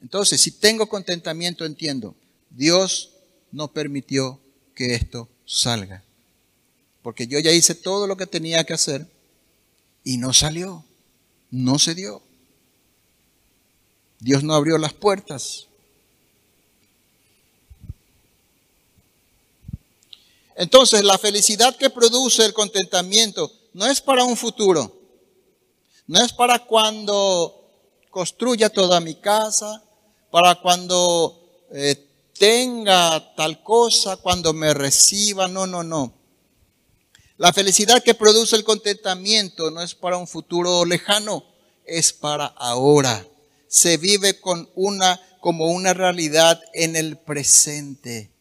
Entonces, 0.00 0.40
si 0.40 0.52
tengo 0.52 0.88
contentamiento, 0.88 1.64
entiendo, 1.64 2.16
Dios 2.50 3.10
no 3.50 3.72
permitió 3.72 4.40
que 4.74 4.94
esto 4.94 5.28
salga. 5.44 6.04
Porque 7.08 7.26
yo 7.26 7.38
ya 7.38 7.50
hice 7.52 7.74
todo 7.74 8.06
lo 8.06 8.18
que 8.18 8.26
tenía 8.26 8.64
que 8.64 8.74
hacer 8.74 9.06
y 10.04 10.18
no 10.18 10.34
salió, 10.34 10.84
no 11.50 11.78
se 11.78 11.94
dio. 11.94 12.20
Dios 14.20 14.42
no 14.44 14.52
abrió 14.52 14.76
las 14.76 14.92
puertas. 14.92 15.68
Entonces, 20.54 21.02
la 21.02 21.16
felicidad 21.16 21.74
que 21.76 21.88
produce 21.88 22.44
el 22.44 22.52
contentamiento 22.52 23.50
no 23.72 23.86
es 23.86 24.02
para 24.02 24.24
un 24.24 24.36
futuro, 24.36 24.94
no 26.06 26.22
es 26.22 26.34
para 26.34 26.58
cuando 26.66 27.70
construya 28.10 28.68
toda 28.68 29.00
mi 29.00 29.14
casa, 29.14 29.82
para 30.30 30.56
cuando 30.56 31.40
eh, 31.72 32.06
tenga 32.38 33.34
tal 33.34 33.62
cosa, 33.62 34.18
cuando 34.18 34.52
me 34.52 34.74
reciba, 34.74 35.48
no, 35.48 35.66
no, 35.66 35.82
no. 35.82 36.17
La 37.38 37.52
felicidad 37.52 38.02
que 38.02 38.14
produce 38.14 38.56
el 38.56 38.64
contentamiento 38.64 39.70
no 39.70 39.80
es 39.80 39.94
para 39.94 40.16
un 40.16 40.26
futuro 40.26 40.84
lejano, 40.84 41.44
es 41.84 42.12
para 42.12 42.46
ahora. 42.46 43.24
Se 43.68 43.96
vive 43.96 44.40
con 44.40 44.68
una, 44.74 45.20
como 45.40 45.66
una 45.66 45.94
realidad 45.94 46.60
en 46.74 46.96
el 46.96 47.16
presente, 47.16 48.32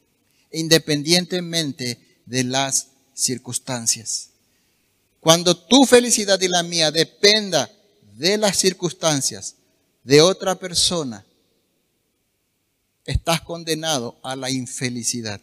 independientemente 0.52 2.22
de 2.26 2.44
las 2.44 2.88
circunstancias. 3.14 4.30
Cuando 5.20 5.56
tu 5.56 5.86
felicidad 5.86 6.42
y 6.42 6.48
la 6.48 6.64
mía 6.64 6.90
dependa 6.90 7.70
de 8.16 8.40
las 8.40 8.58
circunstancias 8.58 9.58
de 10.04 10.22
otra 10.22 10.56
persona, 10.56 11.24
estás 13.06 13.42
condenado 13.42 14.18
a 14.24 14.36
la 14.36 14.50
infelicidad. 14.50 15.40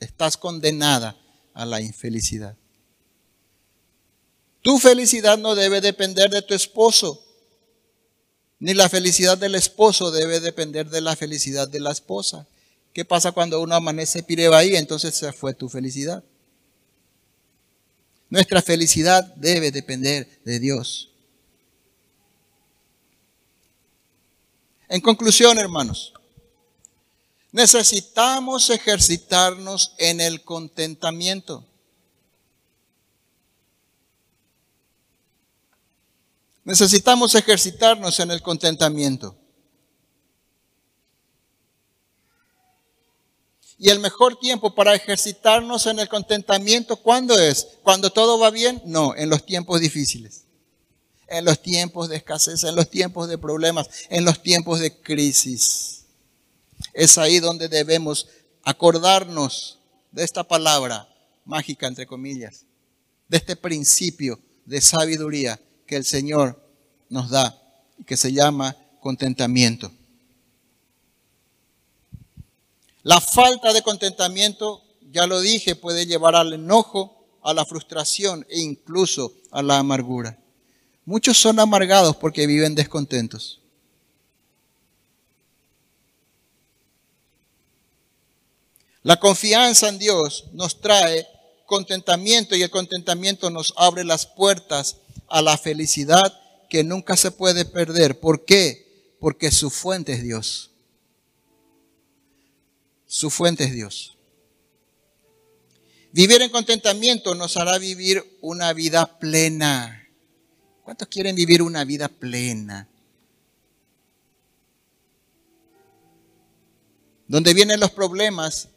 Estás 0.00 0.36
condenada 0.36 1.21
a 1.54 1.66
la 1.66 1.80
infelicidad. 1.80 2.56
Tu 4.62 4.78
felicidad 4.78 5.38
no 5.38 5.54
debe 5.54 5.80
depender 5.80 6.30
de 6.30 6.42
tu 6.42 6.54
esposo, 6.54 7.24
ni 8.60 8.74
la 8.74 8.88
felicidad 8.88 9.36
del 9.36 9.56
esposo 9.56 10.12
debe 10.12 10.38
depender 10.38 10.88
de 10.88 11.00
la 11.00 11.16
felicidad 11.16 11.66
de 11.66 11.80
la 11.80 11.90
esposa. 11.90 12.46
¿Qué 12.92 13.04
pasa 13.04 13.32
cuando 13.32 13.60
uno 13.60 13.74
amanece 13.74 14.22
pireba? 14.22 14.62
Entonces 14.62 15.14
se 15.14 15.32
fue 15.32 15.52
tu 15.54 15.68
felicidad. 15.68 16.22
Nuestra 18.30 18.62
felicidad 18.62 19.24
debe 19.34 19.72
depender 19.72 20.28
de 20.44 20.60
Dios. 20.60 21.10
En 24.88 25.00
conclusión, 25.00 25.58
hermanos, 25.58 26.14
necesitamos 27.52 28.70
ejercitarnos 28.70 29.94
en 29.98 30.20
el 30.20 30.42
contentamiento. 30.42 31.66
Necesitamos 36.64 37.34
ejercitarnos 37.34 38.18
en 38.20 38.30
el 38.30 38.40
contentamiento. 38.40 39.36
Y 43.78 43.90
el 43.90 43.98
mejor 43.98 44.38
tiempo 44.38 44.74
para 44.74 44.94
ejercitarnos 44.94 45.86
en 45.86 45.98
el 45.98 46.08
contentamiento, 46.08 46.96
¿cuándo 46.96 47.38
es? 47.38 47.66
¿Cuando 47.82 48.10
todo 48.10 48.38
va 48.38 48.50
bien? 48.50 48.80
No, 48.86 49.14
en 49.16 49.28
los 49.28 49.44
tiempos 49.44 49.80
difíciles. 49.80 50.44
En 51.26 51.44
los 51.44 51.60
tiempos 51.60 52.08
de 52.08 52.16
escasez, 52.16 52.62
en 52.62 52.76
los 52.76 52.88
tiempos 52.88 53.28
de 53.28 53.38
problemas, 53.38 53.88
en 54.08 54.24
los 54.24 54.40
tiempos 54.40 54.78
de 54.78 55.00
crisis. 55.00 56.01
Es 56.92 57.18
ahí 57.18 57.40
donde 57.40 57.68
debemos 57.68 58.28
acordarnos 58.64 59.78
de 60.10 60.24
esta 60.24 60.44
palabra 60.44 61.08
mágica, 61.44 61.86
entre 61.86 62.06
comillas, 62.06 62.66
de 63.28 63.38
este 63.38 63.56
principio 63.56 64.38
de 64.64 64.80
sabiduría 64.80 65.60
que 65.86 65.96
el 65.96 66.04
Señor 66.04 66.62
nos 67.08 67.30
da, 67.30 67.58
que 68.06 68.16
se 68.16 68.32
llama 68.32 68.76
contentamiento. 69.00 69.90
La 73.02 73.20
falta 73.20 73.72
de 73.72 73.82
contentamiento, 73.82 74.82
ya 75.10 75.26
lo 75.26 75.40
dije, 75.40 75.74
puede 75.74 76.06
llevar 76.06 76.36
al 76.36 76.52
enojo, 76.52 77.26
a 77.42 77.52
la 77.52 77.64
frustración 77.64 78.46
e 78.48 78.60
incluso 78.60 79.34
a 79.50 79.62
la 79.62 79.78
amargura. 79.78 80.38
Muchos 81.04 81.36
son 81.36 81.58
amargados 81.58 82.14
porque 82.16 82.46
viven 82.46 82.76
descontentos. 82.76 83.61
La 89.02 89.18
confianza 89.18 89.88
en 89.88 89.98
Dios 89.98 90.44
nos 90.52 90.80
trae 90.80 91.26
contentamiento 91.66 92.54
y 92.54 92.62
el 92.62 92.70
contentamiento 92.70 93.50
nos 93.50 93.74
abre 93.76 94.04
las 94.04 94.26
puertas 94.26 94.98
a 95.28 95.42
la 95.42 95.58
felicidad 95.58 96.38
que 96.68 96.84
nunca 96.84 97.16
se 97.16 97.30
puede 97.30 97.64
perder. 97.64 98.20
¿Por 98.20 98.44
qué? 98.44 99.16
Porque 99.18 99.50
su 99.50 99.70
fuente 99.70 100.12
es 100.12 100.22
Dios. 100.22 100.70
Su 103.06 103.30
fuente 103.30 103.64
es 103.64 103.72
Dios. 103.72 104.16
Vivir 106.12 106.42
en 106.42 106.50
contentamiento 106.50 107.34
nos 107.34 107.56
hará 107.56 107.78
vivir 107.78 108.38
una 108.40 108.72
vida 108.72 109.18
plena. 109.18 110.06
¿Cuántos 110.84 111.08
quieren 111.08 111.34
vivir 111.34 111.62
una 111.62 111.84
vida 111.84 112.08
plena? 112.08 112.88
Donde 117.26 117.54
vienen 117.54 117.80
los 117.80 117.90
problemas, 117.92 118.68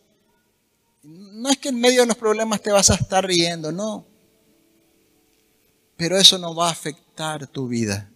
no 1.36 1.50
es 1.50 1.58
que 1.58 1.70
en 1.70 1.80
medio 1.80 2.02
de 2.02 2.08
los 2.08 2.16
problemas 2.16 2.62
te 2.62 2.72
vas 2.72 2.90
a 2.90 2.96
estar 2.96 3.26
riendo, 3.26 3.72
no. 3.72 4.06
Pero 5.98 6.18
eso 6.18 6.38
no 6.38 6.56
va 6.56 6.70
a 6.70 6.72
afectar 6.72 7.46
tu 7.48 7.68
vida. 7.68 8.10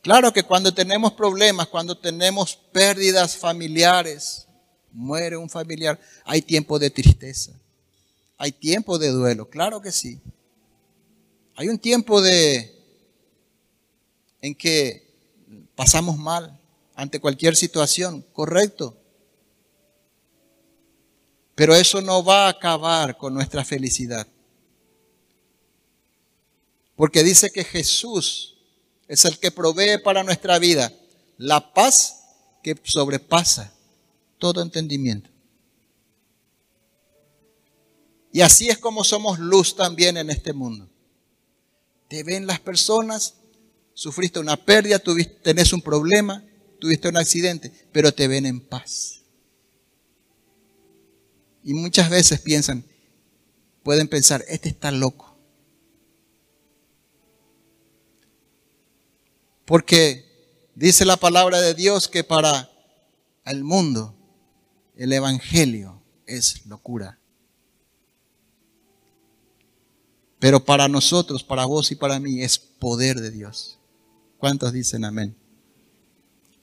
Claro 0.00 0.32
que 0.32 0.42
cuando 0.42 0.72
tenemos 0.72 1.12
problemas, 1.12 1.68
cuando 1.68 1.96
tenemos 1.96 2.56
pérdidas 2.72 3.36
familiares, 3.36 4.48
muere 4.90 5.36
un 5.36 5.50
familiar, 5.50 6.00
hay 6.24 6.40
tiempo 6.40 6.78
de 6.78 6.90
tristeza, 6.90 7.52
hay 8.38 8.52
tiempo 8.52 8.98
de 8.98 9.10
duelo, 9.10 9.48
claro 9.48 9.80
que 9.80 9.92
sí. 9.92 10.18
Hay 11.54 11.68
un 11.68 11.78
tiempo 11.78 12.22
de 12.22 12.74
en 14.40 14.54
que 14.54 15.06
pasamos 15.76 16.16
mal 16.16 16.58
ante 16.94 17.20
cualquier 17.20 17.54
situación, 17.54 18.24
correcto. 18.32 19.01
Pero 21.54 21.74
eso 21.74 22.00
no 22.00 22.24
va 22.24 22.46
a 22.46 22.50
acabar 22.50 23.16
con 23.16 23.34
nuestra 23.34 23.64
felicidad. 23.64 24.26
Porque 26.96 27.22
dice 27.22 27.50
que 27.50 27.64
Jesús 27.64 28.56
es 29.08 29.24
el 29.24 29.38
que 29.38 29.50
provee 29.50 29.98
para 30.02 30.22
nuestra 30.22 30.58
vida 30.58 30.92
la 31.36 31.72
paz 31.74 32.22
que 32.62 32.78
sobrepasa 32.84 33.72
todo 34.38 34.62
entendimiento. 34.62 35.30
Y 38.32 38.40
así 38.40 38.68
es 38.70 38.78
como 38.78 39.04
somos 39.04 39.38
luz 39.38 39.76
también 39.76 40.16
en 40.16 40.30
este 40.30 40.52
mundo. 40.52 40.88
Te 42.08 42.22
ven 42.22 42.46
las 42.46 42.60
personas, 42.60 43.34
sufriste 43.92 44.38
una 44.38 44.56
pérdida, 44.56 44.98
tuviste, 44.98 45.34
tenés 45.42 45.72
un 45.72 45.82
problema, 45.82 46.42
tuviste 46.78 47.08
un 47.08 47.16
accidente, 47.18 47.70
pero 47.92 48.12
te 48.12 48.28
ven 48.28 48.46
en 48.46 48.60
paz. 48.60 49.21
Y 51.62 51.74
muchas 51.74 52.10
veces 52.10 52.40
piensan, 52.40 52.84
pueden 53.82 54.08
pensar, 54.08 54.44
este 54.48 54.68
está 54.68 54.90
loco. 54.90 55.36
Porque 59.64 60.24
dice 60.74 61.04
la 61.04 61.16
palabra 61.16 61.60
de 61.60 61.74
Dios 61.74 62.08
que 62.08 62.24
para 62.24 62.70
el 63.44 63.64
mundo 63.64 64.14
el 64.96 65.12
Evangelio 65.12 66.02
es 66.26 66.66
locura. 66.66 67.18
Pero 70.38 70.64
para 70.64 70.88
nosotros, 70.88 71.44
para 71.44 71.66
vos 71.66 71.92
y 71.92 71.94
para 71.94 72.18
mí, 72.18 72.42
es 72.42 72.58
poder 72.58 73.20
de 73.20 73.30
Dios. 73.30 73.78
¿Cuántos 74.38 74.72
dicen 74.72 75.04
amén? 75.04 75.36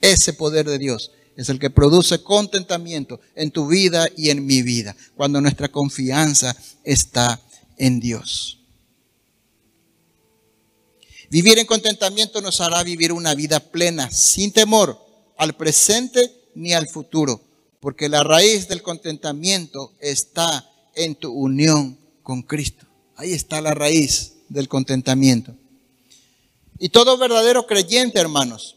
Ese 0.02 0.34
poder 0.34 0.68
de 0.68 0.78
Dios 0.78 1.12
es 1.40 1.48
el 1.48 1.58
que 1.58 1.70
produce 1.70 2.22
contentamiento 2.22 3.18
en 3.34 3.50
tu 3.50 3.66
vida 3.66 4.06
y 4.14 4.28
en 4.28 4.44
mi 4.44 4.60
vida, 4.60 4.94
cuando 5.16 5.40
nuestra 5.40 5.68
confianza 5.68 6.54
está 6.84 7.40
en 7.78 7.98
Dios. 7.98 8.58
Vivir 11.30 11.58
en 11.58 11.64
contentamiento 11.64 12.42
nos 12.42 12.60
hará 12.60 12.82
vivir 12.82 13.10
una 13.10 13.34
vida 13.34 13.58
plena, 13.58 14.10
sin 14.10 14.52
temor 14.52 14.98
al 15.38 15.56
presente 15.56 16.30
ni 16.54 16.74
al 16.74 16.88
futuro, 16.88 17.40
porque 17.80 18.10
la 18.10 18.22
raíz 18.22 18.68
del 18.68 18.82
contentamiento 18.82 19.94
está 19.98 20.70
en 20.94 21.14
tu 21.14 21.32
unión 21.32 21.98
con 22.22 22.42
Cristo. 22.42 22.84
Ahí 23.16 23.32
está 23.32 23.62
la 23.62 23.72
raíz 23.72 24.34
del 24.50 24.68
contentamiento. 24.68 25.54
Y 26.78 26.90
todo 26.90 27.16
verdadero 27.16 27.66
creyente, 27.66 28.20
hermanos, 28.20 28.76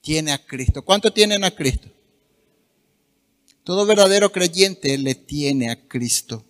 tiene 0.00 0.32
a 0.32 0.44
Cristo. 0.44 0.82
¿Cuánto 0.82 1.12
tienen 1.12 1.44
a 1.44 1.50
Cristo? 1.50 1.88
Todo 3.64 3.86
verdadero 3.86 4.32
creyente 4.32 4.96
le 4.98 5.14
tiene 5.14 5.70
a 5.70 5.86
Cristo. 5.86 6.44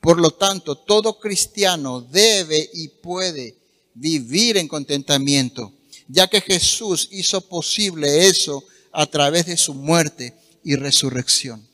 Por 0.00 0.20
lo 0.20 0.30
tanto, 0.30 0.76
todo 0.76 1.18
cristiano 1.18 2.00
debe 2.00 2.70
y 2.72 2.88
puede 2.88 3.56
vivir 3.94 4.56
en 4.56 4.68
contentamiento, 4.68 5.72
ya 6.06 6.28
que 6.28 6.40
Jesús 6.40 7.08
hizo 7.10 7.40
posible 7.48 8.28
eso 8.28 8.64
a 8.92 9.06
través 9.06 9.46
de 9.46 9.56
su 9.56 9.74
muerte 9.74 10.34
y 10.64 10.76
resurrección. 10.76 11.66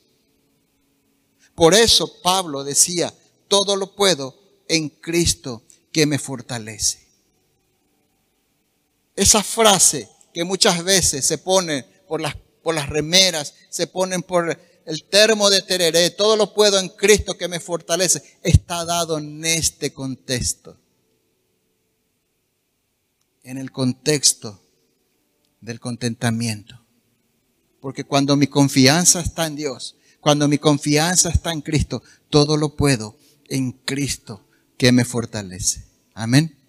Por 1.54 1.74
eso 1.74 2.20
Pablo 2.22 2.64
decía, 2.64 3.14
todo 3.46 3.76
lo 3.76 3.94
puedo 3.94 4.36
en 4.68 4.88
Cristo 4.88 5.62
que 5.92 6.06
me 6.06 6.18
fortalece. 6.18 7.06
Esa 9.14 9.44
frase 9.44 10.08
que 10.34 10.44
muchas 10.44 10.82
veces 10.82 11.24
se 11.24 11.38
pone 11.38 11.84
por 12.06 12.20
las, 12.20 12.36
por 12.62 12.74
las 12.74 12.88
remeras, 12.90 13.54
se 13.70 13.86
ponen 13.86 14.22
por 14.22 14.58
el 14.84 15.04
termo 15.04 15.48
de 15.48 15.62
tereré, 15.62 16.10
todo 16.10 16.36
lo 16.36 16.52
puedo 16.52 16.78
en 16.78 16.88
Cristo 16.88 17.38
que 17.38 17.48
me 17.48 17.60
fortalece, 17.60 18.38
está 18.42 18.84
dado 18.84 19.16
en 19.16 19.44
este 19.44 19.94
contexto. 19.94 20.76
En 23.44 23.58
el 23.58 23.70
contexto 23.70 24.60
del 25.60 25.78
contentamiento. 25.78 26.84
Porque 27.80 28.04
cuando 28.04 28.36
mi 28.36 28.48
confianza 28.48 29.20
está 29.20 29.46
en 29.46 29.54
Dios, 29.54 29.96
cuando 30.20 30.48
mi 30.48 30.58
confianza 30.58 31.28
está 31.28 31.52
en 31.52 31.60
Cristo, 31.60 32.02
todo 32.28 32.56
lo 32.56 32.74
puedo 32.74 33.16
en 33.48 33.72
Cristo 33.72 34.44
que 34.76 34.90
me 34.90 35.04
fortalece. 35.04 35.84
Amén. 36.12 36.63